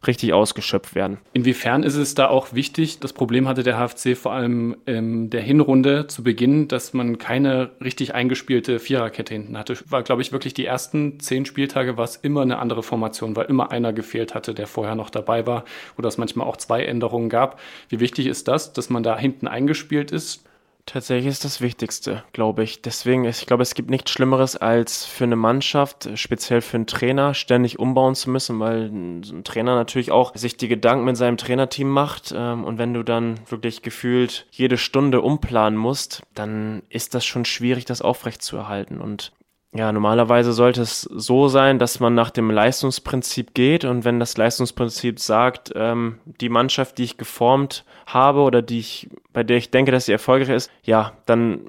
richtig 0.07 0.33
ausgeschöpft 0.33 0.95
werden. 0.95 1.17
Inwiefern 1.33 1.83
ist 1.83 1.95
es 1.95 2.15
da 2.15 2.27
auch 2.27 2.53
wichtig, 2.53 2.99
das 2.99 3.13
Problem 3.13 3.47
hatte 3.47 3.63
der 3.63 3.77
HFC 3.77 4.15
vor 4.17 4.31
allem 4.31 4.75
in 4.85 5.29
der 5.29 5.41
Hinrunde 5.41 6.07
zu 6.07 6.23
Beginn, 6.23 6.67
dass 6.67 6.93
man 6.93 7.17
keine 7.17 7.71
richtig 7.81 8.13
eingespielte 8.13 8.79
Viererkette 8.79 9.33
hinten 9.33 9.57
hatte. 9.57 9.77
War, 9.89 10.03
glaube 10.03 10.21
ich, 10.21 10.31
wirklich 10.31 10.53
die 10.53 10.65
ersten 10.65 11.19
zehn 11.19 11.45
Spieltage 11.45 11.97
war 11.97 12.05
es 12.05 12.15
immer 12.15 12.41
eine 12.41 12.59
andere 12.59 12.83
Formation, 12.83 13.35
weil 13.35 13.45
immer 13.45 13.71
einer 13.71 13.93
gefehlt 13.93 14.35
hatte, 14.35 14.53
der 14.53 14.67
vorher 14.67 14.95
noch 14.95 15.09
dabei 15.09 15.45
war 15.45 15.65
oder 15.97 16.07
es 16.07 16.17
manchmal 16.17 16.47
auch 16.47 16.57
zwei 16.57 16.83
Änderungen 16.85 17.29
gab. 17.29 17.59
Wie 17.89 17.99
wichtig 17.99 18.27
ist 18.27 18.47
das, 18.47 18.73
dass 18.73 18.89
man 18.89 19.03
da 19.03 19.17
hinten 19.17 19.47
eingespielt 19.47 20.11
ist? 20.11 20.43
Tatsächlich 20.85 21.25
ist 21.25 21.43
das 21.43 21.61
Wichtigste, 21.61 22.23
glaube 22.31 22.63
ich. 22.63 22.83
Deswegen, 22.83 23.25
ich 23.25 23.47
glaube, 23.47 23.63
es 23.63 23.73
gibt 23.73 23.89
nichts 23.89 24.11
Schlimmeres, 24.11 24.55
als 24.55 25.03
für 25.03 25.23
eine 25.23 25.35
Mannschaft, 25.35 26.09
speziell 26.13 26.61
für 26.61 26.77
einen 26.77 26.85
Trainer, 26.85 27.33
ständig 27.33 27.79
umbauen 27.79 28.13
zu 28.13 28.29
müssen, 28.29 28.59
weil 28.59 28.91
ein 28.91 29.43
Trainer 29.43 29.73
natürlich 29.75 30.11
auch 30.11 30.35
sich 30.35 30.57
die 30.57 30.67
Gedanken 30.67 31.05
mit 31.05 31.17
seinem 31.17 31.37
Trainerteam 31.37 31.89
macht. 31.89 32.33
Ähm, 32.37 32.63
und 32.63 32.77
wenn 32.77 32.93
du 32.93 33.01
dann 33.01 33.39
wirklich 33.49 33.81
gefühlt 33.81 34.45
jede 34.51 34.77
Stunde 34.77 35.21
umplanen 35.21 35.77
musst, 35.77 36.21
dann 36.35 36.83
ist 36.89 37.15
das 37.15 37.25
schon 37.25 37.45
schwierig, 37.45 37.85
das 37.85 38.03
aufrechtzuerhalten. 38.03 39.01
Und 39.01 39.31
ja, 39.75 39.91
normalerweise 39.91 40.53
sollte 40.53 40.81
es 40.81 41.01
so 41.01 41.49
sein, 41.49 41.79
dass 41.79 41.99
man 41.99 42.15
nach 42.15 42.29
dem 42.29 42.49
Leistungsprinzip 42.49 43.53
geht 43.53 43.83
und 43.83 44.05
wenn 44.05 44.21
das 44.21 44.37
Leistungsprinzip 44.37 45.19
sagt, 45.19 45.73
ähm, 45.75 46.19
die 46.39 46.47
Mannschaft, 46.47 46.97
die 46.97 47.03
ich 47.03 47.17
geformt 47.17 47.83
habe 48.05 48.39
oder 48.41 48.61
die 48.61 48.79
ich, 48.79 49.09
bei 49.33 49.43
der 49.43 49.57
ich 49.57 49.71
denke, 49.71 49.91
dass 49.91 50.05
sie 50.05 50.13
erfolgreich 50.13 50.55
ist, 50.55 50.71
ja, 50.83 51.11
dann 51.25 51.67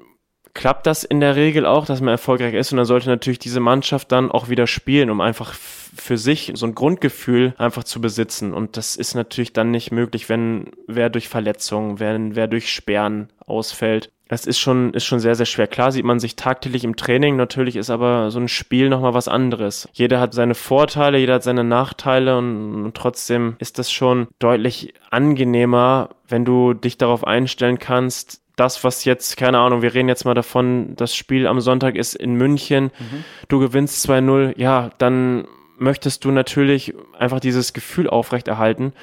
klappt 0.53 0.87
das 0.87 1.03
in 1.03 1.19
der 1.19 1.35
Regel 1.35 1.65
auch, 1.65 1.85
dass 1.85 1.99
man 1.99 2.09
erfolgreich 2.09 2.53
ist 2.53 2.71
und 2.71 2.77
dann 2.77 2.85
sollte 2.85 3.09
natürlich 3.09 3.39
diese 3.39 3.59
Mannschaft 3.59 4.09
dann 4.13 4.31
auch 4.31 4.47
wieder 4.47 4.67
spielen, 4.67 5.09
um 5.09 5.19
einfach 5.19 5.53
für 5.53 6.17
sich 6.17 6.53
so 6.55 6.65
ein 6.65 6.75
Grundgefühl 6.75 7.55
einfach 7.57 7.83
zu 7.83 7.99
besitzen 7.99 8.53
und 8.53 8.77
das 8.77 8.95
ist 8.95 9.15
natürlich 9.15 9.51
dann 9.51 9.69
nicht 9.69 9.91
möglich, 9.91 10.29
wenn 10.29 10.71
wer 10.87 11.09
durch 11.09 11.27
Verletzungen, 11.27 11.99
wenn 11.99 12.37
wer 12.37 12.47
durch 12.47 12.71
Sperren 12.71 13.27
ausfällt 13.45 14.11
das 14.29 14.45
ist 14.45 14.59
schon, 14.59 14.93
ist 14.93 15.05
schon 15.05 15.19
sehr, 15.19 15.35
sehr 15.35 15.45
schwer. 15.45 15.67
Klar 15.67 15.91
sieht 15.91 16.05
man 16.05 16.19
sich 16.19 16.35
tagtäglich 16.35 16.83
im 16.83 16.95
Training, 16.95 17.35
natürlich 17.35 17.75
ist 17.75 17.89
aber 17.89 18.31
so 18.31 18.39
ein 18.39 18.47
Spiel 18.47 18.89
nochmal 18.89 19.13
was 19.13 19.27
anderes. 19.27 19.87
Jeder 19.93 20.19
hat 20.19 20.33
seine 20.33 20.55
Vorteile, 20.55 21.17
jeder 21.17 21.35
hat 21.35 21.43
seine 21.43 21.63
Nachteile 21.63 22.37
und, 22.37 22.85
und 22.85 22.95
trotzdem 22.95 23.55
ist 23.59 23.79
das 23.79 23.91
schon 23.91 24.27
deutlich 24.39 24.93
angenehmer, 25.09 26.09
wenn 26.27 26.45
du 26.45 26.73
dich 26.73 26.97
darauf 26.97 27.25
einstellen 27.25 27.79
kannst, 27.79 28.41
das, 28.57 28.83
was 28.83 29.05
jetzt, 29.05 29.37
keine 29.37 29.59
Ahnung, 29.59 29.83
wir 29.83 29.93
reden 29.93 30.09
jetzt 30.09 30.25
mal 30.25 30.33
davon, 30.33 30.95
das 30.95 31.15
Spiel 31.15 31.45
am 31.45 31.61
Sonntag 31.61 31.95
ist 31.95 32.15
in 32.15 32.33
München, 32.33 32.85
mhm. 32.85 33.23
du 33.47 33.59
gewinnst 33.59 34.09
2-0, 34.09 34.57
ja, 34.57 34.89
dann 34.97 35.47
möchtest 35.77 36.25
du 36.25 36.31
natürlich 36.31 36.95
einfach 37.17 37.39
dieses 37.39 37.71
Gefühl 37.73 38.09
aufrechterhalten 38.09 38.93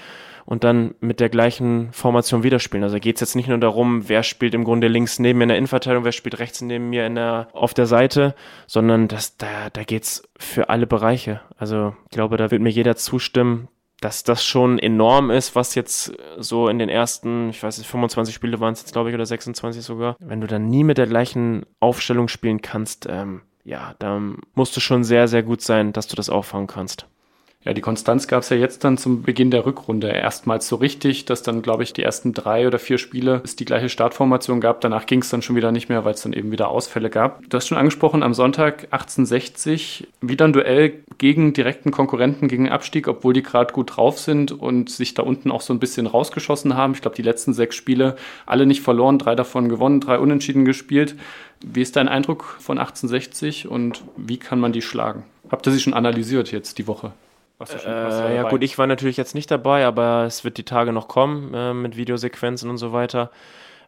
und 0.47 0.65
dann 0.65 0.95
mit 1.01 1.21
der 1.21 1.29
gleichen 1.29 1.93
Formation 1.93 2.43
wieder 2.43 2.59
spielen. 2.59 2.83
Also 2.83 2.99
geht 2.99 3.17
es 3.17 3.21
jetzt 3.21 3.37
nicht 3.37 3.49
nur 3.49 3.59
darum, 3.59 4.09
wer 4.09 4.23
spielt 4.23 4.55
im 4.55 4.65
Grunde 4.65 4.89
links 4.89 5.19
neben 5.19 5.39
mir 5.39 5.45
in 5.45 5.49
der 5.49 5.59
Innenverteidigung, 5.59 6.05
wer 6.05 6.13
spielt 6.13 6.39
rechts 6.39 6.61
neben 6.61 6.91
mir 6.91 7.07
in 7.07 7.15
der, 7.15 7.49
auf 7.53 7.75
der 7.75 7.87
Seite, 7.87 8.35
sondern 8.67 9.09
das, 9.09 9.37
da, 9.37 9.71
da 9.73 9.85
geht's 9.85 10.29
für 10.39 10.69
alle 10.69 10.87
Bereiche. 10.87 11.41
Also 11.57 11.95
ich 12.05 12.11
glaube, 12.11 12.37
da 12.37 12.51
wird 12.51 12.63
mir 12.63 12.71
jeder 12.71 12.97
zustimmen, 12.97 13.69
dass 14.01 14.23
das 14.23 14.45
schon 14.45 14.79
enorm 14.79 15.31
ist, 15.31 15.55
was 15.55 15.75
jetzt 15.75 16.13
so 16.37 16.69
in 16.69 16.79
den 16.79 16.91
ersten, 16.91 17.49
ich 17.49 17.63
weiß 17.63 17.79
nicht, 17.79 17.89
25 17.89 18.35
Spiele 18.35 18.61
waren 18.61 18.75
es 18.75 18.81
jetzt, 18.81 18.93
glaube 18.93 19.09
ich, 19.09 19.15
oder 19.15 19.25
26 19.25 19.83
sogar. 19.83 20.17
Wenn 20.21 20.43
du 20.43 20.47
dann 20.47 20.69
nie 20.69 20.85
mit 20.85 20.99
der 20.99 21.07
gleichen 21.07 21.65
Aufstellung 21.81 22.29
spielen 22.29 22.61
kannst, 22.61 23.07
ähm, 23.09 23.43
ja, 23.65 23.95
da 23.99 24.21
musst 24.55 24.77
du 24.77 24.81
schon 24.81 25.05
sehr, 25.05 25.27
sehr 25.27 25.43
gut 25.43 25.63
sein, 25.63 25.95
dass 25.95 26.07
du 26.07 26.17
das 26.17 26.29
auffangen 26.29 26.67
kannst. 26.67 27.07
Ja, 27.65 27.73
die 27.73 27.81
Konstanz 27.81 28.29
gab 28.29 28.43
es 28.43 28.51
ja 28.51 28.59
jetzt 28.59 28.85
dann 28.85 28.99
zum 28.99 29.23
Beginn 29.23 29.51
der 29.51 29.65
Rückrunde 29.65 30.09
erstmals 30.09 30.69
so 30.69 30.77
richtig, 30.77 31.25
dass 31.25 31.43
dann, 31.43 31.63
glaube 31.63 31.83
ich, 31.83 31.95
die 31.95 32.03
ersten 32.03 32.35
drei 32.35 32.67
oder 32.67 32.79
vier 32.79 32.99
Spiele 32.99 33.41
es 33.43 33.57
die 33.57 33.65
gleiche 33.65 33.89
Startformation 33.89 34.61
gab. 34.61 34.83
Danach 34.83 35.07
ging 35.07 35.23
es 35.23 35.31
dann 35.31 35.41
schon 35.41 35.57
wieder 35.57 35.73
nicht 35.73 35.89
mehr, 35.89 36.05
weil 36.05 36.13
es 36.13 36.21
dann 36.21 36.35
eben 36.35 36.53
wieder 36.53 36.69
Ausfälle 36.69 37.09
gab. 37.09 37.49
Du 37.49 37.57
hast 37.57 37.67
schon 37.67 37.79
angesprochen, 37.79 38.23
am 38.23 38.35
Sonntag 38.35 38.89
1860 38.91 40.09
wieder 40.21 40.45
ein 40.45 40.53
Duell 40.53 41.05
gegen 41.17 41.55
direkten 41.55 41.91
Konkurrenten 41.91 42.49
gegen 42.49 42.69
Abstieg, 42.69 43.09
obwohl 43.09 43.33
die 43.33 43.43
gerade 43.43 43.73
gut 43.73 43.97
drauf 43.97 44.19
sind 44.19 44.53
und 44.53 44.91
sich 44.91 45.15
da 45.15 45.23
unten 45.23 45.51
auch 45.51 45.63
so 45.63 45.73
ein 45.73 45.79
bisschen 45.79 46.07
rausgeschossen 46.07 46.77
haben. 46.77 46.93
Ich 46.93 47.01
glaube, 47.01 47.17
die 47.17 47.23
letzten 47.23 47.55
sechs 47.55 47.77
Spiele 47.77 48.17
alle 48.45 48.67
nicht 48.67 48.83
verloren, 48.83 49.19
drei 49.19 49.35
davon 49.35 49.71
gewonnen, 49.71 50.01
drei 50.01 50.19
unentschieden 50.19 50.67
gespielt. 50.67 51.17
Wie 51.65 51.81
ist 51.81 51.97
dein 51.97 52.09
Eindruck 52.09 52.59
von 52.61 52.77
1860 52.77 53.69
und 53.69 54.05
wie 54.19 54.37
kann 54.37 54.61
man 54.61 54.73
die 54.73 54.83
schlagen? 54.83 55.23
Habt 55.51 55.67
ihr 55.67 55.73
sie 55.73 55.81
schon 55.81 55.95
analysiert 55.95 56.53
jetzt 56.53 56.77
die 56.77 56.87
Woche? 56.87 57.13
Schon, 57.65 57.81
äh, 57.91 58.35
ja 58.35 58.49
gut, 58.49 58.63
ich 58.63 58.79
war 58.79 58.87
natürlich 58.87 59.17
jetzt 59.17 59.35
nicht 59.35 59.51
dabei, 59.51 59.87
aber 59.87 60.25
es 60.25 60.45
wird 60.45 60.59
die 60.59 60.65
Tage 60.65 60.93
noch 60.93 61.09
kommen 61.09 61.55
äh, 61.55 61.73
mit 61.73 61.97
Videosequenzen 61.97 62.69
und 62.69 62.79
so 62.79 62.93
weiter. 62.93 63.31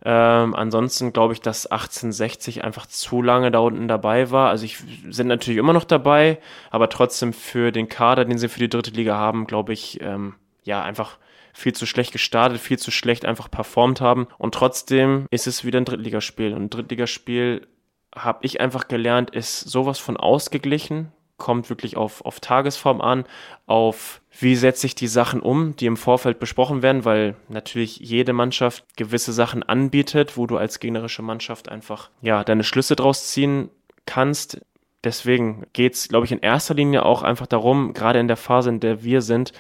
Ähm, 0.04 0.54
ansonsten 0.54 1.12
glaube 1.12 1.32
ich, 1.32 1.40
dass 1.40 1.66
1860 1.66 2.62
einfach 2.62 2.86
zu 2.86 3.22
lange 3.22 3.50
da 3.50 3.58
unten 3.58 3.88
dabei 3.88 4.30
war. 4.30 4.50
Also 4.50 4.64
ich 4.64 4.78
sind 5.10 5.26
natürlich 5.26 5.58
immer 5.58 5.72
noch 5.72 5.84
dabei, 5.84 6.38
aber 6.70 6.88
trotzdem 6.88 7.32
für 7.32 7.72
den 7.72 7.88
Kader, 7.88 8.24
den 8.24 8.38
sie 8.38 8.48
für 8.48 8.60
die 8.60 8.68
dritte 8.68 8.92
Liga 8.92 9.16
haben, 9.16 9.46
glaube 9.46 9.72
ich, 9.72 10.00
ähm, 10.02 10.34
ja, 10.64 10.82
einfach 10.82 11.18
viel 11.52 11.72
zu 11.72 11.86
schlecht 11.86 12.12
gestartet, 12.12 12.60
viel 12.60 12.78
zu 12.78 12.90
schlecht 12.90 13.24
einfach 13.24 13.50
performt 13.50 14.00
haben. 14.00 14.28
Und 14.38 14.54
trotzdem 14.54 15.26
ist 15.30 15.46
es 15.46 15.64
wieder 15.64 15.80
ein 15.80 15.86
Drittligaspiel. 15.86 16.52
Und 16.52 16.64
ein 16.64 16.70
Drittligaspiel 16.70 17.66
habe 18.14 18.40
ich 18.42 18.60
einfach 18.60 18.88
gelernt, 18.88 19.30
ist 19.30 19.60
sowas 19.60 19.98
von 19.98 20.16
ausgeglichen 20.16 21.12
kommt 21.36 21.68
wirklich 21.68 21.96
auf, 21.96 22.24
auf 22.24 22.40
Tagesform 22.40 23.00
an, 23.00 23.24
auf 23.66 24.20
wie 24.38 24.56
setze 24.56 24.86
ich 24.86 24.94
die 24.94 25.06
Sachen 25.06 25.40
um, 25.40 25.76
die 25.76 25.86
im 25.86 25.96
Vorfeld 25.96 26.38
besprochen 26.38 26.82
werden, 26.82 27.04
weil 27.04 27.36
natürlich 27.48 27.98
jede 27.98 28.32
Mannschaft 28.32 28.84
gewisse 28.96 29.32
Sachen 29.32 29.62
anbietet, 29.62 30.36
wo 30.36 30.46
du 30.46 30.56
als 30.56 30.80
gegnerische 30.80 31.22
Mannschaft 31.22 31.68
einfach 31.68 32.10
ja 32.22 32.44
deine 32.44 32.64
Schlüsse 32.64 32.96
draus 32.96 33.28
ziehen 33.28 33.70
kannst. 34.06 34.60
Deswegen 35.04 35.66
geht 35.72 35.94
es, 35.94 36.08
glaube 36.08 36.26
ich, 36.26 36.32
in 36.32 36.40
erster 36.40 36.74
Linie 36.74 37.04
auch 37.04 37.22
einfach 37.22 37.46
darum, 37.46 37.92
gerade 37.92 38.18
in 38.18 38.28
der 38.28 38.36
Phase, 38.36 38.70
in 38.70 38.80
der 38.80 39.04
wir 39.04 39.22
sind, 39.22 39.52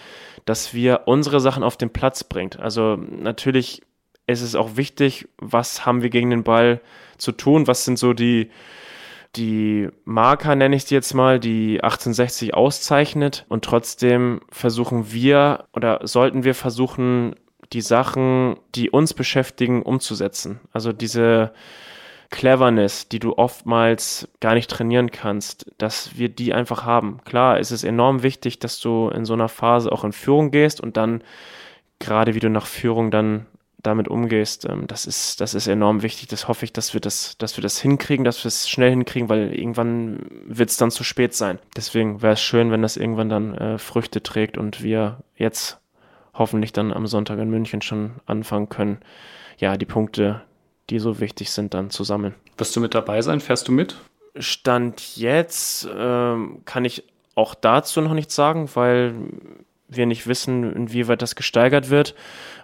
dass 0.44 0.74
wir 0.74 1.02
unsere 1.06 1.40
Sachen 1.40 1.62
auf 1.62 1.76
den 1.76 1.90
Platz 1.90 2.24
bringt. 2.24 2.58
Also 2.58 2.96
natürlich 2.96 3.82
ist 4.26 4.42
es 4.42 4.54
auch 4.54 4.76
wichtig, 4.76 5.28
was 5.38 5.86
haben 5.86 6.02
wir 6.02 6.10
gegen 6.10 6.30
den 6.30 6.42
Ball 6.42 6.80
zu 7.16 7.32
tun, 7.32 7.66
was 7.66 7.84
sind 7.84 7.98
so 7.98 8.12
die 8.12 8.50
die 9.36 9.88
Marker, 10.04 10.54
nenne 10.54 10.76
ich 10.76 10.84
die 10.84 10.94
jetzt 10.94 11.14
mal, 11.14 11.38
die 11.38 11.82
1860 11.82 12.54
auszeichnet. 12.54 13.44
Und 13.48 13.64
trotzdem 13.64 14.40
versuchen 14.50 15.12
wir 15.12 15.64
oder 15.72 16.00
sollten 16.04 16.44
wir 16.44 16.54
versuchen, 16.54 17.34
die 17.72 17.80
Sachen, 17.80 18.56
die 18.74 18.90
uns 18.90 19.14
beschäftigen, 19.14 19.82
umzusetzen. 19.82 20.60
Also 20.72 20.92
diese 20.92 21.52
Cleverness, 22.30 23.08
die 23.08 23.18
du 23.18 23.38
oftmals 23.38 24.28
gar 24.40 24.54
nicht 24.54 24.70
trainieren 24.70 25.10
kannst, 25.10 25.70
dass 25.78 26.16
wir 26.18 26.28
die 26.28 26.52
einfach 26.52 26.84
haben. 26.84 27.20
Klar, 27.24 27.58
ist 27.58 27.70
es 27.70 27.84
enorm 27.84 28.22
wichtig, 28.22 28.58
dass 28.58 28.80
du 28.80 29.08
in 29.10 29.24
so 29.24 29.34
einer 29.34 29.48
Phase 29.48 29.92
auch 29.92 30.04
in 30.04 30.12
Führung 30.12 30.50
gehst 30.50 30.80
und 30.80 30.96
dann 30.96 31.22
gerade 31.98 32.34
wie 32.34 32.40
du 32.40 32.50
nach 32.50 32.66
Führung 32.66 33.10
dann 33.10 33.46
damit 33.86 34.08
umgehst, 34.08 34.64
ähm, 34.64 34.86
das 34.86 35.06
ist, 35.06 35.40
das 35.40 35.54
ist 35.54 35.66
enorm 35.66 36.02
wichtig. 36.02 36.28
Das 36.28 36.48
hoffe 36.48 36.64
ich, 36.64 36.72
dass 36.72 36.94
wir 36.94 37.00
das, 37.00 37.38
dass 37.38 37.56
wir 37.56 37.62
das 37.62 37.80
hinkriegen, 37.80 38.24
dass 38.24 38.44
wir 38.44 38.48
es 38.48 38.68
schnell 38.68 38.90
hinkriegen, 38.90 39.28
weil 39.28 39.52
irgendwann 39.52 40.26
wird 40.46 40.70
es 40.70 40.76
dann 40.76 40.90
zu 40.90 41.04
spät 41.04 41.34
sein. 41.34 41.58
Deswegen 41.76 42.22
wäre 42.22 42.34
es 42.34 42.40
schön, 42.40 42.70
wenn 42.70 42.82
das 42.82 42.96
irgendwann 42.96 43.28
dann 43.28 43.54
äh, 43.54 43.78
Früchte 43.78 44.22
trägt 44.22 44.58
und 44.58 44.82
wir 44.82 45.18
jetzt 45.36 45.78
hoffentlich 46.34 46.72
dann 46.72 46.92
am 46.92 47.06
Sonntag 47.06 47.38
in 47.38 47.50
München 47.50 47.82
schon 47.82 48.12
anfangen 48.26 48.68
können, 48.68 48.98
ja, 49.58 49.76
die 49.76 49.86
Punkte, 49.86 50.42
die 50.90 50.98
so 50.98 51.20
wichtig 51.20 51.50
sind, 51.50 51.74
dann 51.74 51.90
zu 51.90 52.04
sammeln. 52.04 52.34
Wirst 52.58 52.76
du 52.76 52.80
mit 52.80 52.94
dabei 52.94 53.22
sein? 53.22 53.40
Fährst 53.40 53.68
du 53.68 53.72
mit? 53.72 53.96
Stand 54.38 55.16
jetzt 55.16 55.88
ähm, 55.96 56.60
kann 56.64 56.84
ich 56.84 57.04
auch 57.34 57.54
dazu 57.54 58.00
noch 58.00 58.12
nichts 58.14 58.34
sagen, 58.34 58.68
weil 58.74 59.14
wir 59.88 60.06
nicht 60.06 60.26
wissen, 60.26 60.72
inwieweit 60.72 61.22
das 61.22 61.36
gesteigert 61.36 61.90
wird. 61.90 62.14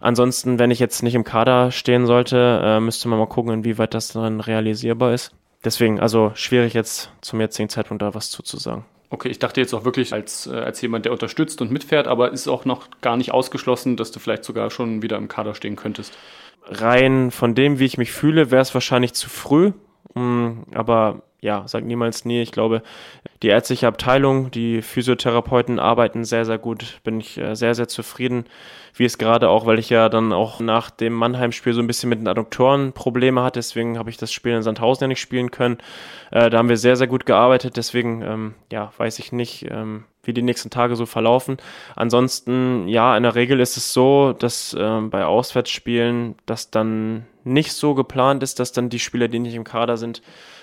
Ansonsten, 0.01 0.59
wenn 0.59 0.71
ich 0.71 0.79
jetzt 0.79 1.03
nicht 1.03 1.15
im 1.15 1.25
Kader 1.25 1.71
stehen 1.71 2.07
sollte, 2.07 2.61
äh, 2.63 2.81
müsste 2.81 3.09
man 3.09 3.19
mal 3.19 3.27
gucken, 3.27 3.53
inwieweit 3.53 3.95
das 3.95 4.09
dann 4.09 4.41
realisierbar 4.41 5.15
ist. 5.15 5.33
Deswegen, 5.65 6.01
also 6.01 6.33
schwierig 6.35 6.75
jetzt 6.75 7.11
zum 7.21 7.41
jetzigen 7.41 7.69
Zeitpunkt 7.69 8.03
da 8.03 8.15
was 8.15 8.31
zuzusagen. 8.31 8.85
Okay, 9.11 9.29
ich 9.29 9.39
dachte 9.39 9.61
jetzt 9.61 9.75
auch 9.75 9.85
wirklich 9.85 10.13
als, 10.13 10.47
äh, 10.47 10.55
als 10.55 10.81
jemand, 10.81 11.05
der 11.05 11.13
unterstützt 11.13 11.61
und 11.61 11.71
mitfährt, 11.71 12.09
aber 12.09 12.33
ist 12.33 12.49
auch 12.49 12.65
noch 12.65 12.89
gar 13.03 13.17
nicht 13.17 13.31
ausgeschlossen, 13.31 13.97
dass 13.97 14.11
du 14.11 14.19
vielleicht 14.19 14.43
sogar 14.43 14.71
schon 14.71 15.03
wieder 15.03 15.19
im 15.19 15.29
Kader 15.29 15.55
stehen 15.55 15.77
könntest. 15.77 16.17
Rein 16.65 17.31
von 17.31 17.55
dem, 17.55 17.79
wie 17.79 17.85
ich 17.85 17.99
mich 17.99 18.11
fühle, 18.11 18.51
wäre 18.51 18.63
es 18.63 18.73
wahrscheinlich 18.75 19.13
zu 19.13 19.29
früh. 19.29 19.73
Mm, 20.15 20.63
aber 20.75 21.23
ja, 21.43 21.65
sag 21.67 21.85
niemals 21.85 22.25
nie. 22.25 22.41
Ich 22.41 22.53
glaube, 22.53 22.83
die 23.43 23.49
ärztliche 23.49 23.89
Abteilung, 23.89 24.53
die 24.53 24.81
Physiotherapeuten 24.81 25.81
arbeiten 25.81 26.25
sehr, 26.25 26.45
sehr 26.45 26.57
gut. 26.57 27.01
Bin 27.03 27.19
ich 27.19 27.37
äh, 27.37 27.57
sehr, 27.57 27.75
sehr 27.75 27.89
zufrieden, 27.89 28.45
wie 28.95 29.05
es 29.05 29.19
gerade 29.19 29.49
auch, 29.49 29.67
weil 29.67 29.81
ich 29.81 29.91
ja 29.91 30.09
dann 30.09 30.33
auch 30.33 30.61
nach 30.61 30.91
dem 30.91 31.13
Mannheim-Spiel 31.15 31.73
so 31.73 31.81
ein 31.81 31.89
bisschen 31.89 32.09
mit 32.09 32.21
den 32.21 32.29
Adduktoren 32.29 32.93
Probleme 32.93 33.43
hatte. 33.43 33.59
Deswegen 33.59 33.99
habe 33.99 34.09
ich 34.09 34.17
das 34.17 34.33
Spiel 34.33 34.53
in 34.53 34.63
Sandhausen 34.63 35.03
ja 35.03 35.09
nicht 35.09 35.21
spielen 35.21 35.51
können. 35.51 35.79
Äh, 36.31 36.49
da 36.49 36.59
haben 36.59 36.69
wir 36.69 36.77
sehr, 36.77 36.95
sehr 36.95 37.09
gut 37.09 37.27
gearbeitet. 37.27 37.77
Deswegen, 37.77 38.23
ähm, 38.23 38.55
ja, 38.71 38.93
weiß 38.97 39.19
ich 39.19 39.33
nicht, 39.33 39.67
ähm, 39.69 40.05
wie 40.23 40.33
die 40.33 40.43
nächsten 40.43 40.71
Tage 40.71 40.95
so 40.95 41.07
verlaufen. 41.07 41.57
Ansonsten, 41.97 42.87
ja, 42.87 43.17
in 43.17 43.25
der 43.25 43.35
Regel 43.35 43.59
ist 43.59 43.77
es 43.77 43.93
so, 43.93 44.33
dass 44.33 44.77
ähm, 44.79 45.11
bei 45.11 45.25
Auswärtsspielen 45.25 46.37
das 46.47 46.71
dann 46.71 47.27
nicht 47.43 47.73
so 47.73 47.97
geplant 47.97 48.45
ist, 48.45 48.61
dass 48.61 48.71
dann 48.71 48.91
die 48.91 49.01
Spieler, 49.01 49.27
die 49.27 49.41
nicht 49.41 49.57
im 49.57 49.65
Kader 49.65 49.97
sind, 49.97 50.23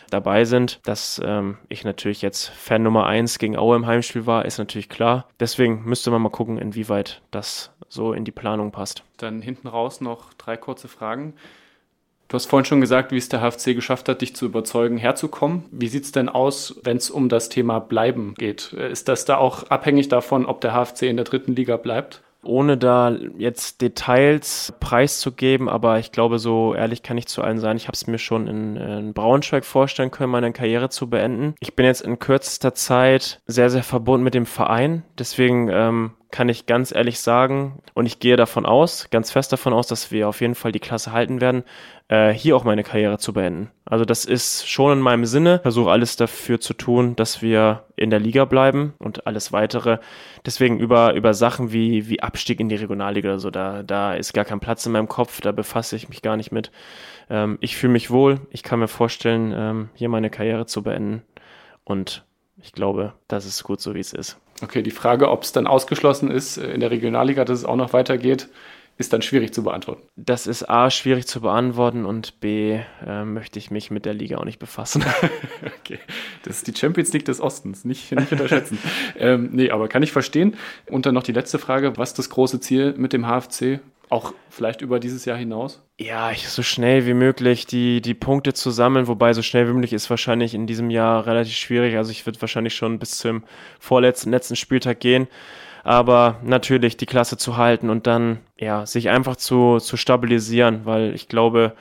dabei 0.09 0.45
sind. 0.45 0.79
Dass 0.83 1.21
ähm, 1.23 1.57
ich 1.67 1.83
natürlich 1.83 2.21
jetzt 2.21 2.49
Fan 2.49 2.83
Nummer 2.83 3.05
eins 3.05 3.39
gegen 3.39 3.57
Aue 3.57 3.75
im 3.75 3.85
Heimspiel 3.85 4.25
war, 4.25 4.45
ist 4.45 4.57
natürlich 4.57 4.89
klar. 4.89 5.27
Deswegen 5.39 5.83
müsste 5.85 6.11
man 6.11 6.21
mal 6.21 6.29
gucken, 6.29 6.57
inwieweit 6.57 7.21
das 7.31 7.71
so 7.87 8.13
in 8.13 8.25
die 8.25 8.31
Planung 8.31 8.71
passt. 8.71 9.03
Dann 9.17 9.41
hinten 9.41 9.67
raus 9.67 10.01
noch 10.01 10.33
drei 10.33 10.57
kurze 10.57 10.87
Fragen. 10.87 11.33
Du 12.29 12.35
hast 12.35 12.45
vorhin 12.45 12.65
schon 12.65 12.79
gesagt, 12.79 13.11
wie 13.11 13.17
es 13.17 13.27
der 13.27 13.41
HFC 13.41 13.73
geschafft 13.73 14.07
hat, 14.07 14.21
dich 14.21 14.35
zu 14.35 14.45
überzeugen, 14.45 14.97
herzukommen. 14.97 15.65
Wie 15.71 15.87
sieht 15.87 16.03
es 16.03 16.11
denn 16.11 16.29
aus, 16.29 16.79
wenn 16.83 16.97
es 16.97 17.09
um 17.09 17.27
das 17.27 17.49
Thema 17.49 17.79
Bleiben 17.79 18.35
geht? 18.35 18.71
Ist 18.73 19.07
das 19.07 19.25
da 19.25 19.37
auch 19.37 19.63
abhängig 19.71 20.09
davon, 20.09 20.45
ob 20.45 20.61
der 20.61 20.73
HFC 20.73 21.03
in 21.03 21.15
der 21.15 21.25
dritten 21.25 21.55
Liga 21.55 21.77
bleibt? 21.77 22.21
Ohne 22.43 22.77
da 22.77 23.11
jetzt 23.37 23.81
Details 23.81 24.73
preiszugeben, 24.79 25.67
aber 25.67 25.99
ich 25.99 26.11
glaube, 26.11 26.39
so 26.39 26.73
ehrlich 26.73 27.03
kann 27.03 27.17
ich 27.17 27.27
zu 27.27 27.41
allen 27.41 27.59
sein. 27.59 27.77
Ich 27.77 27.87
habe 27.87 27.95
es 27.95 28.07
mir 28.07 28.17
schon 28.17 28.47
in, 28.47 28.75
in, 28.77 29.13
Braunschweig 29.13 29.65
vorstellen 29.65 30.11
können, 30.11 30.31
meine 30.31 30.53
Karriere 30.53 30.89
zu 30.89 31.09
beenden. 31.09 31.55
Ich 31.59 31.75
bin 31.75 31.85
jetzt 31.85 32.01
in 32.01 32.19
kürzester 32.19 32.73
Zeit 32.73 33.41
sehr, 33.45 33.69
sehr 33.69 33.83
verbunden 33.83 34.23
mit 34.23 34.35
dem 34.35 34.45
Verein. 34.45 35.03
Deswegen 35.17 35.69
ähm, 35.69 36.11
kann 36.31 36.47
ich 36.47 36.67
ganz 36.67 36.93
ehrlich 36.93 37.19
sagen, 37.19 37.81
und 37.95 38.05
ich 38.05 38.19
gehe 38.19 38.35
davon 38.35 38.65
aus, 38.65 39.09
ganz 39.09 39.31
fest 39.31 39.51
davon 39.51 39.73
aus, 39.73 39.87
dass 39.87 40.11
wir 40.11 40.29
auf 40.29 40.41
jeden 40.41 40.53
Fall 40.53 40.71
die 40.71 40.79
Klasse 40.79 41.11
halten 41.11 41.41
werden, 41.41 41.63
äh, 42.07 42.31
hier 42.31 42.55
auch 42.55 42.63
meine 42.63 42.83
Karriere 42.83 43.17
zu 43.17 43.33
beenden. 43.33 43.71
Also 43.85 44.05
das 44.05 44.25
ist 44.25 44.69
schon 44.69 44.93
in 44.93 44.99
meinem 44.99 45.25
Sinne. 45.25 45.59
Versuche 45.59 45.89
alles 45.89 46.15
dafür 46.17 46.59
zu 46.59 46.73
tun, 46.75 47.15
dass 47.15 47.41
wir 47.41 47.85
in 47.95 48.11
der 48.11 48.19
Liga 48.19 48.45
bleiben 48.45 48.93
und 48.99 49.25
alles 49.25 49.51
weitere. 49.51 49.97
Deswegen 50.45 50.79
über, 50.79 51.13
über 51.15 51.33
Sachen 51.33 51.71
wie, 51.71 52.09
wie 52.09 52.21
Abstieg 52.21 52.59
in 52.59 52.69
die 52.69 52.75
Regionalliga 52.75 53.29
oder 53.29 53.39
so, 53.39 53.49
da, 53.49 53.81
da 53.81 54.13
ist 54.13 54.33
gar 54.33 54.45
kein 54.45 54.59
Platz 54.59 54.85
in 54.85 54.91
meinem 54.91 55.07
Kopf, 55.07 55.41
da 55.41 55.51
befasse 55.51 55.95
ich 55.95 56.09
mich 56.09 56.21
gar 56.21 56.37
nicht 56.37 56.51
mit. 56.51 56.71
Ähm, 57.29 57.57
ich 57.61 57.75
fühle 57.75 57.93
mich 57.93 58.11
wohl, 58.11 58.41
ich 58.51 58.61
kann 58.61 58.79
mir 58.79 58.87
vorstellen, 58.87 59.51
ähm, 59.55 59.89
hier 59.95 60.09
meine 60.09 60.29
Karriere 60.29 60.67
zu 60.67 60.83
beenden 60.83 61.23
und 61.85 62.23
ich 62.61 62.73
glaube, 62.73 63.13
das 63.27 63.45
ist 63.45 63.63
gut 63.63 63.81
so, 63.81 63.95
wie 63.95 63.99
es 63.99 64.13
ist. 64.13 64.37
Okay, 64.61 64.81
die 64.83 64.91
Frage, 64.91 65.29
ob 65.29 65.43
es 65.43 65.51
dann 65.51 65.67
ausgeschlossen 65.67 66.31
ist 66.31 66.57
äh, 66.57 66.71
in 66.71 66.79
der 66.79 66.91
Regionalliga, 66.91 67.45
dass 67.45 67.59
es 67.59 67.65
auch 67.65 67.75
noch 67.75 67.93
weitergeht, 67.93 68.49
ist 68.99 69.13
dann 69.13 69.21
schwierig 69.21 69.53
zu 69.53 69.63
beantworten. 69.63 70.01
Das 70.17 70.45
ist 70.45 70.69
A, 70.69 70.89
schwierig 70.89 71.25
zu 71.25 71.39
beantworten 71.39 72.05
und 72.05 72.41
B, 72.41 72.79
äh, 73.05 73.23
möchte 73.23 73.57
ich 73.57 73.71
mich 73.71 73.91
mit 73.91 74.05
der 74.05 74.13
Liga 74.13 74.37
auch 74.37 74.45
nicht 74.45 74.59
befassen. 74.59 75.05
okay, 75.79 75.99
das 76.43 76.57
ist 76.57 76.67
die 76.67 76.77
Champions 76.77 77.13
League 77.13 77.23
des 77.23 77.39
Ostens, 77.39 77.85
nicht, 77.85 78.11
nicht 78.11 78.31
unterschätzen. 78.31 78.77
ähm, 79.17 79.49
nee, 79.53 79.71
aber 79.71 79.87
kann 79.87 80.03
ich 80.03 80.11
verstehen. 80.11 80.57
Und 80.87 81.05
dann 81.05 81.13
noch 81.13 81.23
die 81.23 81.31
letzte 81.31 81.59
Frage, 81.59 81.97
was 81.97 82.09
ist 82.09 82.19
das 82.19 82.29
große 82.29 82.59
Ziel 82.59 82.93
mit 82.97 83.13
dem 83.13 83.25
HFC? 83.25 83.79
Auch 84.09 84.33
vielleicht 84.49 84.81
über 84.81 84.99
dieses 84.99 85.23
Jahr 85.23 85.37
hinaus? 85.37 85.81
Ja, 86.01 86.31
ich, 86.31 86.47
so 86.47 86.63
schnell 86.63 87.05
wie 87.05 87.13
möglich 87.13 87.65
die, 87.65 87.99
die 88.01 88.13
Punkte 88.13 88.53
zu 88.53 88.71
sammeln, 88.71 89.07
wobei 89.07 89.33
so 89.33 89.41
schnell 89.41 89.67
wie 89.67 89.73
möglich 89.73 89.91
ist 89.91 90.09
wahrscheinlich 90.09 90.53
in 90.53 90.65
diesem 90.65 90.89
Jahr 90.89 91.25
relativ 91.25 91.55
schwierig. 91.55 91.97
Also 91.97 92.11
ich 92.11 92.25
würde 92.25 92.39
wahrscheinlich 92.39 92.73
schon 92.73 92.99
bis 92.99 93.17
zum 93.17 93.43
vorletzten, 93.81 94.31
letzten 94.31 94.55
Spieltag 94.55 95.01
gehen. 95.01 95.27
Aber 95.83 96.39
natürlich 96.41 96.95
die 96.95 97.05
Klasse 97.05 97.35
zu 97.35 97.57
halten 97.57 97.89
und 97.89 98.07
dann, 98.07 98.39
ja, 98.57 98.85
sich 98.85 99.09
einfach 99.09 99.35
zu, 99.35 99.79
zu 99.79 99.97
stabilisieren, 99.97 100.85
weil 100.85 101.13
ich 101.13 101.27
glaube, 101.27 101.73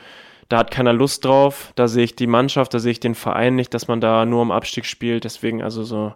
da 0.48 0.58
hat 0.58 0.72
keiner 0.72 0.92
Lust 0.92 1.24
drauf. 1.24 1.72
Da 1.76 1.86
sehe 1.86 2.02
ich 2.02 2.16
die 2.16 2.26
Mannschaft, 2.26 2.74
da 2.74 2.80
sehe 2.80 2.92
ich 2.92 3.00
den 3.00 3.14
Verein 3.14 3.54
nicht, 3.54 3.72
dass 3.72 3.86
man 3.86 4.00
da 4.00 4.26
nur 4.26 4.42
um 4.42 4.50
Abstieg 4.50 4.84
spielt. 4.84 5.22
Deswegen 5.22 5.62
also 5.62 5.84
so, 5.84 6.12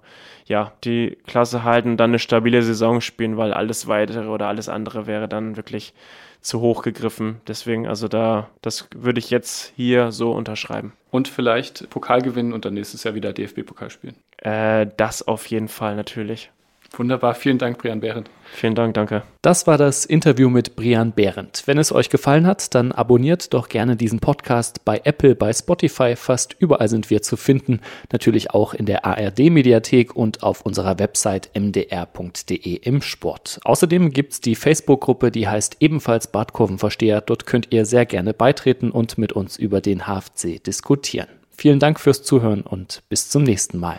ja, 0.47 0.73
die 0.83 1.19
Klasse 1.29 1.63
halten, 1.63 1.97
dann 1.97 2.11
eine 2.11 2.19
stabile 2.19 2.65
Saison 2.65 3.01
spielen, 3.01 3.37
weil 3.37 3.55
alles 3.55 3.87
weitere 3.87 4.27
oder 4.27 4.49
alles 4.49 4.69
andere 4.69 5.07
wäre 5.07 5.29
dann 5.29 5.57
wirklich 5.57 5.95
zu 6.43 6.61
hoch 6.61 6.82
gegriffen. 6.82 7.40
Deswegen, 7.47 7.86
also 7.86 8.09
da, 8.09 8.51
das 8.61 8.88
würde 8.95 9.18
ich 9.18 9.30
jetzt 9.30 9.72
hier 9.76 10.12
so 10.12 10.32
unterschreiben. 10.32 10.93
Und 11.11 11.28
vielleicht 11.28 11.88
Pokal 11.90 12.22
gewinnen 12.22 12.53
und 12.53 12.64
dann 12.64 12.74
nächstes 12.74 13.05
Jahr 13.05 13.14
wieder 13.14 13.32
DFB-Pokal 13.32 13.90
spielen. 13.90 14.16
Äh, 14.38 14.88
das 14.97 15.26
auf 15.26 15.47
jeden 15.47 15.68
Fall 15.68 15.97
natürlich. 15.97 16.51
Wunderbar, 16.95 17.34
vielen 17.34 17.57
Dank, 17.57 17.78
Brian 17.78 18.01
Behrendt. 18.01 18.28
Vielen 18.53 18.74
Dank, 18.74 18.93
danke. 18.95 19.22
Das 19.40 19.66
war 19.66 19.78
das 19.78 20.05
Interview 20.05 20.51
mit 20.51 20.76
Brian 20.76 21.12
Behrendt. 21.14 21.62
Wenn 21.64 21.78
es 21.78 21.90
euch 21.90 22.11
gefallen 22.11 22.47
hat, 22.47 22.74
dann 22.74 22.93
abonniert 22.93 23.55
doch 23.55 23.70
gerne 23.70 23.97
diesen 23.97 24.20
Podcast 24.20 24.84
bei 24.84 25.01
Apple, 25.05 25.34
bei 25.34 25.53
Spotify, 25.55 26.16
fast 26.16 26.55
überall 26.59 26.88
sind 26.88 27.09
wir 27.09 27.22
zu 27.22 27.38
finden. 27.38 27.80
Natürlich 28.12 28.51
auch 28.51 28.74
in 28.74 28.84
der 28.84 29.07
ARD-Mediathek 29.07 30.14
und 30.14 30.43
auf 30.43 30.61
unserer 30.62 30.99
Website 30.99 31.51
mdr.de 31.59 32.74
im 32.74 33.01
Sport. 33.01 33.59
Außerdem 33.64 34.11
gibt 34.11 34.34
es 34.34 34.40
die 34.43 34.55
Facebook-Gruppe, 34.55 35.30
die 35.30 35.49
heißt 35.49 35.76
ebenfalls 35.80 36.26
Badkurvenversteher. 36.26 37.22
Dort 37.22 37.47
könnt 37.47 37.68
ihr 37.70 37.86
sehr 37.86 38.05
gerne 38.05 38.34
beitreten 38.34 38.90
und 38.90 39.16
mit 39.16 39.32
uns 39.32 39.57
über 39.57 39.80
den 39.80 40.07
HFC 40.07 40.62
diskutieren. 40.62 41.28
Vielen 41.57 41.78
Dank 41.78 42.01
fürs 42.01 42.22
Zuhören 42.22 42.62
und 42.62 43.03
bis 43.09 43.30
zum 43.30 43.45
nächsten 43.45 43.78
Mal. 43.78 43.99